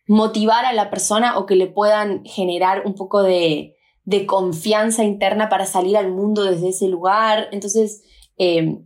motivar 0.07 0.65
a 0.65 0.73
la 0.73 0.89
persona 0.89 1.37
o 1.37 1.45
que 1.45 1.55
le 1.55 1.67
puedan 1.67 2.25
generar 2.25 2.81
un 2.85 2.95
poco 2.95 3.21
de, 3.21 3.75
de 4.05 4.25
confianza 4.25 5.03
interna 5.03 5.49
para 5.49 5.67
salir 5.67 5.97
al 5.97 6.11
mundo 6.11 6.43
desde 6.43 6.69
ese 6.69 6.87
lugar. 6.87 7.47
Entonces, 7.51 8.01
eh, 8.37 8.79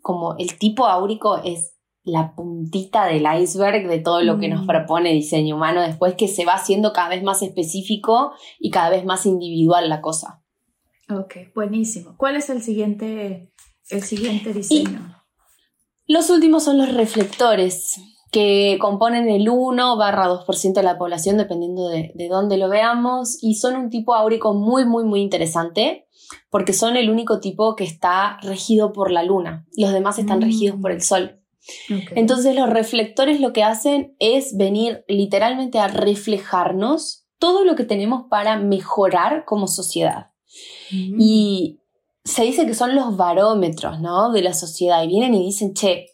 como 0.00 0.34
el 0.38 0.58
tipo 0.58 0.86
áurico 0.86 1.36
es 1.44 1.74
la 2.04 2.34
puntita 2.34 3.04
del 3.04 3.26
iceberg 3.42 3.86
de 3.86 3.98
todo 3.98 4.22
lo 4.22 4.38
que 4.38 4.48
nos 4.48 4.62
mm. 4.62 4.66
propone 4.66 5.12
diseño 5.12 5.56
humano 5.56 5.82
después 5.82 6.14
que 6.14 6.26
se 6.26 6.46
va 6.46 6.54
haciendo 6.54 6.92
cada 6.92 7.10
vez 7.10 7.22
más 7.22 7.42
específico 7.42 8.32
y 8.58 8.70
cada 8.70 8.88
vez 8.88 9.04
más 9.04 9.26
individual 9.26 9.88
la 9.88 10.00
cosa. 10.00 10.41
Ok, 11.20 11.34
buenísimo. 11.54 12.14
¿Cuál 12.16 12.36
es 12.36 12.50
el 12.50 12.62
siguiente, 12.62 13.52
el 13.90 14.02
siguiente 14.02 14.52
diseño? 14.52 15.16
los 16.06 16.30
últimos 16.30 16.64
son 16.64 16.78
los 16.78 16.92
reflectores 16.92 17.96
que 18.30 18.78
componen 18.80 19.28
el 19.28 19.48
1 19.48 19.96
barra 19.96 20.26
2% 20.26 20.72
de 20.72 20.82
la 20.82 20.98
población, 20.98 21.36
dependiendo 21.36 21.88
de, 21.88 22.12
de 22.14 22.28
dónde 22.28 22.56
lo 22.56 22.68
veamos, 22.68 23.38
y 23.42 23.56
son 23.56 23.76
un 23.76 23.90
tipo 23.90 24.14
áurico 24.14 24.54
muy, 24.54 24.86
muy, 24.86 25.04
muy 25.04 25.20
interesante, 25.20 26.06
porque 26.50 26.72
son 26.72 26.96
el 26.96 27.10
único 27.10 27.40
tipo 27.40 27.76
que 27.76 27.84
está 27.84 28.38
regido 28.42 28.92
por 28.92 29.10
la 29.10 29.22
luna. 29.22 29.66
Los 29.76 29.92
demás 29.92 30.18
están 30.18 30.38
mm. 30.38 30.42
regidos 30.42 30.80
por 30.80 30.92
el 30.92 31.02
sol. 31.02 31.42
Entonces 32.16 32.56
los 32.56 32.68
reflectores 32.68 33.40
lo 33.40 33.52
que 33.52 33.62
hacen 33.62 34.16
es 34.18 34.56
venir 34.56 35.04
literalmente 35.06 35.78
a 35.78 35.88
reflejarnos 35.88 37.26
todo 37.38 37.64
lo 37.64 37.76
que 37.76 37.84
tenemos 37.84 38.24
para 38.28 38.58
mejorar 38.58 39.44
como 39.44 39.68
sociedad. 39.68 40.31
Y 40.90 41.80
se 42.24 42.44
dice 42.44 42.66
que 42.66 42.74
son 42.74 42.94
los 42.94 43.16
barómetros, 43.16 44.00
¿no? 44.00 44.32
De 44.32 44.42
la 44.42 44.54
sociedad. 44.54 45.02
Y 45.02 45.08
vienen 45.08 45.34
y 45.34 45.44
dicen, 45.44 45.74
che, 45.74 46.06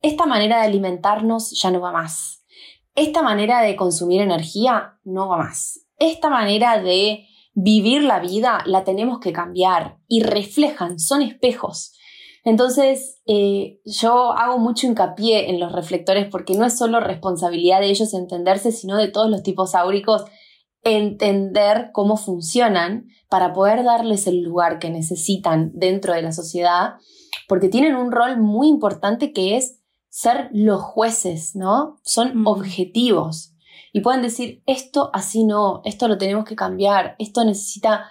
esta 0.00 0.26
manera 0.26 0.58
de 0.60 0.66
alimentarnos 0.66 1.50
ya 1.60 1.70
no 1.70 1.80
va 1.80 1.92
más. 1.92 2.44
Esta 2.94 3.22
manera 3.22 3.62
de 3.62 3.76
consumir 3.76 4.20
energía 4.20 4.98
no 5.04 5.28
va 5.28 5.38
más. 5.38 5.86
Esta 5.98 6.28
manera 6.28 6.82
de 6.82 7.26
vivir 7.54 8.02
la 8.02 8.18
vida 8.18 8.62
la 8.66 8.84
tenemos 8.84 9.20
que 9.20 9.32
cambiar 9.32 9.98
y 10.08 10.22
reflejan, 10.22 10.98
son 10.98 11.22
espejos. 11.22 11.94
Entonces, 12.44 13.20
eh, 13.26 13.80
yo 13.84 14.32
hago 14.32 14.58
mucho 14.58 14.86
hincapié 14.86 15.50
en 15.50 15.60
los 15.60 15.72
reflectores 15.72 16.26
porque 16.28 16.54
no 16.54 16.66
es 16.66 16.76
solo 16.76 16.98
responsabilidad 16.98 17.80
de 17.80 17.90
ellos 17.90 18.14
entenderse, 18.14 18.72
sino 18.72 18.96
de 18.96 19.08
todos 19.08 19.30
los 19.30 19.42
tipos 19.42 19.74
áuricos 19.74 20.24
entender 20.84 21.90
cómo 21.92 22.16
funcionan 22.16 23.06
para 23.28 23.52
poder 23.52 23.84
darles 23.84 24.26
el 24.26 24.42
lugar 24.42 24.78
que 24.78 24.90
necesitan 24.90 25.70
dentro 25.74 26.14
de 26.14 26.22
la 26.22 26.32
sociedad, 26.32 26.94
porque 27.48 27.68
tienen 27.68 27.96
un 27.96 28.12
rol 28.12 28.38
muy 28.38 28.68
importante 28.68 29.32
que 29.32 29.56
es 29.56 29.78
ser 30.08 30.50
los 30.52 30.82
jueces, 30.82 31.54
¿no? 31.54 31.96
Son 32.02 32.46
objetivos 32.46 33.52
y 33.92 34.00
pueden 34.00 34.22
decir, 34.22 34.62
esto 34.66 35.10
así 35.12 35.44
no, 35.44 35.82
esto 35.84 36.08
lo 36.08 36.18
tenemos 36.18 36.44
que 36.44 36.56
cambiar, 36.56 37.14
esto 37.18 37.44
necesita 37.44 38.06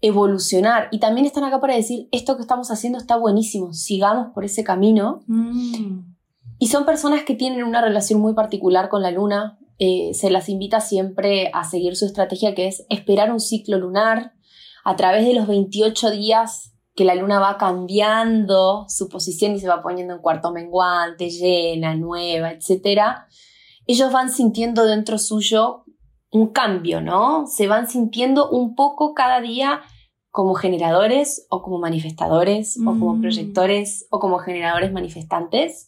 evolucionar. 0.00 0.88
Y 0.92 1.00
también 1.00 1.26
están 1.26 1.44
acá 1.44 1.60
para 1.60 1.74
decir, 1.74 2.08
esto 2.12 2.36
que 2.36 2.42
estamos 2.42 2.70
haciendo 2.70 2.98
está 2.98 3.16
buenísimo, 3.16 3.72
sigamos 3.72 4.28
por 4.32 4.44
ese 4.44 4.62
camino. 4.62 5.22
Mm. 5.26 6.14
Y 6.58 6.68
son 6.68 6.86
personas 6.86 7.24
que 7.24 7.34
tienen 7.34 7.64
una 7.64 7.80
relación 7.80 8.20
muy 8.20 8.34
particular 8.34 8.88
con 8.88 9.02
la 9.02 9.10
luna. 9.10 9.58
Eh, 9.78 10.12
se 10.14 10.30
las 10.30 10.48
invita 10.48 10.80
siempre 10.80 11.50
a 11.52 11.64
seguir 11.64 11.96
su 11.96 12.06
estrategia 12.06 12.54
que 12.54 12.66
es 12.66 12.86
esperar 12.88 13.30
un 13.30 13.40
ciclo 13.40 13.78
lunar 13.78 14.32
a 14.84 14.96
través 14.96 15.26
de 15.26 15.34
los 15.34 15.46
28 15.46 16.10
días 16.10 16.72
que 16.94 17.04
la 17.04 17.14
luna 17.14 17.38
va 17.38 17.58
cambiando 17.58 18.86
su 18.88 19.08
posición 19.08 19.54
y 19.54 19.60
se 19.60 19.68
va 19.68 19.82
poniendo 19.82 20.14
en 20.14 20.20
cuarto 20.20 20.50
menguante, 20.50 21.28
llena, 21.28 21.94
nueva, 21.94 22.52
etc., 22.52 23.00
ellos 23.86 24.10
van 24.10 24.30
sintiendo 24.30 24.84
dentro 24.84 25.18
suyo 25.18 25.84
un 26.32 26.48
cambio, 26.48 27.00
¿no? 27.00 27.46
Se 27.46 27.68
van 27.68 27.88
sintiendo 27.88 28.50
un 28.50 28.74
poco 28.74 29.14
cada 29.14 29.40
día 29.40 29.82
como 30.30 30.54
generadores 30.54 31.46
o 31.50 31.62
como 31.62 31.78
manifestadores 31.78 32.78
o 32.80 32.84
como 32.84 33.14
mm. 33.14 33.20
proyectores 33.20 34.06
o 34.10 34.18
como 34.18 34.38
generadores 34.38 34.92
manifestantes. 34.92 35.85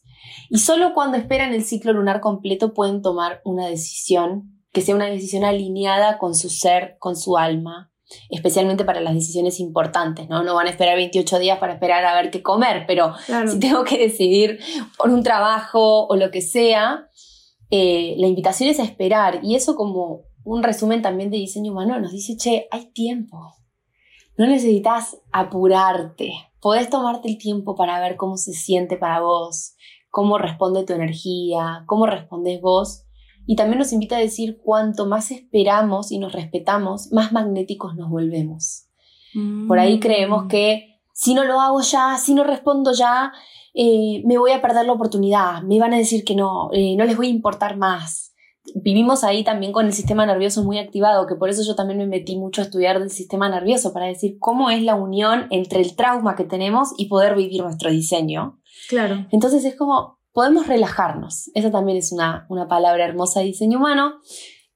Y 0.51 0.59
solo 0.59 0.95
cuando 0.95 1.16
esperan 1.16 1.53
el 1.55 1.64
ciclo 1.64 1.93
lunar 1.93 2.20
completo 2.20 2.74
pueden 2.74 3.03
tomar 3.03 3.41
una 3.45 3.66
decisión 3.66 4.55
que 4.72 4.83
sea 4.83 4.95
una 4.95 5.07
decisión 5.07 5.45
alineada 5.45 6.18
con 6.18 6.35
su 6.35 6.51
ser, 6.51 6.97
con 6.99 7.16
su 7.16 7.37
alma, 7.37 7.91
especialmente 8.31 8.85
para 8.85 9.01
las 9.01 9.14
decisiones 9.14 9.61
importantes, 9.61 10.29
¿no? 10.29 10.43
No 10.43 10.55
van 10.55 10.66
a 10.66 10.70
esperar 10.70 10.97
28 10.97 11.39
días 11.39 11.59
para 11.59 11.74
esperar 11.74 12.05
a 12.05 12.14
ver 12.14 12.31
qué 12.31 12.43
comer, 12.43 12.85
pero 12.87 13.14
si 13.47 13.59
tengo 13.59 13.85
que 13.85 13.99
decidir 13.99 14.59
por 14.97 15.11
un 15.11 15.22
trabajo 15.22 16.07
o 16.07 16.16
lo 16.16 16.31
que 16.31 16.41
sea, 16.41 17.09
eh, 17.70 18.14
la 18.18 18.26
invitación 18.26 18.70
es 18.70 18.81
a 18.81 18.85
esperar. 18.85 19.41
Y 19.43 19.57
eso 19.57 19.74
como 19.76 20.22
un 20.45 20.62
resumen 20.62 21.03
también 21.03 21.31
de 21.31 21.39
diseño 21.39 21.72
humano 21.72 21.99
nos 22.01 22.12
dice, 22.12 22.37
che, 22.37 22.68
hay 22.70 22.91
tiempo, 22.93 23.55
no 24.39 24.47
necesitas 24.47 25.18
apurarte, 25.33 26.33
podés 26.61 26.89
tomarte 26.89 27.29
el 27.29 27.39
tiempo 27.39 27.74
para 27.74 28.01
ver 28.01 28.16
cómo 28.16 28.37
se 28.37 28.53
siente 28.53 28.97
para 28.97 29.20
vos, 29.20 29.74
cómo 30.11 30.39
responde 30.39 30.85
tu 30.85 30.93
energía, 30.93 31.85
cómo 31.87 32.07
respondes 32.07 32.61
vos 32.61 33.05
y 33.51 33.57
también 33.57 33.79
nos 33.79 33.95
invita 33.95 34.19
a 34.19 34.21
decir 34.21 34.61
cuanto 34.63 35.07
más 35.07 35.31
esperamos 35.31 36.13
y 36.13 36.19
nos 36.19 36.33
respetamos, 36.33 37.11
más 37.13 37.33
magnéticos 37.33 37.97
nos 37.97 38.11
volvemos. 38.11 38.85
Por 39.67 39.79
ahí 39.79 40.01
creemos 40.01 40.45
mm. 40.45 40.49
que 40.49 41.01
si 41.15 41.33
no 41.33 41.45
lo 41.45 41.61
hago 41.61 41.81
ya, 41.81 42.19
si 42.19 42.35
no 42.35 42.45
respondo 42.45 42.93
ya, 42.93 43.33
eh, 43.73 44.23
me 44.27 44.37
voy 44.37 44.53
a 44.53 44.61
perder 44.61 44.85
la 44.85 44.93
oportunidad, 44.93 45.63
me 45.63 45.81
van 45.81 45.95
a 45.95 45.97
decir 45.97 46.25
que 46.25 46.35
no, 46.35 46.69
eh, 46.73 46.95
no 46.97 47.05
les 47.07 47.17
voy 47.17 47.29
a 47.29 47.31
importar 47.31 47.79
más. 47.79 48.35
Vivimos 48.75 49.25
ahí 49.25 49.45
también 49.45 49.73
con 49.73 49.87
el 49.87 49.95
sistema 49.95 50.27
nervioso 50.27 50.63
muy 50.63 50.79
activado, 50.79 51.27
que 51.27 51.35
por 51.35 51.49
eso 51.49 51.63
yo 51.63 51.75
también 51.75 51.99
me 51.99 52.07
metí 52.07 52.37
mucho 52.37 52.61
a 52.61 52.65
estudiar 52.65 52.99
del 52.99 53.11
sistema 53.11 53.49
nervioso, 53.49 53.95
para 53.95 54.07
decir 54.07 54.37
cómo 54.39 54.69
es 54.69 54.83
la 54.83 54.95
unión 54.95 55.47
entre 55.51 55.81
el 55.81 55.97
trauma 55.97 56.37
que 56.37 56.45
tenemos 56.45 56.91
y 56.99 57.07
poder 57.07 57.35
vivir 57.35 57.63
nuestro 57.63 57.91
diseño. 57.91 58.58
Claro. 58.89 59.26
Entonces 59.30 59.64
es 59.64 59.76
como, 59.76 60.18
podemos 60.32 60.66
relajarnos. 60.66 61.51
Esa 61.55 61.70
también 61.70 61.99
es 61.99 62.12
una, 62.12 62.47
palabra 62.68 63.05
hermosa 63.05 63.41
de 63.41 63.47
diseño 63.47 63.78
humano. 63.78 64.14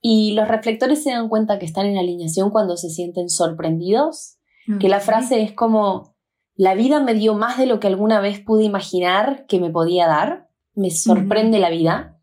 Y 0.01 0.33
los 0.33 0.49
reflectores 0.49 1.03
se 1.03 1.13
dan 1.13 1.29
cuenta 1.29 1.59
que 1.59 1.67
están 1.67 1.87
en 1.87 1.97
alineación 1.97 2.51
cuando 2.51 2.77
se 2.77 2.91
sienten 2.91 3.29
sorprendidos, 3.29 4.39
que 4.81 4.89
la 4.89 5.01
frase 5.01 5.43
es 5.43 5.53
como, 5.53 6.17
la 6.57 6.75
vida 6.75 7.01
me 7.01 7.15
dio 7.15 7.35
más 7.35 7.59
de 7.59 7.67
lo 7.67 7.79
que 7.79 7.87
alguna 7.87 8.21
vez 8.21 8.41
pude 8.41 8.65
imaginar 8.65 9.47
que 9.47 9.61
me 9.61 9.71
podía 9.71 10.07
dar, 10.07 10.49
me 10.75 10.91
sorprende 10.91 11.61
la 11.61 11.71
vida, 11.71 12.21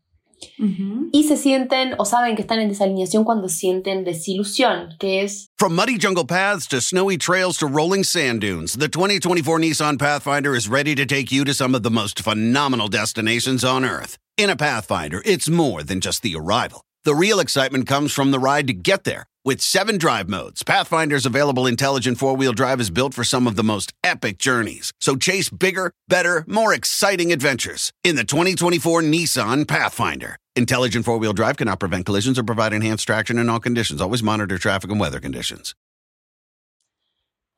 Y 0.58 1.24
se 1.24 1.36
sienten 1.36 1.94
o 1.98 2.04
saben 2.04 2.36
que 2.36 2.42
están 2.42 2.60
en 2.60 2.68
desalineación 2.68 3.24
cuando 3.24 3.48
sienten 3.48 4.04
desilusión, 4.04 4.96
que 4.98 5.22
es... 5.22 5.48
From 5.58 5.74
muddy 5.74 5.98
jungle 5.98 6.24
paths 6.24 6.66
to 6.68 6.80
snowy 6.80 7.18
trails 7.18 7.58
to 7.58 7.66
rolling 7.66 8.04
sand 8.04 8.40
dunes, 8.40 8.74
the 8.74 8.88
2024 8.88 9.58
Nissan 9.58 9.98
Pathfinder 9.98 10.54
is 10.54 10.68
ready 10.68 10.94
to 10.94 11.04
take 11.04 11.30
you 11.30 11.44
to 11.44 11.52
some 11.52 11.74
of 11.74 11.82
the 11.82 11.90
most 11.90 12.22
phenomenal 12.22 12.88
destinations 12.88 13.64
on 13.64 13.84
Earth. 13.84 14.16
In 14.36 14.50
a 14.50 14.56
Pathfinder, 14.56 15.22
it's 15.24 15.48
more 15.48 15.82
than 15.82 16.00
just 16.00 16.22
the 16.22 16.34
arrival. 16.34 16.82
The 17.04 17.14
real 17.14 17.40
excitement 17.40 17.86
comes 17.86 18.12
from 18.12 18.30
the 18.30 18.38
ride 18.38 18.66
to 18.66 18.74
get 18.74 19.04
there. 19.04 19.24
With 19.42 19.62
seven 19.62 19.96
drive 19.96 20.28
modes, 20.28 20.62
Pathfinder's 20.62 21.24
available 21.24 21.66
intelligent 21.66 22.18
four 22.18 22.36
wheel 22.36 22.52
drive 22.52 22.78
is 22.78 22.90
built 22.90 23.14
for 23.14 23.24
some 23.24 23.46
of 23.46 23.56
the 23.56 23.64
most 23.64 23.90
epic 24.04 24.36
journeys. 24.36 24.92
So 25.00 25.16
chase 25.16 25.48
bigger, 25.48 25.92
better, 26.08 26.44
more 26.46 26.74
exciting 26.74 27.32
adventures 27.32 27.90
in 28.04 28.16
the 28.16 28.24
2024 28.24 29.00
Nissan 29.00 29.66
Pathfinder. 29.66 30.36
Intelligent 30.56 31.06
four 31.06 31.16
wheel 31.16 31.32
drive 31.32 31.56
cannot 31.56 31.80
prevent 31.80 32.04
collisions 32.04 32.38
or 32.38 32.42
provide 32.42 32.74
enhanced 32.74 33.06
traction 33.06 33.38
in 33.38 33.48
all 33.48 33.60
conditions. 33.60 34.02
Always 34.02 34.22
monitor 34.22 34.58
traffic 34.58 34.90
and 34.90 35.00
weather 35.00 35.20
conditions. 35.20 35.74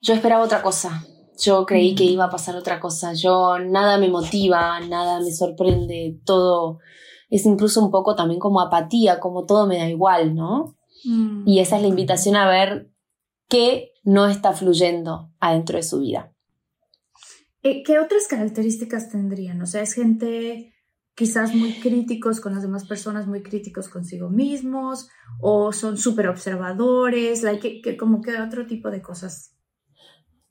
Yo 0.00 0.14
esperaba 0.14 0.44
otra 0.44 0.62
cosa. 0.62 1.02
Yo 1.44 1.66
creí 1.66 1.96
que 1.96 2.04
iba 2.04 2.26
a 2.26 2.30
pasar 2.30 2.54
otra 2.54 2.78
cosa. 2.78 3.12
Yo 3.12 3.58
nada 3.58 3.98
me 3.98 4.08
motiva, 4.08 4.78
nada 4.88 5.18
me 5.18 5.32
sorprende. 5.32 6.20
Todo 6.24 6.78
es 7.28 7.44
incluso 7.44 7.80
un 7.80 7.90
poco 7.90 8.14
también 8.14 8.38
como 8.38 8.60
apatía, 8.60 9.18
como 9.18 9.46
todo 9.46 9.66
me 9.66 9.78
da 9.78 9.88
igual, 9.88 10.36
¿no? 10.36 10.76
Mm. 11.05 11.46
Y 11.46 11.61
esa 11.61 11.76
es 11.76 11.82
la 11.82 11.88
invitación 11.88 12.36
a 12.36 12.48
ver 12.48 12.90
qué 13.48 13.92
no 14.05 14.26
está 14.26 14.53
fluyendo 14.53 15.32
adentro 15.40 15.76
de 15.76 15.82
su 15.82 16.00
vida. 16.00 16.32
Eh, 17.62 17.82
¿Qué 17.84 17.98
otras 17.98 18.26
características 18.26 19.11
tendrían? 19.11 19.61
O 19.62 19.66
sea, 19.66 19.82
es 19.82 19.94
gente 19.94 20.72
quizás 21.14 21.55
muy 21.55 21.74
críticos 21.74 22.40
con 22.40 22.55
las 22.55 22.62
demás 22.62 22.86
personas, 22.86 23.26
muy 23.26 23.42
críticos 23.42 23.88
consigo 23.88 24.30
mismos, 24.30 25.09
o 25.40 25.72
son 25.72 25.98
súper 25.98 26.28
observadores, 26.28 27.42
like, 27.42 27.96
como 27.96 28.20
que 28.20 28.40
otro 28.40 28.66
tipo 28.66 28.90
de 28.90 29.03
cosas. 29.03 29.55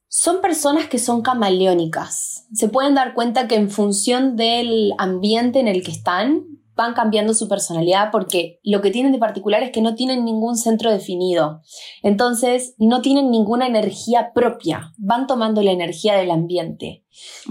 Son 0.08 0.41
personas 0.41 0.88
que 0.88 0.99
son 0.99 1.22
camaleónicas. 1.22 2.47
Se 2.54 2.68
pueden 2.68 2.95
dar 2.95 3.14
cuenta 3.14 3.47
que 3.47 3.56
en 3.56 3.70
función 3.70 4.36
del 4.36 4.91
ambiente 4.97 5.60
en 5.60 5.68
el 5.68 5.84
que 5.84 5.91
están, 5.91 6.51
van 6.82 6.93
cambiando 6.93 7.34
su 7.34 7.47
personalidad 7.47 8.09
porque 8.11 8.59
lo 8.63 8.82
que 8.82 8.91
tienen 8.91 9.11
de 9.11 9.17
particular 9.17 9.63
es 9.63 9.71
que 9.71 9.82
no 9.82 9.95
tienen 9.95 10.25
ningún 10.25 10.57
centro 10.57 10.91
definido. 10.91 11.61
Entonces, 12.03 12.75
no 12.77 13.01
tienen 13.01 13.32
ninguna 13.32 13.67
energía 13.67 14.32
propia, 14.34 14.93
van 14.97 15.27
tomando 15.27 15.61
la 15.61 15.71
energía 15.71 16.15
del 16.15 16.32
ambiente. 16.32 17.05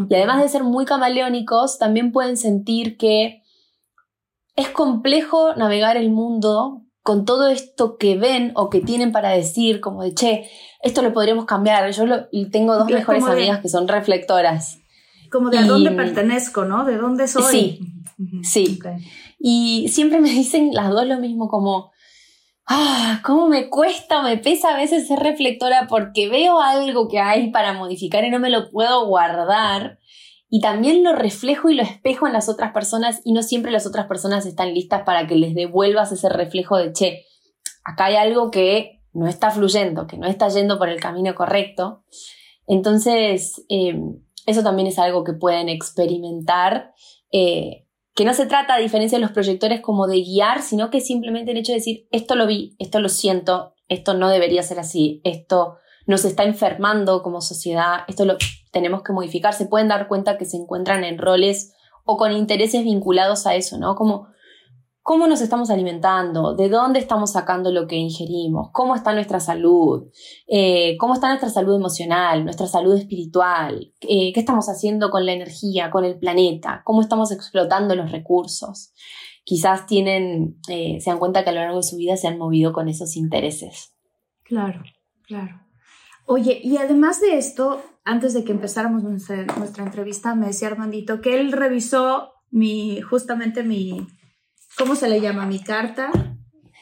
Y 0.08 0.14
además 0.14 0.42
de 0.42 0.48
ser 0.48 0.64
muy 0.64 0.84
camaleónicos, 0.84 1.78
también 1.78 2.12
pueden 2.12 2.36
sentir 2.36 2.96
que 2.96 3.42
es 4.56 4.68
complejo 4.68 5.54
navegar 5.54 5.96
el 5.96 6.10
mundo 6.10 6.82
con 7.02 7.24
todo 7.24 7.48
esto 7.48 7.96
que 7.96 8.16
ven 8.16 8.52
o 8.54 8.68
que 8.68 8.80
tienen 8.80 9.12
para 9.12 9.30
decir, 9.30 9.80
como 9.80 10.02
de, 10.02 10.14
che, 10.14 10.50
esto 10.82 11.02
lo 11.02 11.12
podríamos 11.12 11.46
cambiar. 11.46 11.90
Yo 11.92 12.04
tengo 12.50 12.76
dos 12.76 12.88
mejores 12.88 13.24
amigas 13.24 13.60
que 13.60 13.68
son 13.68 13.88
reflectoras. 13.88 14.79
Como 15.30 15.50
de 15.50 15.58
a 15.58 15.64
dónde 15.64 15.90
pertenezco, 15.92 16.64
¿no? 16.64 16.84
¿De 16.84 16.96
dónde 16.96 17.28
soy? 17.28 17.44
Sí, 17.50 17.80
Sí. 18.42 18.78
Y 19.38 19.88
siempre 19.88 20.20
me 20.20 20.30
dicen 20.30 20.70
las 20.72 20.90
dos 20.90 21.06
lo 21.06 21.18
mismo, 21.18 21.48
como, 21.48 21.92
ah, 22.66 23.20
cómo 23.24 23.48
me 23.48 23.70
cuesta, 23.70 24.22
me 24.22 24.36
pesa 24.36 24.74
a 24.74 24.76
veces 24.76 25.08
ser 25.08 25.18
reflectora 25.18 25.86
porque 25.88 26.28
veo 26.28 26.60
algo 26.60 27.08
que 27.08 27.18
hay 27.18 27.50
para 27.50 27.72
modificar 27.72 28.24
y 28.24 28.30
no 28.30 28.38
me 28.38 28.50
lo 28.50 28.70
puedo 28.70 29.06
guardar. 29.06 29.98
Y 30.50 30.60
también 30.60 31.04
lo 31.04 31.14
reflejo 31.14 31.70
y 31.70 31.74
lo 31.74 31.82
espejo 31.82 32.26
en 32.26 32.32
las 32.32 32.48
otras 32.48 32.72
personas 32.72 33.20
y 33.24 33.32
no 33.32 33.42
siempre 33.42 33.70
las 33.70 33.86
otras 33.86 34.06
personas 34.06 34.46
están 34.46 34.74
listas 34.74 35.02
para 35.04 35.26
que 35.26 35.36
les 35.36 35.54
devuelvas 35.54 36.12
ese 36.12 36.28
reflejo 36.28 36.76
de, 36.76 36.92
che, 36.92 37.24
acá 37.84 38.06
hay 38.06 38.16
algo 38.16 38.50
que 38.50 39.00
no 39.12 39.26
está 39.28 39.50
fluyendo, 39.50 40.06
que 40.06 40.18
no 40.18 40.26
está 40.26 40.48
yendo 40.48 40.76
por 40.76 40.88
el 40.88 41.00
camino 41.00 41.34
correcto. 41.34 42.04
Entonces, 42.66 43.64
em, 43.68 44.20
eso 44.51 44.62
también 44.62 44.88
es 44.88 44.98
algo 44.98 45.24
que 45.24 45.32
pueden 45.32 45.68
experimentar 45.68 46.92
eh, 47.32 47.86
que 48.14 48.24
no 48.24 48.34
se 48.34 48.46
trata, 48.46 48.74
a 48.74 48.78
diferencia 48.78 49.16
de 49.16 49.22
los 49.22 49.32
proyectores, 49.32 49.80
como 49.80 50.07
de 50.07 50.20
guiar, 50.20 50.62
sino 50.62 50.90
que 50.90 51.01
simplemente 51.01 51.53
el 51.53 51.59
hecho 51.59 51.72
de 51.72 51.78
decir, 51.78 52.09
esto 52.11 52.34
lo 52.34 52.46
vi, 52.46 52.74
esto 52.78 53.01
lo 53.01 53.09
siento, 53.09 53.74
esto 53.88 54.14
no 54.14 54.28
debería 54.28 54.62
ser 54.62 54.78
así, 54.78 55.20
esto 55.24 55.76
nos 56.07 56.24
está 56.24 56.44
enfermando 56.44 57.22
como 57.22 57.40
sociedad, 57.40 58.01
esto 58.09 58.24
lo 58.24 58.36
tenemos 58.72 59.03
que 59.03 59.12
modificar, 59.12 59.55
se 59.55 59.66
pueden 59.66 59.88
dar 59.88 60.09
cuenta 60.09 60.38
que 60.38 60.44
se 60.44 60.57
encuentran 60.57 61.05
en 61.05 61.18
roles 61.18 61.72
o 62.05 62.16
con 62.16 62.32
intereses 62.32 62.84
vinculados 62.84 63.46
a 63.46 63.55
eso, 63.55 63.78
¿no? 63.78 63.94
Como 63.94 64.28
cómo 65.03 65.26
nos 65.26 65.40
estamos 65.40 65.70
alimentando, 65.70 66.55
de 66.55 66.68
dónde 66.68 66.98
estamos 66.98 67.32
sacando 67.32 67.72
lo 67.72 67.86
que 67.86 67.96
ingerimos, 67.96 68.70
cómo 68.72 68.94
está 68.94 69.12
nuestra 69.12 69.40
salud, 69.40 70.09
eh, 70.46 70.96
cómo 70.98 71.14
está 71.14 71.28
nuestra 71.28 71.48
salud 71.48 71.74
emocional, 71.74 72.44
nuestra 72.44 72.66
salud 72.66 72.96
espiritual, 72.96 73.92
eh, 74.03 74.32
qué 74.32 74.40
estamos 74.40 74.68
haciendo 74.68 75.11
con 75.11 75.24
la 75.24 75.32
energía, 75.32 75.90
con 75.90 76.05
el 76.05 76.18
planeta, 76.18 76.82
cómo 76.84 77.01
estamos 77.01 77.32
explotando 77.32 77.94
los 77.94 78.12
recursos. 78.12 78.92
Quizás 79.44 79.86
tienen, 79.86 80.61
eh, 80.68 81.01
se 81.01 81.11
dan 81.11 81.18
cuenta 81.18 81.44
que 81.44 81.51
a 81.51 81.55
lo 81.55 81.61
largo 81.61 81.78
de 81.78 81.82
su 81.82 81.96
vida 81.96 82.16
se 82.16 82.28
han 82.28 82.38
movido 82.38 82.72
con 82.72 82.88
esos 82.88 83.16
intereses. 83.16 83.96
Claro, 84.44 84.82
claro. 85.26 85.61
Oye, 86.26 86.61
y 86.62 86.76
además 86.76 87.20
de 87.20 87.38
esto, 87.38 87.82
antes 88.05 88.34
de 88.34 88.44
que 88.44 88.53
empezáramos 88.53 89.03
nuestra, 89.03 89.44
nuestra 89.57 89.82
entrevista, 89.82 90.34
me 90.34 90.48
decía 90.48 90.68
Armandito 90.68 91.20
que 91.20 91.40
él 91.40 91.53
revisó 91.53 92.34
mi, 92.51 93.01
justamente 93.01 93.64
mi, 93.64 94.07
¿Cómo 94.80 94.96
se 94.96 95.10
le 95.10 95.20
llama? 95.20 95.44
¿Mi 95.44 95.58
carta? 95.58 96.10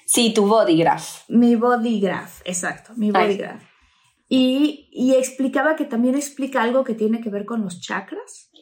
Sí, 0.06 0.32
tu 0.32 0.46
body 0.46 0.78
graph. 0.78 1.28
Mi 1.28 1.56
body 1.56 1.98
graph, 1.98 2.42
exacto, 2.44 2.92
mi 2.94 3.10
body 3.10 3.36
graph. 3.36 3.60
Y, 4.28 4.88
y, 4.92 5.14
explicaba 5.14 5.74
que 5.74 5.84
también 5.84 6.14
explica 6.14 6.62
algo 6.62 6.84
que 6.84 6.94
tiene 6.94 7.20
que 7.20 7.28
ver 7.28 7.44
con 7.44 7.60
los 7.62 7.80
chakras. 7.80 8.52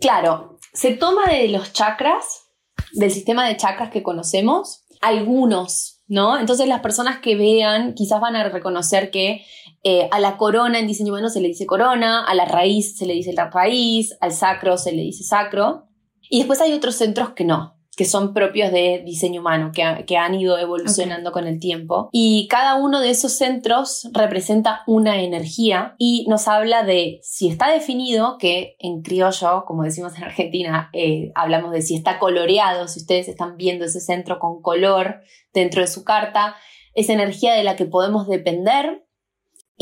Claro, 0.00 0.58
se 0.74 0.90
toma 0.90 1.32
de 1.32 1.48
los 1.48 1.72
chakras, 1.72 2.50
del 2.92 3.10
sistema 3.10 3.48
de 3.48 3.56
chakras 3.56 3.88
que 3.88 4.02
conocemos, 4.02 4.84
algunos, 5.00 6.02
¿no? 6.06 6.38
Entonces 6.38 6.68
las 6.68 6.80
personas 6.80 7.20
que 7.20 7.36
vean 7.36 7.94
quizás 7.94 8.20
van 8.20 8.36
a 8.36 8.46
reconocer 8.50 9.10
que 9.10 9.46
eh, 9.82 10.10
a 10.12 10.20
la 10.20 10.36
corona 10.36 10.78
en 10.78 10.86
diseño 10.86 11.14
humano 11.14 11.30
se 11.30 11.40
le 11.40 11.48
dice 11.48 11.64
corona, 11.64 12.22
a 12.26 12.34
la 12.34 12.44
raíz 12.44 12.98
se 12.98 13.06
le 13.06 13.14
dice 13.14 13.32
la 13.32 13.48
raíz, 13.48 14.14
al 14.20 14.32
sacro 14.32 14.76
se 14.76 14.92
le 14.92 15.00
dice 15.00 15.24
sacro. 15.24 15.88
Y 16.28 16.40
después 16.40 16.60
hay 16.60 16.74
otros 16.74 16.96
centros 16.96 17.30
que 17.30 17.46
no 17.46 17.79
que 18.00 18.06
son 18.06 18.32
propios 18.32 18.72
de 18.72 19.02
diseño 19.04 19.42
humano, 19.42 19.72
que, 19.74 20.16
han 20.16 20.34
ido 20.34 20.56
evolucionando 20.56 21.32
con 21.32 21.46
el 21.46 21.60
tiempo. 21.60 22.08
Y 22.12 22.48
cada 22.48 22.76
uno 22.76 22.98
de 22.98 23.10
esos 23.10 23.36
centros 23.36 24.08
representa 24.14 24.84
una 24.86 25.20
energía 25.20 25.96
y 25.98 26.24
nos 26.26 26.48
habla 26.48 26.82
de 26.82 27.20
si 27.22 27.50
está 27.50 27.70
definido, 27.70 28.38
que 28.38 28.74
en 28.78 29.02
criollo, 29.02 29.66
como 29.66 29.82
decimos 29.82 30.16
en 30.16 30.24
Argentina, 30.24 30.88
eh, 30.94 31.30
hablamos 31.34 31.72
de 31.72 31.82
si 31.82 31.94
está 31.94 32.18
coloreado, 32.18 32.88
si 32.88 33.00
ustedes 33.00 33.28
están 33.28 33.58
viendo 33.58 33.84
ese 33.84 34.00
centro 34.00 34.38
con 34.38 34.62
color 34.62 35.20
dentro 35.52 35.82
de 35.82 35.86
su 35.86 36.02
carta, 36.02 36.56
es 36.94 37.10
energía 37.10 37.52
de 37.52 37.64
la 37.64 37.76
que 37.76 37.84
podemos 37.84 38.26
depender 38.28 39.04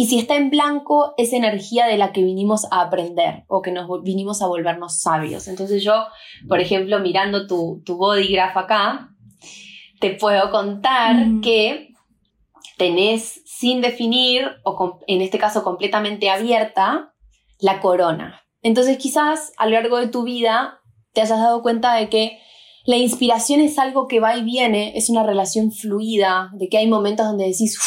y 0.01 0.07
si 0.07 0.21
está 0.21 0.37
en 0.37 0.49
blanco, 0.49 1.13
es 1.17 1.33
energía 1.33 1.87
de 1.87 1.99
la 1.99 2.13
que 2.13 2.23
vinimos 2.23 2.67
a 2.71 2.83
aprender 2.83 3.43
o 3.49 3.63
que 3.63 3.73
nos 3.73 3.89
vinimos 4.05 4.41
a 4.43 4.47
volvernos 4.47 5.01
sabios. 5.01 5.49
Entonces 5.49 5.83
yo, 5.83 6.07
por 6.47 6.61
ejemplo, 6.61 7.01
mirando 7.01 7.49
tu, 7.49 7.83
tu 7.85 7.97
body 7.97 8.33
graph 8.33 8.57
acá, 8.57 9.09
te 9.99 10.13
puedo 10.13 10.53
contar 10.53 11.17
que 11.43 11.95
tenés 12.77 13.43
sin 13.45 13.81
definir, 13.81 14.47
o 14.63 15.01
en 15.09 15.21
este 15.21 15.37
caso 15.37 15.65
completamente 15.65 16.31
abierta, 16.31 17.13
la 17.59 17.81
corona. 17.81 18.41
Entonces 18.63 18.99
quizás 18.99 19.53
a 19.57 19.67
lo 19.67 19.73
largo 19.73 19.99
de 19.99 20.07
tu 20.07 20.23
vida 20.23 20.79
te 21.13 21.23
hayas 21.23 21.41
dado 21.41 21.61
cuenta 21.61 21.97
de 21.97 22.09
que 22.09 22.39
la 22.85 22.99
inspiración 22.99 23.59
es 23.59 23.81
algo 23.81 24.07
que 24.07 24.21
va 24.21 24.37
y 24.37 24.45
viene, 24.45 24.97
es 24.97 25.11
una 25.11 25.25
relación 25.25 25.73
fluida, 25.73 26.51
de 26.53 26.69
que 26.69 26.79
hay 26.79 26.87
momentos 26.87 27.27
donde 27.27 27.47
decís, 27.47 27.81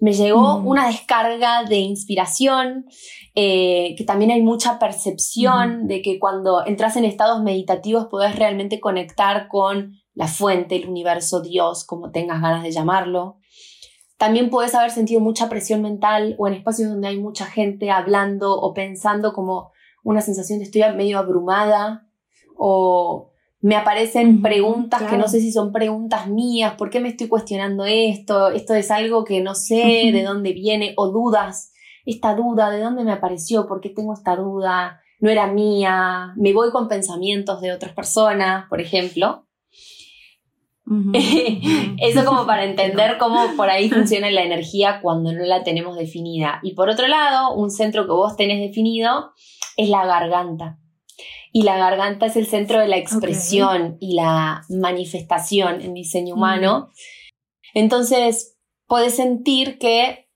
me 0.00 0.12
llegó 0.12 0.56
una 0.56 0.86
descarga 0.86 1.64
de 1.64 1.78
inspiración, 1.78 2.86
eh, 3.34 3.94
que 3.96 4.04
también 4.04 4.30
hay 4.30 4.42
mucha 4.42 4.78
percepción 4.78 5.88
de 5.88 6.02
que 6.02 6.18
cuando 6.18 6.64
entras 6.66 6.96
en 6.96 7.04
estados 7.04 7.42
meditativos 7.42 8.06
puedes 8.10 8.36
realmente 8.36 8.80
conectar 8.80 9.48
con 9.48 9.96
la 10.14 10.28
fuente, 10.28 10.76
el 10.76 10.88
universo, 10.88 11.40
Dios, 11.40 11.84
como 11.84 12.10
tengas 12.10 12.40
ganas 12.40 12.62
de 12.62 12.70
llamarlo. 12.70 13.38
También 14.16 14.50
puedes 14.50 14.74
haber 14.74 14.90
sentido 14.90 15.20
mucha 15.20 15.48
presión 15.48 15.82
mental 15.82 16.34
o 16.38 16.48
en 16.48 16.54
espacios 16.54 16.90
donde 16.90 17.08
hay 17.08 17.18
mucha 17.18 17.46
gente 17.46 17.90
hablando 17.90 18.56
o 18.56 18.74
pensando 18.74 19.32
como 19.32 19.72
una 20.02 20.20
sensación 20.20 20.58
de 20.58 20.64
estoy 20.64 20.82
medio 20.94 21.18
abrumada 21.18 22.08
o 22.56 23.32
me 23.60 23.74
aparecen 23.74 24.40
preguntas 24.40 25.02
que 25.02 25.16
no 25.16 25.26
sé 25.26 25.40
si 25.40 25.50
son 25.50 25.72
preguntas 25.72 26.28
mías, 26.28 26.74
¿por 26.74 26.90
qué 26.90 27.00
me 27.00 27.08
estoy 27.08 27.26
cuestionando 27.28 27.84
esto? 27.84 28.50
Esto 28.50 28.74
es 28.74 28.90
algo 28.90 29.24
que 29.24 29.40
no 29.40 29.54
sé 29.54 30.10
de 30.12 30.22
dónde 30.22 30.52
viene, 30.52 30.94
o 30.96 31.08
dudas, 31.10 31.72
esta 32.04 32.34
duda, 32.34 32.70
¿de 32.70 32.80
dónde 32.80 33.04
me 33.04 33.12
apareció? 33.12 33.66
¿Por 33.66 33.80
qué 33.80 33.90
tengo 33.90 34.14
esta 34.14 34.36
duda? 34.36 35.00
No 35.20 35.28
era 35.28 35.48
mía, 35.48 36.32
me 36.36 36.52
voy 36.52 36.70
con 36.70 36.86
pensamientos 36.86 37.60
de 37.60 37.72
otras 37.72 37.92
personas, 37.94 38.66
por 38.68 38.80
ejemplo. 38.80 39.46
Eso 42.00 42.24
como 42.24 42.46
para 42.46 42.64
entender 42.64 43.18
cómo 43.18 43.40
por 43.56 43.68
ahí 43.68 43.90
funciona 43.90 44.30
la 44.30 44.44
energía 44.44 45.00
cuando 45.02 45.32
no 45.32 45.44
la 45.44 45.64
tenemos 45.64 45.96
definida. 45.96 46.60
Y 46.62 46.74
por 46.74 46.88
otro 46.88 47.08
lado, 47.08 47.54
un 47.54 47.70
centro 47.70 48.06
que 48.06 48.12
vos 48.12 48.36
tenés 48.36 48.60
definido 48.60 49.32
es 49.76 49.88
la 49.88 50.06
garganta 50.06 50.78
y 51.52 51.62
la 51.62 51.76
garganta 51.76 52.26
es 52.26 52.36
el 52.36 52.46
centro 52.46 52.80
de 52.80 52.88
la 52.88 52.96
expresión 52.96 53.96
y 54.00 54.14
la 54.14 54.62
manifestación 54.68 55.80
en 55.80 55.94
diseño 55.94 56.34
humano. 56.34 56.90
Entonces, 57.74 58.58
puedes 58.86 59.14
sentir 59.14 59.78
que 59.78 60.28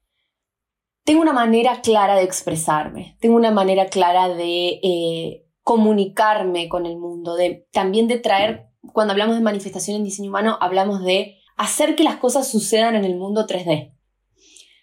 tengo 1.04 1.20
una 1.20 1.32
manera 1.32 1.80
clara 1.80 2.16
de 2.16 2.22
expresarme, 2.22 3.16
tengo 3.20 3.36
una 3.36 3.50
manera 3.50 3.86
clara 3.86 4.28
de 4.28 4.80
eh, 4.82 5.46
comunicarme 5.62 6.68
con 6.68 6.86
el 6.86 6.96
mundo, 6.96 7.34
de, 7.34 7.66
también 7.72 8.08
de 8.08 8.18
traer, 8.18 8.68
cuando 8.92 9.12
hablamos 9.12 9.36
de 9.36 9.42
manifestación 9.42 9.96
en 9.96 10.04
diseño 10.04 10.30
humano, 10.30 10.58
hablamos 10.60 11.04
de 11.04 11.38
hacer 11.56 11.94
que 11.96 12.04
las 12.04 12.16
cosas 12.16 12.48
sucedan 12.48 12.94
en 12.94 13.04
el 13.04 13.16
mundo 13.16 13.46
3D. 13.46 13.94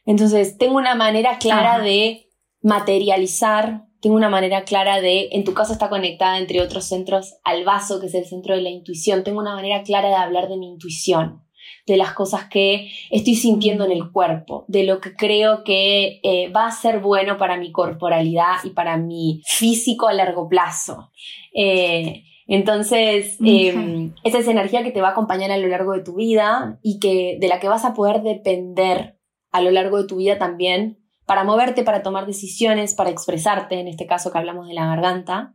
Entonces, 0.05 0.57
tengo 0.57 0.77
una 0.77 0.95
manera 0.95 1.37
clara 1.37 1.79
de 1.79 2.29
materializar 2.61 3.88
tengo 4.01 4.15
una 4.15 4.29
manera 4.29 4.63
clara 4.63 5.01
de, 5.01 5.29
en 5.31 5.43
tu 5.43 5.53
caso 5.53 5.73
está 5.73 5.89
conectada 5.89 6.37
entre 6.37 6.61
otros 6.61 6.85
centros 6.85 7.35
al 7.43 7.63
vaso, 7.63 7.99
que 7.99 8.07
es 8.07 8.15
el 8.15 8.25
centro 8.25 8.55
de 8.55 8.61
la 8.61 8.69
intuición, 8.69 9.23
tengo 9.23 9.39
una 9.39 9.55
manera 9.55 9.83
clara 9.83 10.09
de 10.09 10.15
hablar 10.15 10.47
de 10.47 10.57
mi 10.57 10.67
intuición, 10.67 11.43
de 11.85 11.97
las 11.97 12.13
cosas 12.13 12.45
que 12.45 12.89
estoy 13.09 13.35
sintiendo 13.35 13.85
en 13.85 13.91
el 13.91 14.11
cuerpo, 14.11 14.65
de 14.67 14.83
lo 14.83 14.99
que 15.01 15.15
creo 15.15 15.63
que 15.63 16.19
eh, 16.23 16.49
va 16.49 16.67
a 16.67 16.71
ser 16.71 16.99
bueno 16.99 17.37
para 17.37 17.57
mi 17.57 17.71
corporalidad 17.71 18.63
y 18.63 18.69
para 18.69 18.97
mi 18.97 19.41
físico 19.45 20.07
a 20.07 20.13
largo 20.13 20.47
plazo. 20.47 21.11
Eh, 21.53 22.23
Entonces, 22.51 23.37
em, 23.43 24.13
esa 24.23 24.39
es 24.39 24.47
energía 24.47 24.83
que 24.83 24.89
te 24.91 25.01
va 25.01 25.09
a 25.09 25.11
acompañar 25.11 25.51
a 25.51 25.57
lo 25.57 25.67
largo 25.67 25.93
de 25.93 26.03
tu 26.03 26.15
vida 26.15 26.79
y 26.81 26.99
que, 26.99 27.37
de 27.39 27.47
la 27.47 27.59
que 27.59 27.67
vas 27.67 27.85
a 27.85 27.93
poder 27.93 28.23
depender 28.23 29.19
a 29.51 29.61
lo 29.61 29.69
largo 29.69 30.01
de 30.01 30.07
tu 30.07 30.15
vida 30.15 30.39
también 30.39 30.97
para 31.29 31.43
moverte, 31.43 31.83
para 31.83 32.01
tomar 32.01 32.25
decisiones, 32.25 32.95
para 32.95 33.11
expresarte, 33.11 33.79
en 33.79 33.87
este 33.87 34.07
caso 34.07 34.31
que 34.31 34.39
hablamos 34.39 34.67
de 34.67 34.73
la 34.73 34.87
garganta, 34.87 35.53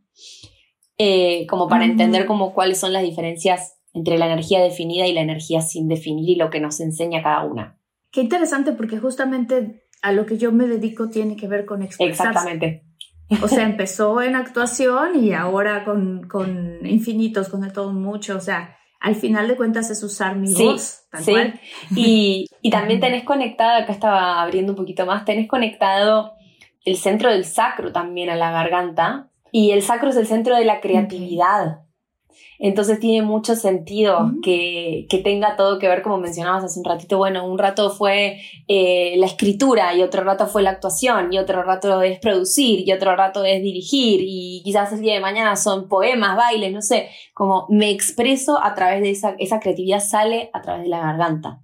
eh, 0.97 1.45
como 1.47 1.67
para 1.67 1.83
entender 1.83 2.25
como 2.25 2.53
cuáles 2.53 2.79
son 2.79 2.93
las 2.93 3.03
diferencias 3.03 3.77
entre 3.91 4.17
la 4.17 4.27
energía 4.27 4.63
definida 4.63 5.05
y 5.05 5.11
la 5.11 5.19
energía 5.19 5.59
sin 5.59 5.89
definir 5.89 6.29
y 6.29 6.35
lo 6.35 6.49
que 6.49 6.61
nos 6.61 6.79
enseña 6.79 7.21
cada 7.21 7.43
una. 7.43 7.77
Qué 8.09 8.21
interesante 8.21 8.71
porque 8.71 8.99
justamente 8.99 9.83
a 10.01 10.13
lo 10.13 10.25
que 10.25 10.37
yo 10.37 10.53
me 10.53 10.65
dedico 10.65 11.09
tiene 11.09 11.35
que 11.35 11.49
ver 11.49 11.65
con 11.65 11.83
expresarse. 11.83 12.29
Exactamente. 12.29 12.85
O 13.43 13.49
sea, 13.49 13.63
empezó 13.65 14.21
en 14.21 14.37
actuación 14.37 15.21
y 15.21 15.33
ahora 15.33 15.83
con, 15.83 16.25
con 16.29 16.85
infinitos, 16.85 17.49
con 17.49 17.59
de 17.59 17.71
todo 17.71 17.91
mucho. 17.91 18.37
O 18.37 18.41
sea, 18.41 18.77
al 19.05 19.13
final 19.13 19.47
de 19.47 19.55
cuentas 19.55 19.91
es 19.91 20.01
usar 20.01 20.35
mi 20.35 20.51
voz. 20.55 21.03
sí. 21.19 21.35
Y, 21.95 22.47
y 22.63 22.71
también 22.71 22.99
tenés 22.99 23.23
conectado, 23.23 23.83
acá 23.83 23.93
estaba 23.93 24.41
abriendo 24.41 24.71
un 24.71 24.77
poquito 24.77 25.05
más, 25.05 25.25
tenés 25.25 25.47
conectado 25.47 26.33
el 26.85 26.97
centro 26.97 27.29
del 27.29 27.45
sacro 27.45 27.91
también 27.91 28.31
a 28.31 28.35
la 28.35 28.49
garganta. 28.49 29.29
Y 29.51 29.71
el 29.71 29.83
sacro 29.83 30.09
es 30.09 30.15
el 30.15 30.25
centro 30.25 30.55
de 30.55 30.65
la 30.65 30.81
creatividad. 30.81 31.81
Entonces 32.59 32.99
tiene 32.99 33.25
mucho 33.25 33.55
sentido 33.55 34.31
que, 34.41 35.07
tenga 35.23 35.55
todo 35.55 35.79
que 35.79 35.87
ver, 35.87 36.01
como 36.01 36.17
mencionabas 36.17 36.63
hace 36.63 36.79
un 36.79 36.85
ratito, 36.85 37.17
bueno, 37.17 37.45
un 37.45 37.57
rato 37.57 37.89
fue 37.89 38.39
eh, 38.67 39.15
la 39.17 39.25
escritura 39.25 39.93
y 39.95 40.03
otro 40.03 40.23
rato 40.23 40.47
fue 40.47 40.61
la 40.61 40.71
actuación 40.71 41.33
y 41.33 41.37
otro 41.37 41.63
rato 41.63 42.01
es 42.01 42.19
producir 42.19 42.87
y 42.87 42.91
otro 42.91 43.15
rato 43.15 43.43
es 43.43 43.61
dirigir 43.61 44.21
y 44.23 44.61
quizás 44.63 44.93
el 44.93 45.01
día 45.01 45.15
de 45.15 45.19
mañana 45.19 45.55
son 45.55 45.89
poemas, 45.89 46.37
bailes, 46.37 46.71
no 46.71 46.81
sé, 46.81 47.09
como 47.33 47.65
me 47.69 47.89
expreso 47.91 48.63
a 48.63 48.73
través 48.75 49.01
de 49.01 49.11
esa, 49.11 49.35
esa 49.39 49.59
creatividad 49.59 49.99
sale 49.99 50.49
a 50.53 50.61
través 50.61 50.83
de 50.83 50.89
la 50.89 50.99
garganta. 50.99 51.61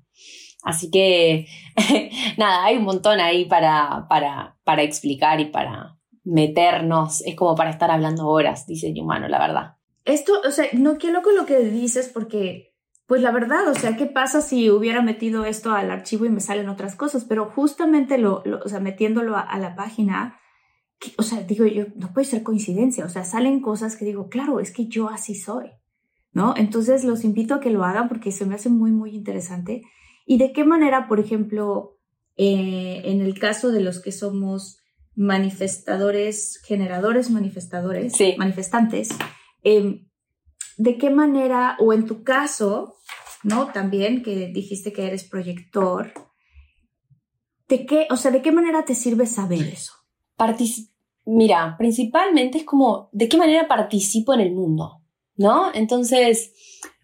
Así 0.64 0.92
que, 0.92 1.48
nada, 2.38 2.66
hay 2.66 2.78
un 2.78 2.84
montón 2.84 3.20
ahí 3.20 3.46
para, 3.46 4.06
para, 4.10 4.58
para 4.64 4.84
explicar 4.84 5.40
y 5.40 5.46
para 5.46 5.98
meternos, 6.24 7.22
es 7.22 7.36
como 7.36 7.56
para 7.56 7.72
estar 7.72 7.90
hablando 7.90 8.28
horas, 8.28 8.68
diseño 8.68 9.04
humano, 9.04 9.28
la 9.28 9.40
verdad. 9.40 9.81
Esto, 10.06 10.34
o 10.46 10.52
sea, 10.52 10.66
no 10.74 10.98
quiero 10.98 11.18
loco 11.18 11.32
lo 11.32 11.46
que 11.46 11.60
dices 11.60 12.10
porque, 12.12 12.74
pues 13.06 13.22
la 13.22 13.32
verdad, 13.32 13.68
o 13.68 13.76
sea, 13.76 13.96
¿qué 13.98 14.08
pasa 14.08 14.42
si 14.42 14.70
hubiera 14.70 15.02
metido 15.02 15.46
esto 15.46 15.72
al 15.72 15.92
archivo 15.92 16.26
y 16.26 16.30
me 16.30 16.40
salen 16.40 16.70
otras 16.70 16.96
cosas? 16.96 17.26
Pero 17.26 17.52
justamente 17.52 18.18
lo, 18.18 18.44
o 18.64 18.70
sea, 18.70 18.80
metiéndolo 18.80 19.38
a, 19.38 19.58
la 19.60 19.76
página, 19.76 20.40
o 21.18 21.24
sea, 21.24 21.44
digo 21.44 21.66
yo, 21.66 21.86
no 21.96 22.14
puede 22.14 22.26
ser 22.26 22.42
coincidencia, 22.44 23.06
o 23.06 23.10
sea, 23.10 23.24
salen 23.24 23.62
cosas 23.62 23.96
que 23.96 24.06
digo, 24.06 24.30
claro, 24.30 24.60
es 24.60 24.72
que 24.72 24.88
yo 24.88 25.10
así 25.10 25.36
soy, 25.36 25.70
¿no? 26.32 26.56
Entonces 26.58 27.04
los 27.04 27.24
invito 27.24 27.54
a 27.54 27.60
que 27.60 27.70
lo 27.70 27.84
hagan 27.84 28.08
porque 28.08 28.32
se 28.32 28.46
me 28.46 28.56
hace 28.56 28.70
muy, 28.70 28.92
muy 28.92 29.16
interesante. 29.16 29.84
Y 30.26 30.38
de 30.38 30.52
qué 30.52 30.64
manera, 30.64 31.08
por 31.08 31.20
ejemplo, 31.20 32.00
eh, 32.38 33.02
en 33.06 33.22
el 33.22 33.38
caso 33.38 33.72
de 33.72 33.82
los 33.82 34.02
que 34.02 34.12
somos 34.12 34.80
manifestadores, 35.16 36.60
generadores, 36.64 37.30
manifestadores, 37.30 38.14
manifestantes, 38.38 39.10
Em, 39.64 40.08
¿De 40.78 40.98
qué 40.98 41.12
manera, 41.12 41.78
o 41.80 41.94
en 41.94 42.08
tu 42.08 42.24
caso, 42.24 42.96
¿no? 43.44 43.68
También 43.68 44.24
que 44.24 44.48
dijiste 44.48 44.92
que 44.92 45.06
eres 45.06 45.24
proyector, 45.24 46.12
¿de 47.68 47.86
qué, 47.86 48.08
o 48.10 48.16
sea, 48.16 48.32
de 48.32 48.42
qué 48.42 48.52
manera 48.52 48.84
te 48.84 48.96
sirve 48.96 49.28
saber 49.28 49.62
eso? 49.62 49.94
Mira, 51.26 51.76
principalmente 51.78 52.58
es 52.58 52.64
como, 52.64 53.10
¿de 53.12 53.30
qué 53.30 53.38
manera 53.38 53.68
participo 53.68 54.34
en 54.34 54.40
el 54.40 54.54
mundo? 54.54 55.04
¿No? 55.36 55.72
Entonces, 55.74 56.54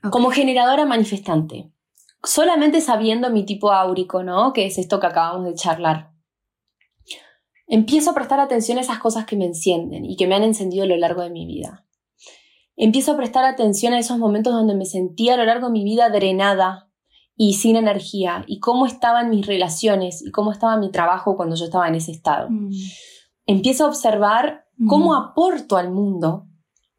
como 0.09 0.31
generadora 0.31 0.85
manifestante, 0.85 1.71
solamente 2.23 2.81
sabiendo 2.81 3.29
mi 3.29 3.45
tipo 3.45 3.71
áurico, 3.71 4.23
¿no? 4.23 4.53
Que 4.53 4.65
es 4.65 4.79
esto 4.79 4.99
que 4.99 5.07
acabamos 5.07 5.45
de 5.45 5.53
charlar. 5.53 6.13
Empiezo 7.67 8.09
a 8.09 8.15
prestar 8.15 8.39
atención 8.39 8.79
a 8.79 8.81
esas 8.81 8.97
cosas 8.97 9.25
que 9.25 9.35
me 9.35 9.45
encienden 9.45 10.03
y 10.03 10.15
que 10.15 10.25
me 10.25 10.33
han 10.33 10.43
encendido 10.43 10.83
a 10.83 10.87
lo 10.87 10.97
largo 10.97 11.21
de 11.21 11.29
mi 11.29 11.45
vida. 11.45 11.86
Empiezo 12.77 13.11
a 13.11 13.17
prestar 13.17 13.43
atención 13.43 13.93
a 13.93 13.99
esos 13.99 14.19
momentos 14.19 14.53
donde 14.53 14.75
me 14.75 14.85
sentía 14.85 15.33
a 15.33 15.37
lo 15.37 15.45
largo 15.45 15.67
de 15.67 15.73
mi 15.73 15.83
vida 15.83 16.09
drenada 16.09 16.89
y 17.35 17.53
sin 17.53 17.75
energía 17.75 18.45
y 18.47 18.59
cómo 18.59 18.85
estaban 18.85 19.29
mis 19.29 19.45
relaciones 19.45 20.23
y 20.25 20.31
cómo 20.31 20.51
estaba 20.51 20.77
mi 20.77 20.91
trabajo 20.91 21.35
cuando 21.35 21.55
yo 21.55 21.65
estaba 21.65 21.87
en 21.87 21.95
ese 21.95 22.11
estado. 22.11 22.49
Mm. 22.49 22.69
Empiezo 23.47 23.85
a 23.85 23.87
observar 23.87 24.65
cómo 24.87 25.11
mm. 25.11 25.15
aporto 25.15 25.77
al 25.77 25.91
mundo 25.91 26.45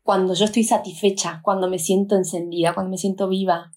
cuando 0.02 0.34
yo 0.34 0.46
estoy 0.46 0.64
satisfecha, 0.64 1.40
cuando 1.44 1.68
me 1.68 1.78
siento 1.78 2.16
encendida, 2.16 2.74
cuando 2.74 2.90
me 2.90 2.98
siento 2.98 3.28
viva. 3.28 3.70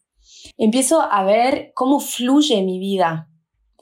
Empiezo 0.58 1.02
a 1.02 1.24
ver 1.24 1.72
cómo 1.76 1.99
fluye 1.99 2.64
mi 2.64 2.80
vida 2.80 3.31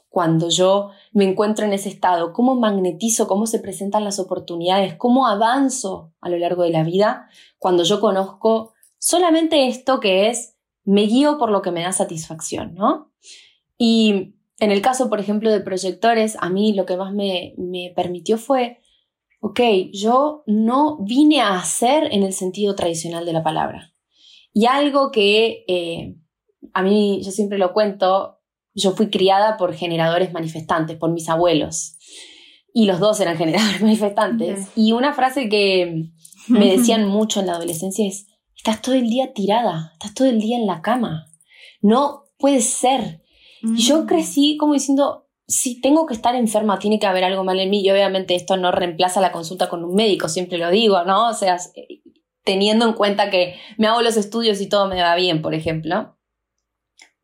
cuando 0.10 0.50
yo 0.50 0.90
me 1.14 1.24
encuentro 1.24 1.66
en 1.66 1.74
ese 1.74 1.90
estado, 1.90 2.34
cómo 2.34 2.56
magnetizo, 2.56 3.28
cómo 3.28 3.46
se 3.46 3.60
presentan 3.60 4.04
las 4.04 4.20
oportunidades, 4.20 4.96
cómo 4.96 5.28
avanzo 5.28 6.14
a 6.20 6.30
lo 6.30 6.38
largo 6.38 6.64
de 6.64 6.72
la 6.72 6.84
vida 6.84 7.30
cuando 7.60 7.84
yo 7.84 8.02
conozco 8.02 8.74
solamente 8.98 9.68
esto 9.68 10.00
que 10.00 10.30
es, 10.30 10.58
me 10.84 11.04
guío 11.04 11.38
por 11.38 11.52
lo 11.52 11.62
que 11.62 11.72
me 11.72 11.84
da 11.84 11.92
satisfacción, 11.92 12.74
¿no? 12.74 13.12
Y 13.78 14.34
en 14.60 14.72
el 14.72 14.82
caso, 14.82 15.10
por 15.10 15.20
ejemplo, 15.20 15.52
de 15.52 15.62
proyectores, 15.62 16.38
a 16.40 16.50
mí 16.50 16.74
lo 16.74 16.86
que 16.86 16.98
más 16.98 17.14
me, 17.14 17.54
permitió 17.96 18.38
fue, 18.38 18.80
ok, 19.40 19.60
yo 19.94 20.44
no 20.48 20.98
vine 21.02 21.42
a 21.42 21.56
hacer 21.56 22.10
en 22.12 22.24
el 22.24 22.34
sentido 22.34 22.76
tradicional 22.76 23.26
de 23.26 23.34
la 23.34 23.44
palabra. 23.44 23.94
Y 24.52 24.66
algo 24.66 25.12
que 25.12 25.64
eh, 25.68 26.16
a 26.74 26.82
mí, 26.82 27.22
yo 27.24 27.32
siempre 27.32 27.58
lo 27.58 27.72
cuento, 27.72 28.39
yo 28.74 28.92
fui 28.92 29.10
criada 29.10 29.58
por 29.58 29.74
generadores 29.74 30.34
manifestantes, 30.34 30.98
por 30.98 31.12
mis 31.12 31.30
abuelos. 31.30 31.98
Y 32.74 32.86
los 32.86 33.00
dos 33.00 33.20
eran 33.20 33.38
generadores 33.38 33.82
manifestantes. 33.82 34.68
Y 34.76 34.92
una 34.92 35.14
frase 35.14 35.50
que 35.50 36.12
me 36.48 36.72
decían 36.78 37.08
mucho 37.08 37.40
en 37.40 37.48
la 37.48 37.54
adolescencia 37.54 38.08
es, 38.08 38.28
estás 38.56 38.82
todo 38.82 38.96
el 38.96 39.10
día 39.10 39.34
tirada, 39.34 39.92
estás 39.94 40.14
todo 40.14 40.28
el 40.28 40.40
día 40.40 40.58
en 40.58 40.68
la 40.68 40.82
cama. 40.82 41.28
No 41.82 42.26
puede 42.38 42.62
ser. 42.62 43.24
Y 43.62 43.82
yo 43.82 44.04
mm. 44.04 44.06
crecí 44.06 44.58
como 44.58 44.74
diciendo, 44.74 45.28
si 45.48 45.82
tengo 45.82 46.06
que 46.06 46.14
estar 46.14 46.36
enferma, 46.36 46.80
tiene 46.80 47.00
que 47.00 47.08
haber 47.08 47.24
algo 47.24 47.44
mal 47.44 47.60
en 47.60 47.70
mí. 47.70 47.82
Y 47.82 47.90
obviamente 47.90 48.36
esto 48.36 48.56
no 48.56 48.72
reemplaza 48.72 49.20
la 49.20 49.32
consulta 49.32 49.68
con 49.68 49.84
un 49.84 49.96
médico, 49.96 50.30
siempre 50.30 50.58
lo 50.58 50.70
digo, 50.70 51.04
¿no? 51.04 51.30
O 51.30 51.34
sea, 51.34 51.58
teniendo 52.44 52.86
en 52.86 52.94
cuenta 52.94 53.30
que 53.30 53.56
me 53.78 53.88
hago 53.88 54.02
los 54.02 54.18
estudios 54.18 54.62
y 54.62 54.70
todo 54.70 54.88
me 54.88 55.02
va 55.02 55.16
bien, 55.16 55.42
por 55.42 55.54
ejemplo. 55.54 56.19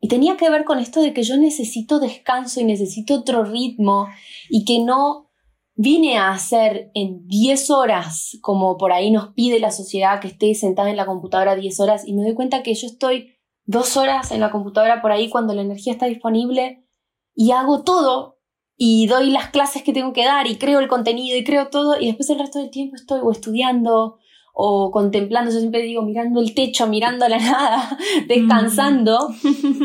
Y 0.06 0.08
tenía 0.08 0.36
que 0.36 0.48
ver 0.48 0.64
con 0.64 0.78
esto 0.78 1.00
de 1.00 1.12
que 1.12 1.24
yo 1.24 1.36
necesito 1.36 1.98
descanso 1.98 2.60
y 2.60 2.64
necesito 2.64 3.16
otro 3.16 3.42
ritmo 3.42 4.06
y 4.48 4.64
que 4.64 4.78
no 4.78 5.32
vine 5.74 6.16
a 6.16 6.30
hacer 6.30 6.92
en 6.94 7.26
10 7.26 7.70
horas, 7.70 8.38
como 8.40 8.76
por 8.76 8.92
ahí 8.92 9.10
nos 9.10 9.34
pide 9.34 9.58
la 9.58 9.72
sociedad 9.72 10.20
que 10.20 10.28
esté 10.28 10.54
sentada 10.54 10.90
en 10.90 10.96
la 10.96 11.06
computadora 11.06 11.56
10 11.56 11.80
horas 11.80 12.06
y 12.06 12.12
me 12.12 12.22
doy 12.22 12.34
cuenta 12.34 12.62
que 12.62 12.72
yo 12.74 12.86
estoy 12.86 13.34
dos 13.64 13.96
horas 13.96 14.30
en 14.30 14.38
la 14.38 14.52
computadora 14.52 15.02
por 15.02 15.10
ahí 15.10 15.28
cuando 15.28 15.54
la 15.54 15.62
energía 15.62 15.94
está 15.94 16.06
disponible 16.06 16.86
y 17.34 17.50
hago 17.50 17.82
todo 17.82 18.38
y 18.76 19.08
doy 19.08 19.30
las 19.30 19.50
clases 19.50 19.82
que 19.82 19.92
tengo 19.92 20.12
que 20.12 20.24
dar 20.24 20.46
y 20.46 20.54
creo 20.54 20.78
el 20.78 20.86
contenido 20.86 21.36
y 21.36 21.42
creo 21.42 21.66
todo 21.66 21.98
y 22.00 22.06
después 22.06 22.30
el 22.30 22.38
resto 22.38 22.60
del 22.60 22.70
tiempo 22.70 22.94
estoy 22.94 23.18
o 23.24 23.32
estudiando 23.32 24.18
o 24.58 24.90
contemplando, 24.90 25.50
yo 25.50 25.58
siempre 25.58 25.82
digo, 25.82 26.00
mirando 26.00 26.40
el 26.40 26.54
techo, 26.54 26.86
mirando 26.86 27.28
la 27.28 27.36
nada, 27.36 27.98
descansando, 28.26 29.28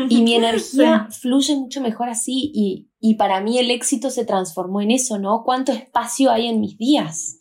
y 0.08 0.22
mi 0.22 0.34
energía 0.36 1.08
fluye 1.10 1.54
mucho 1.56 1.82
mejor 1.82 2.08
así, 2.08 2.50
y, 2.54 2.88
y, 2.98 3.16
para 3.16 3.42
mí 3.42 3.58
el 3.58 3.70
éxito 3.70 4.08
se 4.08 4.24
transformó 4.24 4.80
en 4.80 4.90
eso, 4.90 5.18
¿no? 5.18 5.42
¿Cuánto 5.44 5.72
espacio 5.72 6.30
hay 6.30 6.46
en 6.46 6.60
mis 6.60 6.78
días? 6.78 7.38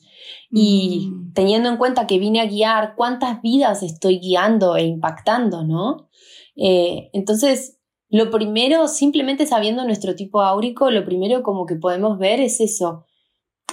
Y 0.52 1.08
mm. 1.10 1.32
teniendo 1.32 1.70
en 1.70 1.78
cuenta 1.78 2.06
que 2.06 2.20
vine 2.20 2.42
a 2.42 2.48
guiar, 2.48 2.96
¿cuántas 2.98 3.42
vidas 3.42 3.82
estoy 3.82 4.20
guiando 4.20 4.76
e 4.76 4.84
impactando, 4.84 5.64
¿no? 5.64 6.10
Eh, 6.58 7.12
entonces, 7.14 7.80
lo 8.10 8.30
primero, 8.30 8.90
simplemente 8.90 9.46
sabiendo 9.46 9.86
nuestro 9.86 10.16
tipo 10.16 10.42
áurico, 10.42 10.92
lo 10.92 11.06
primero 11.06 11.44
como 11.44 11.66
que 11.66 11.76
podemos 11.76 12.20
ver 12.20 12.42
es 12.42 12.60
eso, 12.60 13.06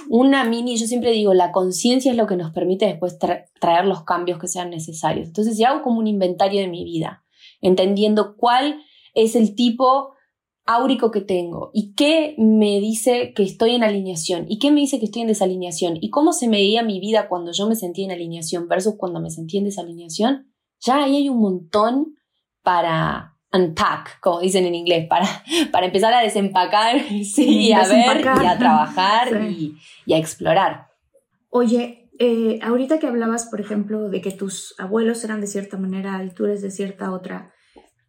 una 0.09 0.43
mini, 0.43 0.77
yo 0.77 0.87
siempre 0.87 1.11
digo, 1.11 1.33
la 1.33 1.51
conciencia 1.51 2.11
es 2.11 2.17
lo 2.17 2.27
que 2.27 2.35
nos 2.35 2.51
permite 2.51 2.85
después 2.85 3.17
traer 3.17 3.85
los 3.85 4.03
cambios 4.03 4.39
que 4.39 4.47
sean 4.47 4.69
necesarios. 4.69 5.27
Entonces, 5.27 5.57
si 5.57 5.63
hago 5.63 5.81
como 5.81 5.99
un 5.99 6.07
inventario 6.07 6.61
de 6.61 6.67
mi 6.67 6.83
vida, 6.83 7.23
entendiendo 7.61 8.35
cuál 8.37 8.81
es 9.13 9.35
el 9.35 9.55
tipo 9.55 10.13
áurico 10.65 11.09
que 11.09 11.21
tengo 11.21 11.71
y 11.73 11.93
qué 11.95 12.35
me 12.37 12.79
dice 12.79 13.33
que 13.33 13.41
estoy 13.41 13.71
en 13.71 13.83
alineación 13.83 14.45
y 14.47 14.59
qué 14.59 14.69
me 14.69 14.81
dice 14.81 14.99
que 14.99 15.05
estoy 15.05 15.23
en 15.23 15.27
desalineación 15.27 15.97
y 15.99 16.11
cómo 16.11 16.31
se 16.31 16.47
medía 16.47 16.83
mi 16.83 16.99
vida 16.99 17.27
cuando 17.27 17.51
yo 17.51 17.67
me 17.67 17.75
sentía 17.75 18.05
en 18.05 18.11
alineación 18.11 18.67
versus 18.67 18.93
cuando 18.95 19.19
me 19.19 19.31
sentí 19.31 19.57
en 19.57 19.63
desalineación, 19.63 20.53
ya 20.79 21.03
ahí 21.03 21.15
hay 21.15 21.29
un 21.29 21.39
montón 21.39 22.15
para, 22.61 23.38
unpack, 23.51 24.19
como 24.19 24.41
dicen 24.41 24.65
en 24.65 24.75
inglés, 24.75 25.07
para, 25.07 25.27
para 25.71 25.87
empezar 25.87 26.13
a 26.13 26.21
desempacar, 26.21 26.99
sí, 27.23 27.71
a 27.73 27.87
ver 27.87 28.21
y 28.21 28.45
a 28.45 28.57
trabajar 28.57 29.41
y, 29.49 30.13
a 30.13 30.17
explorar. 30.17 30.87
Oye, 31.49 32.09
eh, 32.19 32.59
ahorita 32.61 32.99
que 32.99 33.07
hablabas, 33.07 33.45
por 33.45 33.61
ejemplo, 33.61 34.09
de 34.09 34.21
que 34.21 34.31
tus 34.31 34.75
abuelos 34.77 35.23
eran 35.23 35.41
de 35.41 35.47
cierta 35.47 35.77
manera 35.77 36.23
y 36.23 36.29
tú 36.29 36.45
eres 36.45 36.61
de 36.61 36.71
cierta 36.71 37.11
otra, 37.11 37.53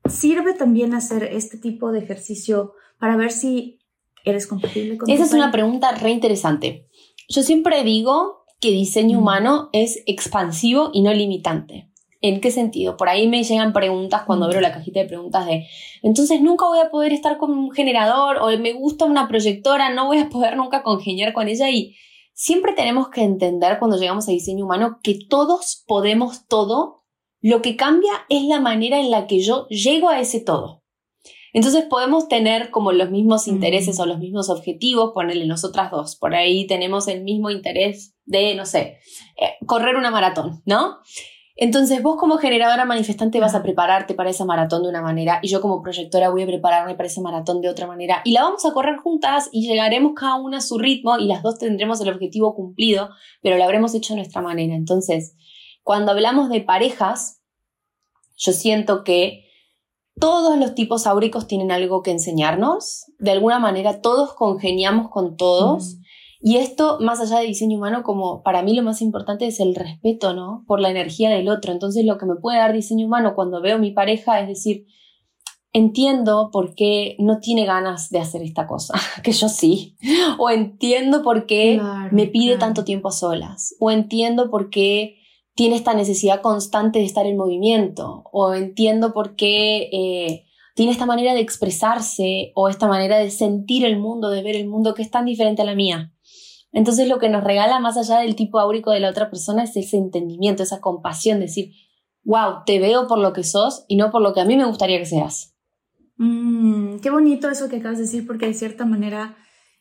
¿sirve 0.04 0.54
también 0.54 0.94
hacer 0.94 1.24
este 1.24 1.58
tipo 1.58 1.92
de 1.92 2.00
ejercicio 2.00 2.74
para 2.98 3.16
ver 3.16 3.32
si 3.32 3.78
eres 4.24 4.46
compatible 4.46 4.98
con 4.98 5.08
Esa 5.08 5.24
es 5.24 5.32
una 5.32 5.50
pregunta 5.50 5.92
re 5.92 6.10
interesante. 6.10 6.88
Yo 7.28 7.42
siempre 7.42 7.82
digo 7.84 8.44
que 8.60 8.70
diseño 8.70 9.18
humano 9.18 9.70
es 9.72 10.02
expansivo 10.06 10.90
y 10.92 11.02
no 11.02 11.14
limitante. 11.14 11.89
¿En 12.22 12.40
qué 12.40 12.50
sentido? 12.50 12.96
Por 12.98 13.08
ahí 13.08 13.28
me 13.28 13.42
llegan 13.42 13.72
preguntas 13.72 14.22
cuando 14.26 14.44
abro 14.44 14.60
la 14.60 14.72
cajita 14.72 15.00
de 15.00 15.06
preguntas 15.06 15.46
de, 15.46 15.66
entonces 16.02 16.42
nunca 16.42 16.66
voy 16.66 16.78
a 16.78 16.90
poder 16.90 17.12
estar 17.14 17.38
con 17.38 17.50
un 17.50 17.70
generador 17.70 18.38
o 18.42 18.56
me 18.58 18.74
gusta 18.74 19.06
una 19.06 19.26
proyectora, 19.26 19.94
no 19.94 20.06
voy 20.06 20.18
a 20.18 20.28
poder 20.28 20.56
nunca 20.56 20.82
congeniar 20.82 21.32
con 21.32 21.48
ella 21.48 21.70
y 21.70 21.96
siempre 22.34 22.74
tenemos 22.74 23.08
que 23.08 23.22
entender 23.22 23.78
cuando 23.78 23.98
llegamos 23.98 24.28
a 24.28 24.32
diseño 24.32 24.66
humano 24.66 24.98
que 25.02 25.18
todos 25.28 25.82
podemos 25.86 26.46
todo, 26.46 27.04
lo 27.40 27.62
que 27.62 27.76
cambia 27.76 28.12
es 28.28 28.44
la 28.44 28.60
manera 28.60 29.00
en 29.00 29.10
la 29.10 29.26
que 29.26 29.40
yo 29.40 29.66
llego 29.68 30.10
a 30.10 30.20
ese 30.20 30.40
todo. 30.40 30.80
Entonces 31.52 31.84
podemos 31.88 32.28
tener 32.28 32.70
como 32.70 32.92
los 32.92 33.10
mismos 33.10 33.48
intereses 33.48 33.98
o 33.98 34.06
los 34.06 34.18
mismos 34.18 34.50
objetivos, 34.50 35.12
ponerle 35.12 35.46
nosotras 35.46 35.90
dos. 35.90 36.16
Por 36.16 36.34
ahí 36.34 36.66
tenemos 36.66 37.08
el 37.08 37.24
mismo 37.24 37.50
interés 37.50 38.14
de, 38.24 38.54
no 38.54 38.66
sé, 38.66 38.98
eh, 39.40 39.56
correr 39.66 39.96
una 39.96 40.10
maratón, 40.10 40.62
¿no? 40.64 40.98
Entonces 41.62 42.02
vos 42.02 42.16
como 42.16 42.38
generadora 42.38 42.86
manifestante 42.86 43.38
vas 43.38 43.54
a 43.54 43.62
prepararte 43.62 44.14
para 44.14 44.30
esa 44.30 44.46
maratón 44.46 44.82
de 44.82 44.88
una 44.88 45.02
manera 45.02 45.40
y 45.42 45.48
yo 45.48 45.60
como 45.60 45.82
proyectora 45.82 46.30
voy 46.30 46.44
a 46.44 46.46
prepararme 46.46 46.94
para 46.94 47.06
ese 47.06 47.20
maratón 47.20 47.60
de 47.60 47.68
otra 47.68 47.86
manera 47.86 48.22
y 48.24 48.32
la 48.32 48.44
vamos 48.44 48.64
a 48.64 48.72
correr 48.72 48.96
juntas 48.96 49.50
y 49.52 49.68
llegaremos 49.68 50.12
cada 50.16 50.36
una 50.36 50.56
a 50.56 50.62
su 50.62 50.78
ritmo 50.78 51.18
y 51.18 51.26
las 51.26 51.42
dos 51.42 51.58
tendremos 51.58 52.00
el 52.00 52.08
objetivo 52.08 52.54
cumplido, 52.54 53.10
pero 53.42 53.58
lo 53.58 53.64
habremos 53.64 53.94
hecho 53.94 54.14
de 54.14 54.20
nuestra 54.20 54.40
manera. 54.40 54.74
Entonces, 54.74 55.36
cuando 55.82 56.12
hablamos 56.12 56.48
de 56.48 56.62
parejas, 56.62 57.42
yo 58.38 58.52
siento 58.52 59.04
que 59.04 59.44
todos 60.18 60.58
los 60.58 60.74
tipos 60.74 61.06
áuricos 61.06 61.46
tienen 61.46 61.70
algo 61.72 62.02
que 62.02 62.10
enseñarnos. 62.10 63.04
De 63.18 63.32
alguna 63.32 63.58
manera 63.58 64.00
todos 64.00 64.32
congeniamos 64.32 65.10
con 65.10 65.36
todos. 65.36 65.98
Y 66.42 66.56
esto, 66.56 66.98
más 67.00 67.20
allá 67.20 67.40
de 67.40 67.46
diseño 67.46 67.76
humano, 67.76 68.02
como 68.02 68.42
para 68.42 68.62
mí 68.62 68.74
lo 68.74 68.82
más 68.82 69.02
importante 69.02 69.46
es 69.46 69.60
el 69.60 69.74
respeto, 69.74 70.32
¿no? 70.32 70.64
Por 70.66 70.80
la 70.80 70.90
energía 70.90 71.28
del 71.28 71.48
otro. 71.48 71.72
Entonces, 71.72 72.06
lo 72.06 72.16
que 72.16 72.24
me 72.24 72.36
puede 72.36 72.58
dar 72.58 72.72
diseño 72.72 73.06
humano 73.06 73.34
cuando 73.34 73.60
veo 73.60 73.76
a 73.76 73.78
mi 73.78 73.90
pareja 73.90 74.40
es 74.40 74.48
decir, 74.48 74.86
entiendo 75.72 76.50
por 76.50 76.74
qué 76.74 77.16
no 77.18 77.40
tiene 77.40 77.66
ganas 77.66 78.10
de 78.10 78.20
hacer 78.20 78.42
esta 78.42 78.66
cosa, 78.66 78.94
que 79.22 79.32
yo 79.32 79.48
sí. 79.48 79.96
O 80.38 80.48
entiendo 80.50 81.22
por 81.22 81.46
qué 81.46 81.80
me 82.10 82.26
pide 82.26 82.56
tanto 82.56 82.84
tiempo 82.84 83.08
a 83.08 83.12
solas. 83.12 83.74
O 83.78 83.90
entiendo 83.90 84.50
por 84.50 84.70
qué 84.70 85.18
tiene 85.54 85.76
esta 85.76 85.92
necesidad 85.92 86.40
constante 86.40 87.00
de 87.00 87.04
estar 87.04 87.26
en 87.26 87.36
movimiento. 87.36 88.24
O 88.32 88.54
entiendo 88.54 89.12
por 89.12 89.36
qué 89.36 89.90
eh, 89.92 90.46
tiene 90.74 90.92
esta 90.92 91.04
manera 91.04 91.34
de 91.34 91.40
expresarse 91.40 92.52
o 92.54 92.70
esta 92.70 92.88
manera 92.88 93.18
de 93.18 93.30
sentir 93.30 93.84
el 93.84 93.98
mundo, 93.98 94.30
de 94.30 94.42
ver 94.42 94.56
el 94.56 94.66
mundo 94.66 94.94
que 94.94 95.02
es 95.02 95.10
tan 95.10 95.26
diferente 95.26 95.60
a 95.60 95.66
la 95.66 95.74
mía. 95.74 96.14
Entonces 96.72 97.08
lo 97.08 97.18
que 97.18 97.28
nos 97.28 97.44
regala 97.44 97.80
más 97.80 97.96
allá 97.96 98.20
del 98.20 98.36
tipo 98.36 98.60
áurico 98.60 98.92
de 98.92 99.00
la 99.00 99.10
otra 99.10 99.30
persona 99.30 99.64
es 99.64 99.76
ese 99.76 99.96
entendimiento, 99.96 100.62
esa 100.62 100.80
compasión, 100.80 101.40
decir, 101.40 101.72
wow, 102.22 102.62
te 102.64 102.78
veo 102.78 103.06
por 103.06 103.18
lo 103.18 103.32
que 103.32 103.44
sos 103.44 103.84
y 103.88 103.96
no 103.96 104.10
por 104.10 104.22
lo 104.22 104.32
que 104.32 104.40
a 104.40 104.44
mí 104.44 104.56
me 104.56 104.66
gustaría 104.66 104.98
que 104.98 105.06
seas. 105.06 105.56
Mm, 106.16 106.98
qué 106.98 107.10
bonito 107.10 107.48
eso 107.48 107.68
que 107.68 107.76
acabas 107.76 107.98
de 107.98 108.04
decir, 108.04 108.26
porque 108.26 108.46
de 108.46 108.54
cierta 108.54 108.84
manera 108.84 109.36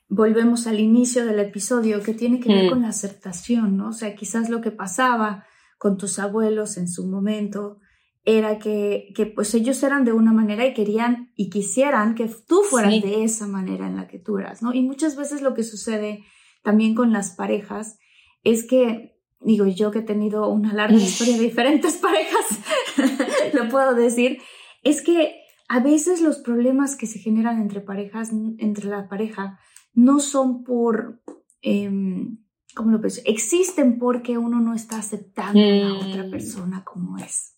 volvemos 0.07 0.65
al 0.65 0.79
inicio 0.79 1.25
del 1.25 1.39
episodio 1.39 2.01
que 2.01 2.13
tiene 2.13 2.39
que 2.39 2.49
ver 2.49 2.65
mm. 2.65 2.69
con 2.69 2.81
la 2.81 2.87
aceptación, 2.87 3.77
¿no? 3.77 3.89
O 3.89 3.93
sea, 3.93 4.15
quizás 4.15 4.49
lo 4.49 4.61
que 4.61 4.71
pasaba 4.71 5.45
con 5.77 5.97
tus 5.97 6.17
abuelos 6.17 6.77
en 6.77 6.87
su 6.87 7.05
momento 7.07 7.77
era 8.25 8.59
que, 8.59 9.11
que 9.15 9.27
pues 9.27 9.53
ellos 9.53 9.81
eran 9.83 10.05
de 10.05 10.13
una 10.13 10.33
manera 10.33 10.65
y 10.65 10.73
querían 10.73 11.31
y 11.35 11.49
quisieran 11.49 12.15
que 12.15 12.29
tú 12.47 12.61
fueras 12.63 13.01
de 13.01 13.23
esa 13.23 13.47
manera 13.47 13.87
en 13.87 13.95
la 13.95 14.07
que 14.07 14.19
tú 14.19 14.37
eras, 14.37 14.61
¿no? 14.61 14.73
Y 14.73 14.81
muchas 14.81 15.15
veces 15.15 15.41
lo 15.41 15.53
que 15.53 15.63
sucede 15.63 16.25
también 16.61 16.95
con 16.95 17.11
las 17.11 17.31
parejas 17.31 17.97
es 18.43 18.65
que, 18.67 19.17
digo, 19.39 19.65
yo 19.67 19.91
que 19.91 19.99
he 19.99 20.03
tenido 20.03 20.47
una 20.49 20.73
larga 20.73 20.97
historia 20.97 21.37
de 21.37 21.43
diferentes 21.43 21.97
parejas, 21.97 22.45
lo 23.53 23.69
puedo 23.69 23.93
decir, 23.95 24.39
es 24.83 25.01
que 25.01 25.35
a 25.67 25.79
veces 25.79 26.21
los 26.21 26.37
problemas 26.37 26.95
que 26.95 27.05
se 27.05 27.19
generan 27.19 27.61
entre 27.61 27.81
parejas, 27.81 28.31
entre 28.57 28.87
la 28.87 29.07
pareja, 29.07 29.59
no 29.93 30.19
son 30.19 30.63
por, 30.63 31.21
eh, 31.61 31.91
¿cómo 32.75 32.91
lo 32.91 33.01
pienso? 33.01 33.21
Existen 33.25 33.99
porque 33.99 34.37
uno 34.37 34.59
no 34.59 34.73
está 34.73 34.97
aceptando 34.97 35.59
a 35.59 35.65
la 35.65 35.93
otra 35.93 36.23
mm. 36.23 36.31
persona 36.31 36.83
como 36.83 37.17
es. 37.17 37.55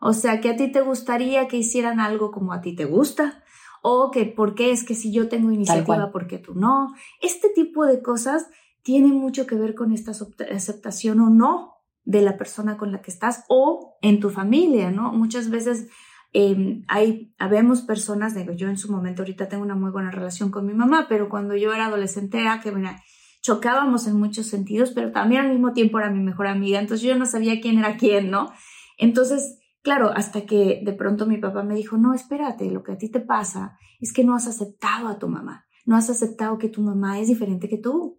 O 0.00 0.12
sea, 0.12 0.40
que 0.40 0.50
a 0.50 0.56
ti 0.56 0.70
te 0.70 0.82
gustaría 0.82 1.48
que 1.48 1.56
hicieran 1.56 2.00
algo 2.00 2.30
como 2.30 2.52
a 2.52 2.60
ti 2.60 2.74
te 2.74 2.84
gusta, 2.84 3.43
o 3.86 4.10
que 4.10 4.24
por 4.24 4.54
qué 4.54 4.70
es 4.70 4.82
que 4.82 4.94
si 4.94 5.12
yo 5.12 5.28
tengo 5.28 5.52
iniciativa, 5.52 6.10
¿por 6.10 6.26
qué 6.26 6.38
tú 6.38 6.54
no? 6.54 6.94
Este 7.20 7.50
tipo 7.50 7.84
de 7.84 8.00
cosas 8.00 8.46
tiene 8.82 9.08
mucho 9.08 9.46
que 9.46 9.56
ver 9.56 9.74
con 9.74 9.92
esta 9.92 10.12
aceptación 10.50 11.20
o 11.20 11.28
no 11.28 11.74
de 12.02 12.22
la 12.22 12.38
persona 12.38 12.78
con 12.78 12.92
la 12.92 13.02
que 13.02 13.10
estás 13.10 13.44
o 13.48 13.98
en 14.00 14.20
tu 14.20 14.30
familia, 14.30 14.90
¿no? 14.90 15.12
Muchas 15.12 15.50
veces 15.50 15.88
eh, 16.32 16.82
hay, 16.88 17.34
habemos 17.38 17.82
personas, 17.82 18.34
digo, 18.34 18.54
yo 18.54 18.70
en 18.70 18.78
su 18.78 18.90
momento 18.90 19.20
ahorita 19.20 19.50
tengo 19.50 19.62
una 19.62 19.74
muy 19.74 19.90
buena 19.90 20.10
relación 20.10 20.50
con 20.50 20.64
mi 20.64 20.72
mamá, 20.72 21.04
pero 21.06 21.28
cuando 21.28 21.54
yo 21.54 21.74
era 21.74 21.86
adolescente 21.86 22.40
era 22.40 22.62
que, 22.62 22.72
mira, 22.72 23.02
chocábamos 23.42 24.06
en 24.06 24.18
muchos 24.18 24.46
sentidos, 24.46 24.92
pero 24.94 25.12
también 25.12 25.42
al 25.42 25.50
mismo 25.50 25.74
tiempo 25.74 25.98
era 25.98 26.08
mi 26.08 26.22
mejor 26.22 26.46
amiga, 26.46 26.80
entonces 26.80 27.06
yo 27.06 27.16
no 27.16 27.26
sabía 27.26 27.60
quién 27.60 27.78
era 27.78 27.98
quién, 27.98 28.30
¿no? 28.30 28.50
Entonces, 28.96 29.58
Claro, 29.84 30.10
hasta 30.12 30.46
que 30.46 30.80
de 30.82 30.92
pronto 30.94 31.26
mi 31.26 31.36
papá 31.36 31.62
me 31.62 31.74
dijo, 31.74 31.98
no, 31.98 32.14
espérate, 32.14 32.70
lo 32.70 32.82
que 32.82 32.92
a 32.92 32.96
ti 32.96 33.10
te 33.10 33.20
pasa 33.20 33.78
es 34.00 34.14
que 34.14 34.24
no 34.24 34.34
has 34.34 34.46
aceptado 34.46 35.08
a 35.08 35.18
tu 35.18 35.28
mamá, 35.28 35.66
no 35.84 35.94
has 35.94 36.08
aceptado 36.08 36.56
que 36.56 36.70
tu 36.70 36.80
mamá 36.80 37.20
es 37.20 37.28
diferente 37.28 37.68
que 37.68 37.76
tú. 37.76 38.18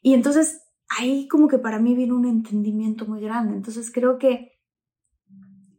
Y 0.00 0.14
entonces 0.14 0.62
ahí 0.88 1.28
como 1.28 1.48
que 1.48 1.58
para 1.58 1.78
mí 1.78 1.94
vino 1.94 2.16
un 2.16 2.24
entendimiento 2.24 3.04
muy 3.04 3.20
grande. 3.20 3.54
Entonces 3.54 3.92
creo 3.92 4.16
que 4.16 4.52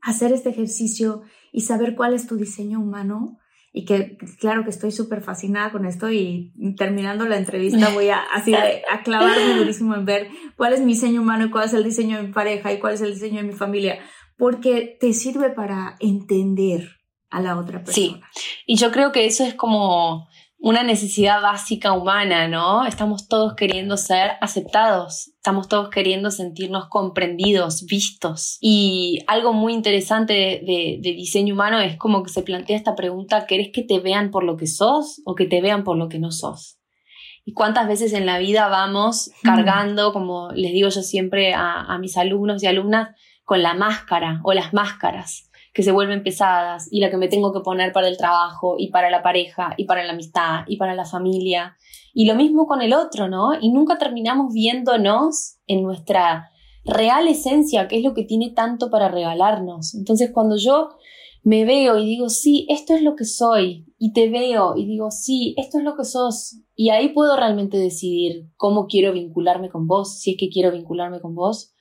hacer 0.01 0.31
este 0.31 0.49
ejercicio 0.49 1.23
y 1.51 1.61
saber 1.61 1.95
cuál 1.95 2.13
es 2.13 2.27
tu 2.27 2.35
diseño 2.35 2.79
humano 2.79 3.39
y 3.71 3.85
que 3.85 4.19
claro 4.39 4.63
que 4.63 4.69
estoy 4.69 4.91
súper 4.91 5.23
fascinada 5.23 5.71
con 5.71 5.87
esto 5.87 6.11
y 6.11 6.53
terminando 6.77 7.27
la 7.27 7.37
entrevista 7.37 7.89
voy 7.89 8.09
a 8.09 8.19
así 8.19 8.53
a 8.53 9.01
clavarme 9.03 9.57
durísimo 9.57 9.95
en 9.95 10.05
ver 10.05 10.27
cuál 10.55 10.73
es 10.73 10.81
mi 10.81 10.93
diseño 10.93 11.21
humano 11.21 11.45
y 11.45 11.49
cuál 11.49 11.65
es 11.65 11.73
el 11.73 11.83
diseño 11.83 12.17
de 12.17 12.27
mi 12.27 12.33
pareja 12.33 12.71
y 12.71 12.79
cuál 12.79 12.93
es 12.93 13.01
el 13.01 13.15
diseño 13.15 13.37
de 13.37 13.47
mi 13.47 13.53
familia 13.53 13.97
porque 14.37 14.97
te 14.99 15.13
sirve 15.13 15.49
para 15.49 15.95
entender 15.99 16.89
a 17.29 17.41
la 17.41 17.57
otra 17.57 17.83
persona. 17.83 18.29
Sí, 18.33 18.51
y 18.65 18.75
yo 18.77 18.91
creo 18.91 19.11
que 19.11 19.25
eso 19.25 19.43
es 19.43 19.55
como 19.55 20.27
una 20.63 20.81
necesidad 20.81 21.41
básica 21.41 21.91
humana, 21.91 22.47
¿no? 22.47 22.85
Estamos 22.85 23.27
todos 23.27 23.53
queriendo 23.53 23.97
ser 23.97 24.31
aceptados, 24.39 25.27
estamos 25.35 25.67
todos 25.67 25.89
queriendo 25.89 26.31
sentirnos 26.31 26.87
comprendidos, 26.87 27.85
vistos. 27.85 28.59
Y 28.61 29.19
algo 29.27 29.51
muy 29.51 29.73
interesante 29.73 30.33
de, 30.65 30.99
diseño 31.01 31.53
humano 31.53 31.81
es 31.81 31.97
como 31.97 32.23
que 32.23 32.29
se 32.29 32.43
plantea 32.43 32.77
esta 32.77 32.95
pregunta, 32.95 33.45
¿querés 33.45 33.71
que 33.73 33.83
te 33.83 33.99
vean 33.99 34.31
por 34.31 34.45
lo 34.45 34.55
que 34.55 34.67
sos 34.67 35.21
o 35.25 35.35
que 35.35 35.47
te 35.47 35.59
vean 35.59 35.83
por 35.83 35.97
lo 35.97 36.07
que 36.07 36.19
no 36.19 36.31
sos? 36.31 36.79
Y 37.43 37.51
cuántas 37.51 37.89
veces 37.89 38.13
en 38.13 38.25
la 38.25 38.37
vida 38.37 38.69
vamos 38.69 39.31
cargando, 39.43 40.13
como 40.13 40.49
les 40.51 40.71
digo 40.71 40.87
yo 40.87 41.01
siempre 41.01 41.53
a, 41.53 41.81
a 41.81 41.97
mis 41.97 42.15
alumnos 42.15 42.63
y 42.63 42.67
alumnas, 42.67 43.09
con 43.53 43.61
la 43.61 43.75
máscara 43.75 44.41
o 44.43 44.51
las 44.51 44.73
máscaras 44.73 45.51
que 45.75 45.83
se 45.83 45.91
vuelven 45.91 46.23
pesadas 46.23 46.87
y 46.91 47.01
la 47.01 47.11
que 47.11 47.17
me 47.17 47.27
tengo 47.27 47.53
que 47.53 47.59
poner 47.59 47.91
para 47.91 48.07
el 48.07 48.17
trabajo 48.17 48.77
y 48.79 48.89
para 48.89 49.11
la 49.11 49.21
pareja 49.21 49.75
y 49.77 49.85
para 49.85 50.03
la 50.03 50.13
amistad 50.13 50.61
y 50.65 50.77
para 50.77 50.95
la 50.95 51.05
familia. 51.05 51.77
Y 52.15 52.25
lo 52.25 52.33
mismo 52.33 52.65
con 52.65 52.81
el 52.81 52.95
otro, 52.95 53.27
¿no? 53.27 53.51
Y 53.61 53.71
nunca 53.71 53.99
terminamos 53.99 54.51
viéndonos 54.51 55.59
en 55.67 55.83
nuestra 55.83 56.49
real 56.83 57.27
esencia, 57.27 57.87
que 57.87 57.97
es 57.97 58.03
lo 58.03 58.15
que 58.15 58.23
tiene 58.23 58.49
tanto 58.49 58.89
para 58.89 59.07
regalarnos. 59.07 59.93
Entonces 59.93 60.31
cuando 60.33 60.57
yo 60.57 60.89
me 61.43 61.63
veo 61.63 61.99
y 61.99 62.07
digo, 62.07 62.29
sí, 62.29 62.65
esto 62.69 62.95
es 62.95 63.03
lo 63.03 63.15
que 63.15 63.25
soy, 63.25 63.85
y 63.99 64.13
te 64.13 64.31
veo 64.31 64.75
y 64.75 64.87
digo, 64.87 65.11
sí, 65.11 65.53
esto 65.57 65.77
es 65.77 65.83
lo 65.83 65.95
que 65.95 66.05
sos, 66.05 66.57
y 66.73 66.89
ahí 66.89 67.09
puedo 67.09 67.35
realmente 67.35 67.77
decidir 67.77 68.47
cómo 68.55 68.87
quiero 68.87 69.13
vincularme 69.13 69.69
con 69.69 69.85
vos, 69.85 70.19
si 70.19 70.31
es 70.31 70.37
que 70.39 70.49
quiero 70.49 70.71
vincularme 70.71 71.19
con 71.19 71.35
vos, 71.35 71.72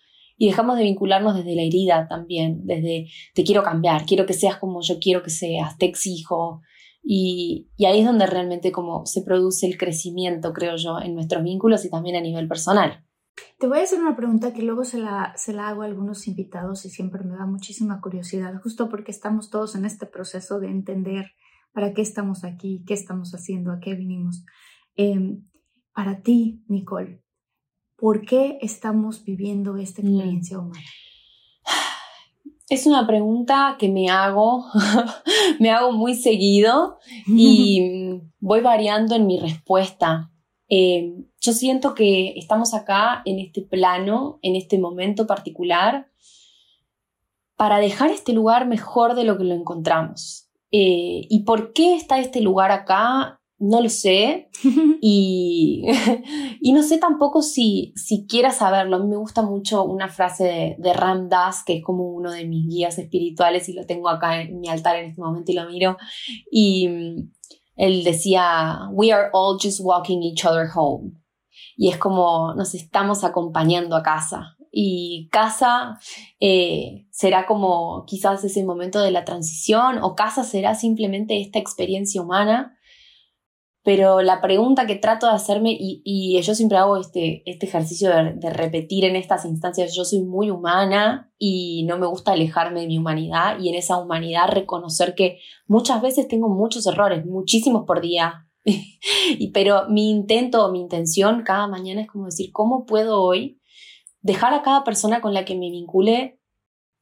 y 0.43 0.49
dejamos 0.49 0.77
de 0.77 0.83
vincularnos 0.83 1.37
desde 1.37 1.55
la 1.55 1.63
herida 1.63 2.09
también, 2.09 2.67
desde 2.67 3.07
te 3.33 3.45
quiero 3.45 3.63
cambiar, 3.63 4.05
quiero 4.07 4.27
que 4.27 4.33
seas 4.33 4.57
como 4.57 4.81
yo 4.83 4.99
quiero 5.01 5.23
que 5.23 5.31
seas, 5.31 5.79
te 5.79 5.87
exijo. 5.87 6.63
Y, 7.01 7.71
ahí 7.87 8.01
es 8.01 8.05
donde 8.05 8.27
realmente 8.27 8.73
como 8.73 9.07
se 9.07 9.23
produce 9.23 9.69
el 9.69 9.79
crecimiento, 9.79 10.53
creo 10.53 10.75
yo, 10.75 10.99
en 10.99 11.15
nuestros 11.15 11.45
vínculos 11.45 11.85
y 11.85 11.91
también 11.91 12.17
a 12.17 12.21
nivel 12.21 12.49
personal. 12.49 13.07
Te 13.61 13.69
voy 13.69 13.79
a 13.79 13.83
hacer 13.83 14.01
una 14.01 14.17
pregunta 14.17 14.53
que 14.53 14.63
luego 14.63 14.83
se 14.83 14.99
la, 14.99 15.33
se 15.37 15.53
la 15.53 15.69
hago 15.69 15.83
a 15.83 15.85
algunos 15.85 16.27
invitados 16.27 16.85
y 16.87 16.91
siempre 16.91 17.23
me 17.23 17.37
da 17.37 17.47
muchísima 17.47 18.01
curiosidad, 18.01 18.61
justo 18.65 18.89
porque 18.89 19.13
estamos 19.13 19.49
todos 19.49 19.77
en 19.77 19.85
este 19.85 20.07
proceso 20.07 20.59
de 20.59 20.71
entender 20.71 21.27
para 21.73 21.95
qué 21.95 22.03
estamos 22.03 22.43
aquí, 22.43 22.83
qué 22.85 22.95
estamos 22.95 23.31
haciendo, 23.33 23.71
a 23.71 23.79
qué 23.79 23.95
vinimos. 23.95 24.45
Em, 24.97 25.45
para 25.95 26.21
ti, 26.21 26.65
Nicole, 26.67 27.22
¿Por 28.03 28.23
qué 28.27 28.59
estamos 28.61 29.23
viviendo 29.23 29.77
esta 29.77 30.03
mm. 30.03 30.07
experiencia 30.09 30.59
humana? 30.59 30.85
Es 32.69 32.85
una 32.89 33.07
pregunta 33.07 33.77
que 33.79 33.89
me 33.89 34.11
hago, 34.11 34.65
me 35.61 35.71
hago 35.71 35.93
muy 35.93 36.17
seguido 36.17 36.99
y 37.29 38.21
voy 38.41 38.61
variando 38.61 39.15
en 39.15 39.29
mi 39.29 39.39
respuesta. 39.39 40.33
Eh, 40.69 41.15
yo 41.41 41.53
siento 41.53 41.95
que 41.95 42.35
estamos 42.37 42.75
acá 42.75 43.23
en 43.25 43.39
este 43.39 43.63
plano, 43.63 44.41
en 44.43 44.57
este 44.57 44.81
momento 44.81 45.29
particular, 45.29 46.11
para 47.55 47.79
dejar 47.79 48.11
este 48.11 48.33
lugar 48.33 48.67
mejor 48.67 49.15
de 49.15 49.23
lo 49.23 49.39
que 49.39 49.45
lo 49.45 49.55
encontramos. 49.55 50.49
Eh, 50.73 51.29
¿Y 51.31 51.45
por 51.45 51.73
qué 51.73 51.95
está 51.95 52.19
este 52.19 52.41
lugar 52.41 52.73
acá? 52.73 53.42
No 53.63 53.81
lo 53.81 53.89
sé 53.89 54.51
y, 55.01 55.85
y 56.61 56.73
no 56.73 56.83
sé 56.83 56.99
tampoco 56.99 57.43
si, 57.43 57.93
si 57.95 58.27
quiera 58.27 58.51
saberlo. 58.51 58.97
A 58.97 58.99
mí 58.99 59.09
me 59.09 59.17
gusta 59.17 59.43
mucho 59.43 59.85
una 59.85 60.09
frase 60.09 60.45
de, 60.45 60.77
de, 60.79 60.93
Ram 60.93 61.29
Dass, 61.29 61.63
que 61.65 61.77
es 61.77 61.85
como 61.85 62.11
uno 62.11 62.33
de 62.33 62.45
mis 62.45 62.67
guías 62.67 62.99
espirituales 62.99 63.69
y 63.69 63.75
lo 63.75 63.87
tengo 63.87 64.09
acá 64.09 64.43
en 64.43 64.59
mi 64.59 64.69
altar 64.69 64.97
en 64.97 65.11
este 65.11 65.23
momento 65.23 65.53
y 65.53 65.55
lo 65.55 65.71
miro. 65.71 65.97
Y 66.51 66.89
mm, 66.89 67.33
él 67.77 68.03
decía, 68.03 68.81
We 68.93 69.13
are 69.13 69.29
all 69.33 69.59
just 69.63 69.79
walking 69.81 70.23
each 70.23 70.45
other 70.45 70.69
home. 70.75 71.13
Y 71.77 71.89
es 71.89 71.99
como 71.99 72.55
nos 72.55 72.75
estamos 72.75 73.23
acompañando 73.23 73.95
a 73.95 74.03
casa. 74.03 74.57
Y 74.73 75.29
casa 75.31 76.01
eh, 76.41 77.07
será 77.11 77.47
como 77.47 78.05
quizás 78.07 78.43
ese 78.43 78.65
momento 78.65 79.01
de 79.01 79.13
la 79.13 79.25
transición 79.25 79.99
o 80.03 80.17
casa 80.17 80.43
será 80.43 80.75
simplemente 80.75 81.41
esta 81.41 81.61
experiencia 81.61 82.23
humana 82.23 82.77
pero 83.85 84.23
la 84.23 84.41
pregunta 84.41 84.87
que 84.87 84.95
trato 84.95 85.27
de 85.27 85.33
hacerme, 85.33 85.77
y, 85.77 86.41
yo 86.41 86.55
siempre 86.55 86.79
hago 86.79 86.97
este, 86.97 87.43
este 87.47 87.67
ejercicio 87.67 88.11
de, 88.11 88.51
repetir 88.51 89.05
en 89.05 89.17
estas 89.17 89.45
instancias, 89.45 89.95
yo 89.95 90.05
soy 90.05 90.23
muy 90.23 90.51
humana 90.51 91.33
y 91.37 91.85
no 91.89 91.99
me 91.99 92.07
gusta 92.07 92.33
alejarme 92.33 92.83
de 92.83 92.87
mi 92.87 92.99
humanidad 92.99 93.59
y 93.59 93.69
en 93.69 93.75
esa 93.75 93.99
humanidad 93.99 94.49
reconocer 94.49 95.15
que 95.17 95.39
muchas 95.67 96.01
veces 96.01 96.29
tengo 96.29 96.49
muchos 96.49 96.87
errores, 96.87 97.27
muchísimos 97.27 97.85
por 97.85 98.01
día. 98.01 98.47
y, 98.65 99.51
pero 99.51 99.89
mi 99.89 100.11
intento 100.11 100.65
o 100.65 100.71
mi 100.71 100.81
intención 100.81 101.43
cada 101.43 101.67
mañana 101.67 102.03
es 102.03 102.07
como 102.07 102.27
decir, 102.27 102.53
¿cómo 102.53 102.87
puedo 102.87 103.21
hoy 103.21 103.61
dejar 104.21 104.55
a 104.55 104.63
cada 104.63 104.85
persona 104.85 105.21
con 105.21 105.35
la 105.35 105.45
que 105.45 105.57
me 105.57 105.71
vincule 105.71 106.39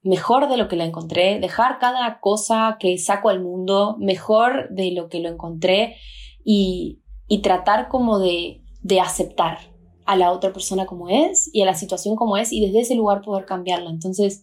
mejor 0.02 0.48
de 0.48 0.56
lo 0.56 0.66
que 0.68 0.76
la 0.76 0.86
encontré, 0.86 1.38
dejar 1.40 1.78
cada 1.78 2.20
cosa 2.20 2.78
que 2.80 2.96
saco 2.96 3.28
al 3.28 3.42
mundo 3.42 3.96
mejor 3.98 4.70
de 4.70 4.92
lo 4.92 5.10
que 5.10 5.20
lo 5.20 5.28
encontré 5.28 5.96
y, 6.44 7.02
tratar 7.42 7.88
como 7.88 8.18
de, 8.18 8.62
de 8.82 9.00
aceptar 9.00 9.58
a 10.04 10.16
la 10.16 10.32
otra 10.32 10.52
persona 10.52 10.86
como 10.86 11.08
es 11.08 11.48
y 11.52 11.62
a 11.62 11.66
la 11.66 11.74
situación 11.74 12.16
como 12.16 12.36
es 12.36 12.52
y 12.52 12.60
desde 12.66 12.80
ese 12.80 12.96
lugar 12.96 13.22
poder 13.22 13.44
cambiarla. 13.44 13.90
Entonces, 13.90 14.42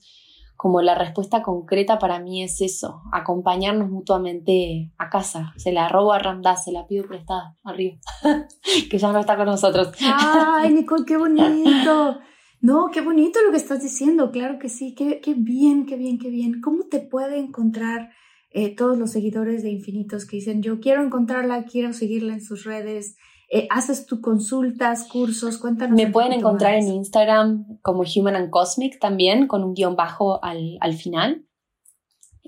como 0.57 0.81
la 0.81 0.95
respuesta 0.95 1.43
concreta 1.43 1.99
para 1.99 2.19
mí 2.19 2.41
es 2.41 2.61
eso, 2.61 3.03
acompañarnos 3.13 3.89
mutuamente 3.89 4.91
a 4.97 5.09
casa. 5.09 5.53
Se 5.55 5.71
la 5.71 5.87
robo 5.87 6.13
a 6.13 6.19
Ramdas, 6.19 6.63
se 6.63 6.71
la 6.71 6.87
pido 6.87 7.07
prestada 7.07 7.55
arriba, 7.63 7.97
que 8.89 8.97
ya 8.97 9.11
no 9.11 9.19
está 9.19 9.37
con 9.37 9.45
nosotros. 9.45 9.89
Ay, 10.01 10.73
Nicole, 10.73 11.05
qué 11.05 11.17
bonito. 11.17 12.19
No, 12.59 12.89
qué 12.91 13.01
bonito 13.01 13.39
lo 13.45 13.51
que 13.51 13.57
estás 13.57 13.83
diciendo, 13.83 14.31
claro 14.31 14.57
que 14.57 14.67
sí, 14.67 14.95
qué, 14.95 15.21
qué 15.21 15.35
bien, 15.35 15.85
qué 15.85 15.95
bien, 15.95 16.17
qué 16.17 16.31
bien. 16.31 16.59
¿Cómo 16.59 16.85
te 16.89 16.99
puede 16.99 17.37
encontrar 17.37 18.09
eh, 18.49 18.75
todos 18.75 18.97
los 18.97 19.11
seguidores 19.11 19.63
de 19.63 19.69
Infinitos 19.69 20.25
que 20.25 20.37
dicen, 20.37 20.61
yo 20.61 20.79
quiero 20.79 21.03
encontrarla, 21.03 21.65
quiero 21.65 21.93
seguirla 21.93 22.33
en 22.33 22.41
sus 22.41 22.63
redes. 22.63 23.15
Eh, 23.49 23.67
¿Haces 23.69 24.05
tus 24.05 24.19
consultas, 24.19 25.07
cursos? 25.07 25.57
Cuéntanos. 25.57 25.95
Me 25.95 26.11
pueden 26.11 26.33
encontrar 26.33 26.75
en 26.75 26.87
Instagram 26.87 27.79
como 27.81 28.03
Human 28.03 28.35
and 28.35 28.49
Cosmic 28.49 28.99
también, 28.99 29.47
con 29.47 29.63
un 29.63 29.73
guion 29.73 29.95
bajo 29.95 30.43
al, 30.43 30.77
al 30.81 30.93
final. 30.95 31.46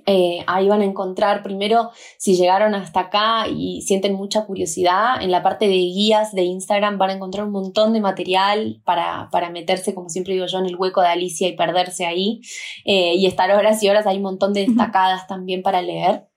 Eh, 0.06 0.44
ahí 0.48 0.68
van 0.68 0.82
a 0.82 0.86
encontrar 0.86 1.44
primero, 1.44 1.92
si 2.18 2.36
llegaron 2.36 2.76
hasta 2.76 3.02
acá 3.02 3.48
y 3.48 3.82
sienten 3.82 4.14
mucha 4.14 4.46
curiosidad, 4.46 5.22
en 5.22 5.32
la 5.32 5.44
parte 5.44 5.68
de 5.68 5.76
guías 5.76 6.34
de 6.34 6.44
Instagram 6.44 6.98
van 6.98 7.12
a 7.12 7.14
encontrar 7.14 7.46
un 7.46 7.52
montón 7.52 7.94
de 7.94 8.02
material 8.02 8.82
para, 8.86 9.30
para 9.32 9.50
meterse, 9.50 9.94
como 9.94 10.10
siempre 10.10 10.34
digo 10.34 10.46
yo, 10.46 10.60
en 10.60 10.66
el 10.66 10.76
hueco 10.76 11.02
de 11.02 11.08
Alicia 11.08 11.48
y 11.48 11.56
perderse 11.56 12.06
ahí 12.06 12.42
eh, 12.86 13.16
y 13.16 13.26
estar 13.26 13.52
horas 13.52 13.82
y 13.84 13.90
horas. 13.90 14.08
Hay 14.08 14.18
un 14.18 14.24
montón 14.24 14.54
de 14.54 14.66
destacadas 14.66 15.28
también 15.28 15.62
para 15.62 15.82
leer. 15.82 16.28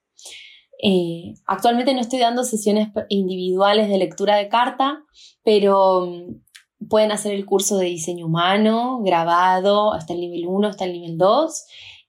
Eh, 0.83 1.35
actualmente 1.47 1.95
no 1.95 2.01
estoy 2.01 2.19
dando 2.19 2.43
sesiones 2.43 2.89
individuales 3.09 3.89
de 3.89 3.99
lectura 3.99 4.37
de 4.37 4.49
carta, 4.49 5.05
pero 5.45 6.07
mm, 6.07 6.89
pueden 6.89 7.13
hacer 7.13 7.33
el 7.33 7.47
curso 7.47 7.79
de 7.79 7.87
diseño 7.87 8.27
humano 8.27 9.01
grabado 9.03 9.93
hasta 9.95 10.13
el 10.13 10.21
nivel 10.21 10.47
1, 10.47 10.69
hasta 10.69 10.85
el 10.85 10.93
nivel 10.93 11.19
2 11.19 11.65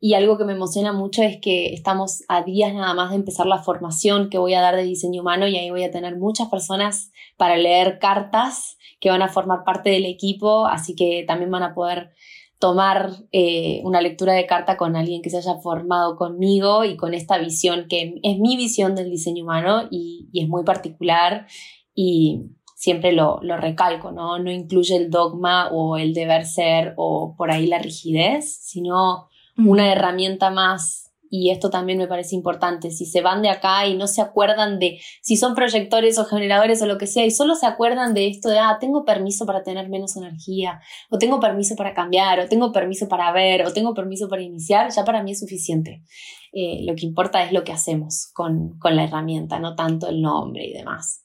y 0.06 0.16
algo 0.16 0.38
que 0.38 0.44
me 0.44 0.52
emociona 0.52 0.92
mucho 0.92 1.24
es 1.24 1.40
que 1.40 1.74
estamos 1.74 2.24
a 2.28 2.44
días 2.44 2.74
nada 2.74 2.94
más 2.94 3.12
de 3.12 3.16
empezar 3.16 3.46
la 3.46 3.64
formación 3.64 4.30
que 4.30 4.38
voy 4.38 4.54
a 4.54 4.60
dar 4.60 4.76
de 4.76 4.84
diseño 4.84 5.22
humano 5.22 5.48
y 5.48 5.56
ahí 5.56 5.70
voy 5.70 5.86
a 5.86 5.92
tener 5.92 6.18
muchas 6.18 6.50
personas 6.50 7.14
para 7.38 7.56
leer 7.56 8.00
cartas 8.00 8.78
que 9.00 9.10
van 9.10 9.22
a 9.22 9.30
formar 9.30 9.64
parte 9.64 9.92
del 9.92 10.06
equipo, 10.06 10.66
así 10.66 10.94
que 10.94 11.24
también 11.26 11.52
van 11.52 11.64
a 11.64 11.74
poder 11.74 12.12
tomar 12.60 13.12
eh, 13.32 13.80
una 13.86 14.02
lectura 14.02 14.34
de 14.34 14.46
carta 14.46 14.76
con 14.76 14.98
alguien 14.98 15.22
que 15.22 15.30
se 15.30 15.38
haya 15.38 15.56
formado 15.62 16.18
conmigo 16.18 16.84
y 16.84 16.98
con 16.98 17.14
esta 17.14 17.38
visión 17.38 17.86
que 17.88 18.20
es 18.24 18.40
mi 18.40 18.58
visión 18.58 18.96
del 18.96 19.10
diseño 19.10 19.46
humano 19.46 19.88
y, 19.90 20.28
es 20.34 20.50
muy 20.50 20.66
particular 20.66 21.48
y 21.96 22.42
siempre 22.76 23.14
lo, 23.14 23.40
lo, 23.42 23.56
recalco, 23.56 24.12
¿no? 24.12 24.38
No 24.38 24.52
incluye 24.52 24.98
el 24.98 25.10
dogma 25.10 25.70
o 25.72 25.96
el 25.96 26.14
deber 26.14 26.46
ser 26.46 26.94
o 26.98 27.36
por 27.38 27.52
ahí 27.52 27.68
la 27.68 27.80
rigidez, 27.80 28.58
sino 28.62 29.30
una 29.58 29.92
herramienta 29.92 30.50
más. 30.50 31.02
Y 31.36 31.50
esto 31.50 31.72
también 31.72 31.98
me 31.98 32.08
parece 32.08 32.36
importante. 32.36 32.92
Si 32.92 33.08
se 33.08 33.22
van 33.22 33.42
de 33.42 33.50
acá 33.50 33.88
y 33.88 33.96
no 33.96 34.06
se 34.06 34.22
acuerdan 34.22 34.78
de 34.78 35.00
si 35.24 35.36
son 35.36 35.56
proyectores 35.56 36.20
o 36.20 36.26
generadores 36.26 36.80
o 36.84 36.86
lo 36.86 37.00
que 37.00 37.08
sea, 37.08 37.26
y 37.26 37.32
solo 37.32 37.56
se 37.56 37.66
acuerdan 37.66 38.14
de 38.14 38.28
esto 38.28 38.50
de, 38.50 38.60
ah, 38.60 38.78
tengo 38.80 39.04
permiso 39.04 39.48
para 39.48 39.64
tener 39.64 39.90
menos 39.90 40.16
energía, 40.16 40.80
o 41.10 41.18
tengo 41.18 41.40
permiso 41.40 41.76
para 41.76 41.96
cambiar, 41.96 42.40
o 42.40 42.48
tengo 42.48 42.72
permiso 42.72 43.08
para 43.08 43.32
ver, 43.32 43.66
o 43.66 43.74
tengo 43.74 43.96
permiso 43.96 44.30
para 44.30 44.44
iniciar, 44.44 44.92
ya 44.92 45.04
para 45.04 45.24
mí 45.24 45.32
es 45.32 45.40
suficiente. 45.40 46.04
Eh, 46.52 46.82
lo 46.86 46.94
que 46.94 47.08
importa 47.08 47.44
es 47.44 47.52
lo 47.52 47.64
que 47.64 47.72
hacemos 47.72 48.30
con, 48.34 48.78
con 48.78 48.96
la 48.96 49.06
herramienta, 49.06 49.58
no 49.58 49.74
tanto 49.74 50.10
el 50.10 50.22
nombre 50.22 50.68
y 50.68 50.74
demás. 50.74 51.24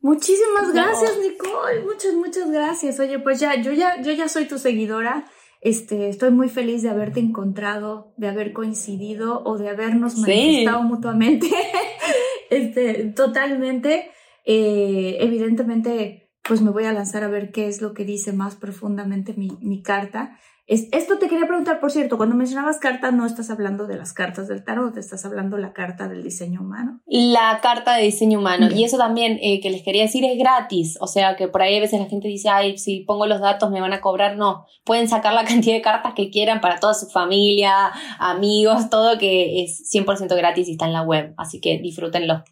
Muchísimas 0.00 0.72
gracias, 0.72 1.18
Nicole. 1.18 1.82
Muchas, 1.82 2.14
muchas 2.14 2.50
gracias. 2.50 2.98
Oye, 2.98 3.18
pues 3.18 3.40
ya, 3.40 3.60
yo 3.60 3.72
ya, 3.72 4.00
yo 4.00 4.12
ya 4.12 4.28
soy 4.28 4.46
tu 4.46 4.58
seguidora. 4.58 5.26
Este, 5.60 6.08
estoy 6.08 6.30
muy 6.30 6.48
feliz 6.48 6.82
de 6.82 6.90
haberte 6.90 7.20
encontrado, 7.20 8.14
de 8.16 8.28
haber 8.28 8.52
coincidido 8.52 9.42
o 9.44 9.58
de 9.58 9.68
habernos 9.68 10.16
manifestado 10.16 10.82
mutuamente. 10.82 11.48
este, 12.50 13.04
totalmente. 13.16 14.10
Eh, 14.44 15.18
evidentemente, 15.20 16.30
pues 16.42 16.62
me 16.62 16.70
voy 16.70 16.84
a 16.84 16.92
lanzar 16.92 17.24
a 17.24 17.28
ver 17.28 17.50
qué 17.50 17.66
es 17.66 17.82
lo 17.82 17.92
que 17.92 18.04
dice 18.04 18.32
más 18.32 18.56
profundamente 18.56 19.34
mi, 19.36 19.50
mi 19.60 19.82
carta 19.82 20.38
esto 20.68 21.18
te 21.18 21.28
quería 21.28 21.46
preguntar, 21.46 21.80
por 21.80 21.90
cierto, 21.90 22.18
cuando 22.18 22.36
mencionabas 22.36 22.78
cartas, 22.78 23.14
no 23.14 23.24
estás 23.24 23.48
hablando 23.48 23.86
de 23.86 23.96
las 23.96 24.12
cartas 24.12 24.48
del 24.48 24.62
tarot, 24.62 24.94
estás 24.98 25.24
hablando 25.24 25.56
de 25.56 25.62
la 25.62 25.72
carta 25.72 26.08
del 26.08 26.22
diseño 26.22 26.60
humano. 26.60 27.00
La 27.06 27.60
carta 27.62 27.96
de 27.96 28.02
diseño 28.02 28.38
humano. 28.38 28.68
Y 28.70 28.84
eso 28.84 28.98
también 28.98 29.38
eh, 29.40 29.60
que 29.62 29.70
les 29.70 29.82
quería 29.82 30.02
decir 30.02 30.26
es 30.26 30.38
gratis. 30.38 30.98
O 31.00 31.06
sea, 31.06 31.36
que 31.36 31.48
por 31.48 31.62
ahí 31.62 31.78
a 31.78 31.80
veces 31.80 31.98
la 31.98 32.06
gente 32.06 32.28
dice, 32.28 32.50
ay, 32.50 32.76
si 32.76 33.00
pongo 33.00 33.26
los 33.26 33.40
datos 33.40 33.70
me 33.70 33.80
van 33.80 33.94
a 33.94 34.02
cobrar. 34.02 34.36
No, 34.36 34.66
pueden 34.84 35.08
sacar 35.08 35.32
la 35.32 35.44
cantidad 35.46 35.74
de 35.74 35.80
cartas 35.80 36.12
que 36.14 36.28
quieran 36.28 36.60
para 36.60 36.78
toda 36.78 36.92
su 36.92 37.06
familia, 37.06 37.90
amigos, 38.18 38.90
todo 38.90 39.16
que 39.16 39.64
es 39.64 39.90
100% 39.90 40.36
gratis 40.36 40.68
y 40.68 40.72
está 40.72 40.84
en 40.84 40.92
la 40.92 41.02
web. 41.02 41.32
Así 41.38 41.62
que 41.62 41.78
disfrútenlo. 41.78 42.44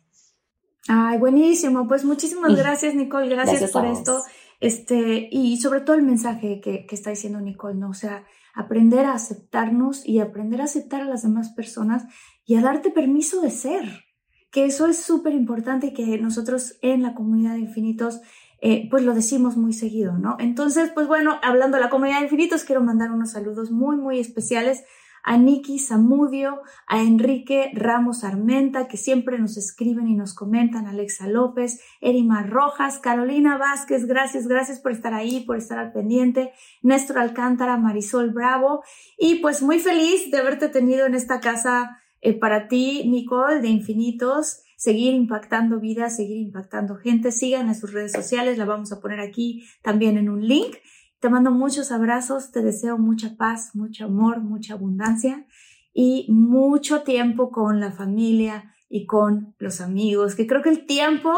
Ay, 0.89 1.19
buenísimo. 1.19 1.89
Pues 1.89 2.05
muchísimas 2.05 2.55
gracias, 2.55 2.95
Nicole. 2.95 3.29
Gracias, 3.29 3.71
por 3.73 3.85
esto. 3.85 4.23
Este, 4.61 5.29
y 5.31 5.59
sobre 5.59 5.81
todo 5.81 5.97
el 5.97 6.03
mensaje 6.03 6.61
que, 6.61 6.87
está 6.91 7.11
diciendo 7.11 7.41
Nicole, 7.41 7.77
¿no? 7.77 7.91
O 7.91 7.95
sea, 7.95 8.25
aprender 8.55 9.05
a 9.05 9.15
aceptarnos 9.15 10.07
y 10.07 10.21
aprender 10.21 10.61
a 10.61 10.65
aceptar 10.65 11.03
a 11.03 11.07
las 11.07 11.23
demás 11.23 11.51
personas 11.51 12.05
y 12.45 12.57
a 12.57 12.63
darte 12.63 12.91
permiso 12.91 13.41
de 13.41 13.51
ser, 13.51 14.05
que 14.51 14.65
eso 14.65 14.87
es 14.87 14.99
súper 14.99 15.35
importante 15.35 15.89
y 15.89 15.93
que 15.93 16.19
nosotros 16.19 16.79
en 16.81 17.03
la 17.03 17.15
comunidad 17.15 17.55
de 17.55 17.61
infinitos 17.61 18.21
eh, 18.63 18.89
pues 18.91 19.05
lo 19.05 19.15
decimos 19.15 19.59
muy 19.59 19.75
seguido, 19.75 20.17
¿no? 20.17 20.37
Entonces, 20.41 20.91
pues 20.95 21.07
bueno, 21.07 21.39
hablando 21.43 21.77
de 21.77 21.83
la 21.83 21.91
comunidad 21.91 22.19
de 22.19 22.25
infinitos, 22.25 22.65
quiero 22.65 22.83
mandar 22.83 23.13
unos 23.13 23.33
saludos 23.33 23.71
muy, 23.71 23.97
muy 23.97 24.19
especiales 24.19 24.85
a 25.27 25.37
Niki 25.37 25.81
Zamudio, 25.81 26.63
a 26.87 27.03
Enrique 27.03 27.73
Ramos 27.75 28.23
Armenta, 28.23 28.87
que 28.87 28.97
siempre 28.97 29.41
nos 29.41 29.57
escriben 29.57 30.07
y 30.07 30.15
nos 30.15 30.35
comentan, 30.35 30.87
Alexa 30.87 31.27
López, 31.27 31.81
Erima 32.01 32.45
Rojas, 32.45 33.01
Carolina 33.01 33.59
Vázquez, 33.59 34.07
gracias, 34.07 34.47
gracias 34.47 34.79
por 34.79 34.93
estar 34.93 35.13
ahí, 35.15 35.41
por 35.41 35.57
estar 35.57 35.79
al 35.79 35.93
pendiente, 35.93 36.53
Néstor 36.81 37.19
Alcántara, 37.19 37.77
Marisol 37.77 38.31
Bravo, 38.31 38.85
y 39.19 39.41
pues 39.41 39.63
muy 39.63 39.81
feliz 39.81 40.31
de 40.31 40.39
haberte 40.39 40.69
tenido 40.69 41.07
en 41.07 41.17
esta 41.17 41.41
casa 41.41 42.01
eh, 42.21 42.39
para 42.39 42.69
ti, 42.69 43.03
Nicole, 43.09 43.61
de 43.61 43.69
Infinitos 43.69 44.63
seguir 44.77 45.15
impactando 45.15 45.81
vidas, 45.81 46.17
seguir 46.17 46.37
impactando 46.37 46.97
gente. 46.97 47.33
Sigan 47.33 47.69
en 47.69 47.75
sus 47.75 47.93
redes 47.93 48.13
sociales, 48.13 48.59
la 48.59 48.67
vamos 48.67 48.93
a 48.93 49.01
poner 49.01 49.21
aquí 49.21 49.67
también 49.83 50.19
en 50.19 50.29
un 50.29 50.47
link. 50.47 50.77
Te 51.21 51.31
mando 51.31 51.51
muchos 51.51 51.93
abrazos, 51.93 52.51
te 52.51 52.63
deseo 52.63 52.99
mucha 52.99 53.37
paz, 53.37 53.75
mucho 53.75 54.05
amor, 54.05 54.41
mucha 54.41 54.75
abundancia 54.75 55.47
y 55.93 56.27
mucho 56.29 57.03
tiempo 57.03 57.51
con 57.51 57.81
la 57.81 57.91
familia 57.91 58.75
y 58.89 59.07
con 59.07 59.55
los 59.59 59.81
amigos, 59.81 60.35
que 60.35 60.47
creo 60.47 60.63
que 60.63 60.69
el 60.69 60.87
tiempo 60.87 61.33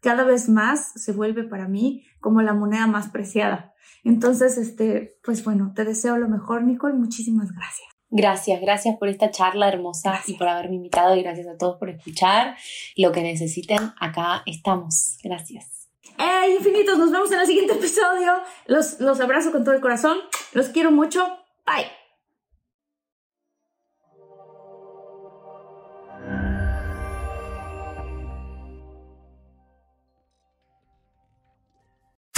cada 0.00 0.24
vez 0.24 0.48
más 0.48 0.92
se 0.94 1.12
vuelve 1.12 1.44
para 1.44 1.68
mí 1.68 2.04
como 2.20 2.42
la 2.42 2.54
moneda 2.54 2.86
más 2.86 3.08
preciada. 3.08 3.74
Entonces, 4.04 4.56
este, 4.58 5.18
pues 5.24 5.44
bueno, 5.44 5.72
te 5.74 5.84
deseo 5.84 6.16
lo 6.18 6.28
mejor, 6.28 6.62
Nicole. 6.62 6.94
Muchísimas 6.94 7.52
gracias. 7.52 7.88
Gracias, 8.10 8.60
gracias 8.62 8.96
por 8.96 9.08
esta 9.08 9.30
charla 9.30 9.68
hermosa 9.68 10.20
y 10.26 10.34
por 10.34 10.48
haberme 10.48 10.76
invitado 10.76 11.14
y 11.14 11.22
gracias 11.22 11.46
a 11.46 11.58
todos 11.58 11.78
por 11.78 11.90
escuchar. 11.90 12.56
Lo 12.96 13.12
que 13.12 13.22
necesiten, 13.22 13.92
acá 14.00 14.42
estamos. 14.46 15.18
Gracias. 15.22 15.77
¡Eh, 16.18 16.56
infinitos! 16.56 16.98
Nos 16.98 17.12
vemos 17.12 17.30
en 17.32 17.40
el 17.40 17.46
siguiente 17.46 17.74
episodio. 17.74 18.42
Los, 18.66 19.00
los 19.00 19.20
abrazo 19.20 19.52
con 19.52 19.64
todo 19.64 19.74
el 19.74 19.80
corazón. 19.80 20.18
Los 20.52 20.68
quiero 20.68 20.90
mucho. 20.90 21.26
Bye. 21.64 21.90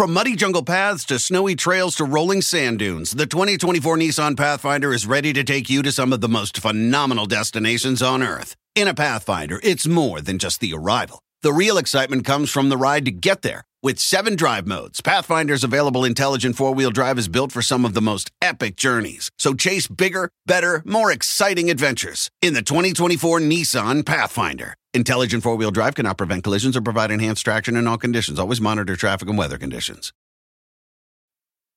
From 0.01 0.15
muddy 0.15 0.35
jungle 0.35 0.63
paths 0.63 1.05
to 1.05 1.19
snowy 1.19 1.55
trails 1.55 1.95
to 1.97 2.07
rolling 2.07 2.41
sand 2.41 2.79
dunes, 2.79 3.11
the 3.11 3.27
2024 3.27 3.99
Nissan 3.99 4.35
Pathfinder 4.35 4.95
is 4.95 5.05
ready 5.05 5.35
to 5.35 5.45
take 5.45 5.69
you 5.69 5.83
to 5.83 5.93
some 5.93 6.15
of 6.15 6.23
the 6.23 6.29
most 6.29 6.57
phenomenal 6.57 7.27
destinations 7.27 8.01
on 8.01 8.23
Earth. 8.23 8.57
In 8.75 8.89
a 8.89 8.95
Pathfinder, 8.95 9.61
it's 9.63 9.87
more 9.87 10.23
than 10.23 10.39
just 10.39 10.61
the 10.61 10.73
arrival. 10.73 11.23
The 11.43 11.55
real 11.55 11.79
excitement 11.79 12.27
comes 12.27 12.51
from 12.51 12.69
the 12.69 12.77
ride 12.77 13.07
to 13.07 13.11
get 13.11 13.41
there. 13.41 13.63
With 13.83 13.99
seven 13.99 14.37
drive 14.37 14.67
modes, 14.67 15.01
Pathfinder's 15.01 15.65
available 15.65 16.05
intelligent 16.05 16.55
four 16.55 16.75
wheel 16.75 16.91
drive 16.91 17.19
is 17.19 17.29
built 17.29 17.51
for 17.51 17.63
some 17.63 17.87
of 17.87 17.95
the 17.95 18.03
most 18.03 18.31
epic 18.43 18.77
journeys. 18.77 19.31
So 19.39 19.55
chase 19.55 19.89
bigger, 19.89 20.29
better, 20.45 20.83
more 20.85 21.11
exciting 21.11 21.71
adventures 21.71 22.31
in 22.43 22.53
the 22.53 22.61
2024 22.61 23.41
Nissan 23.41 24.05
Pathfinder. 24.05 24.75
Intelligent 24.93 25.43
four 25.43 25.57
wheel 25.57 25.71
drive 25.71 25.95
cannot 25.95 26.19
prevent 26.19 26.45
collisions 26.45 26.77
or 26.77 26.83
provide 26.83 27.11
enhanced 27.11 27.43
traction 27.43 27.75
in 27.75 27.87
all 27.87 27.97
conditions. 27.97 28.39
Always 28.39 28.61
monitor 28.61 28.95
traffic 28.95 29.27
and 29.31 29.39
weather 29.39 29.57
conditions. 29.57 30.13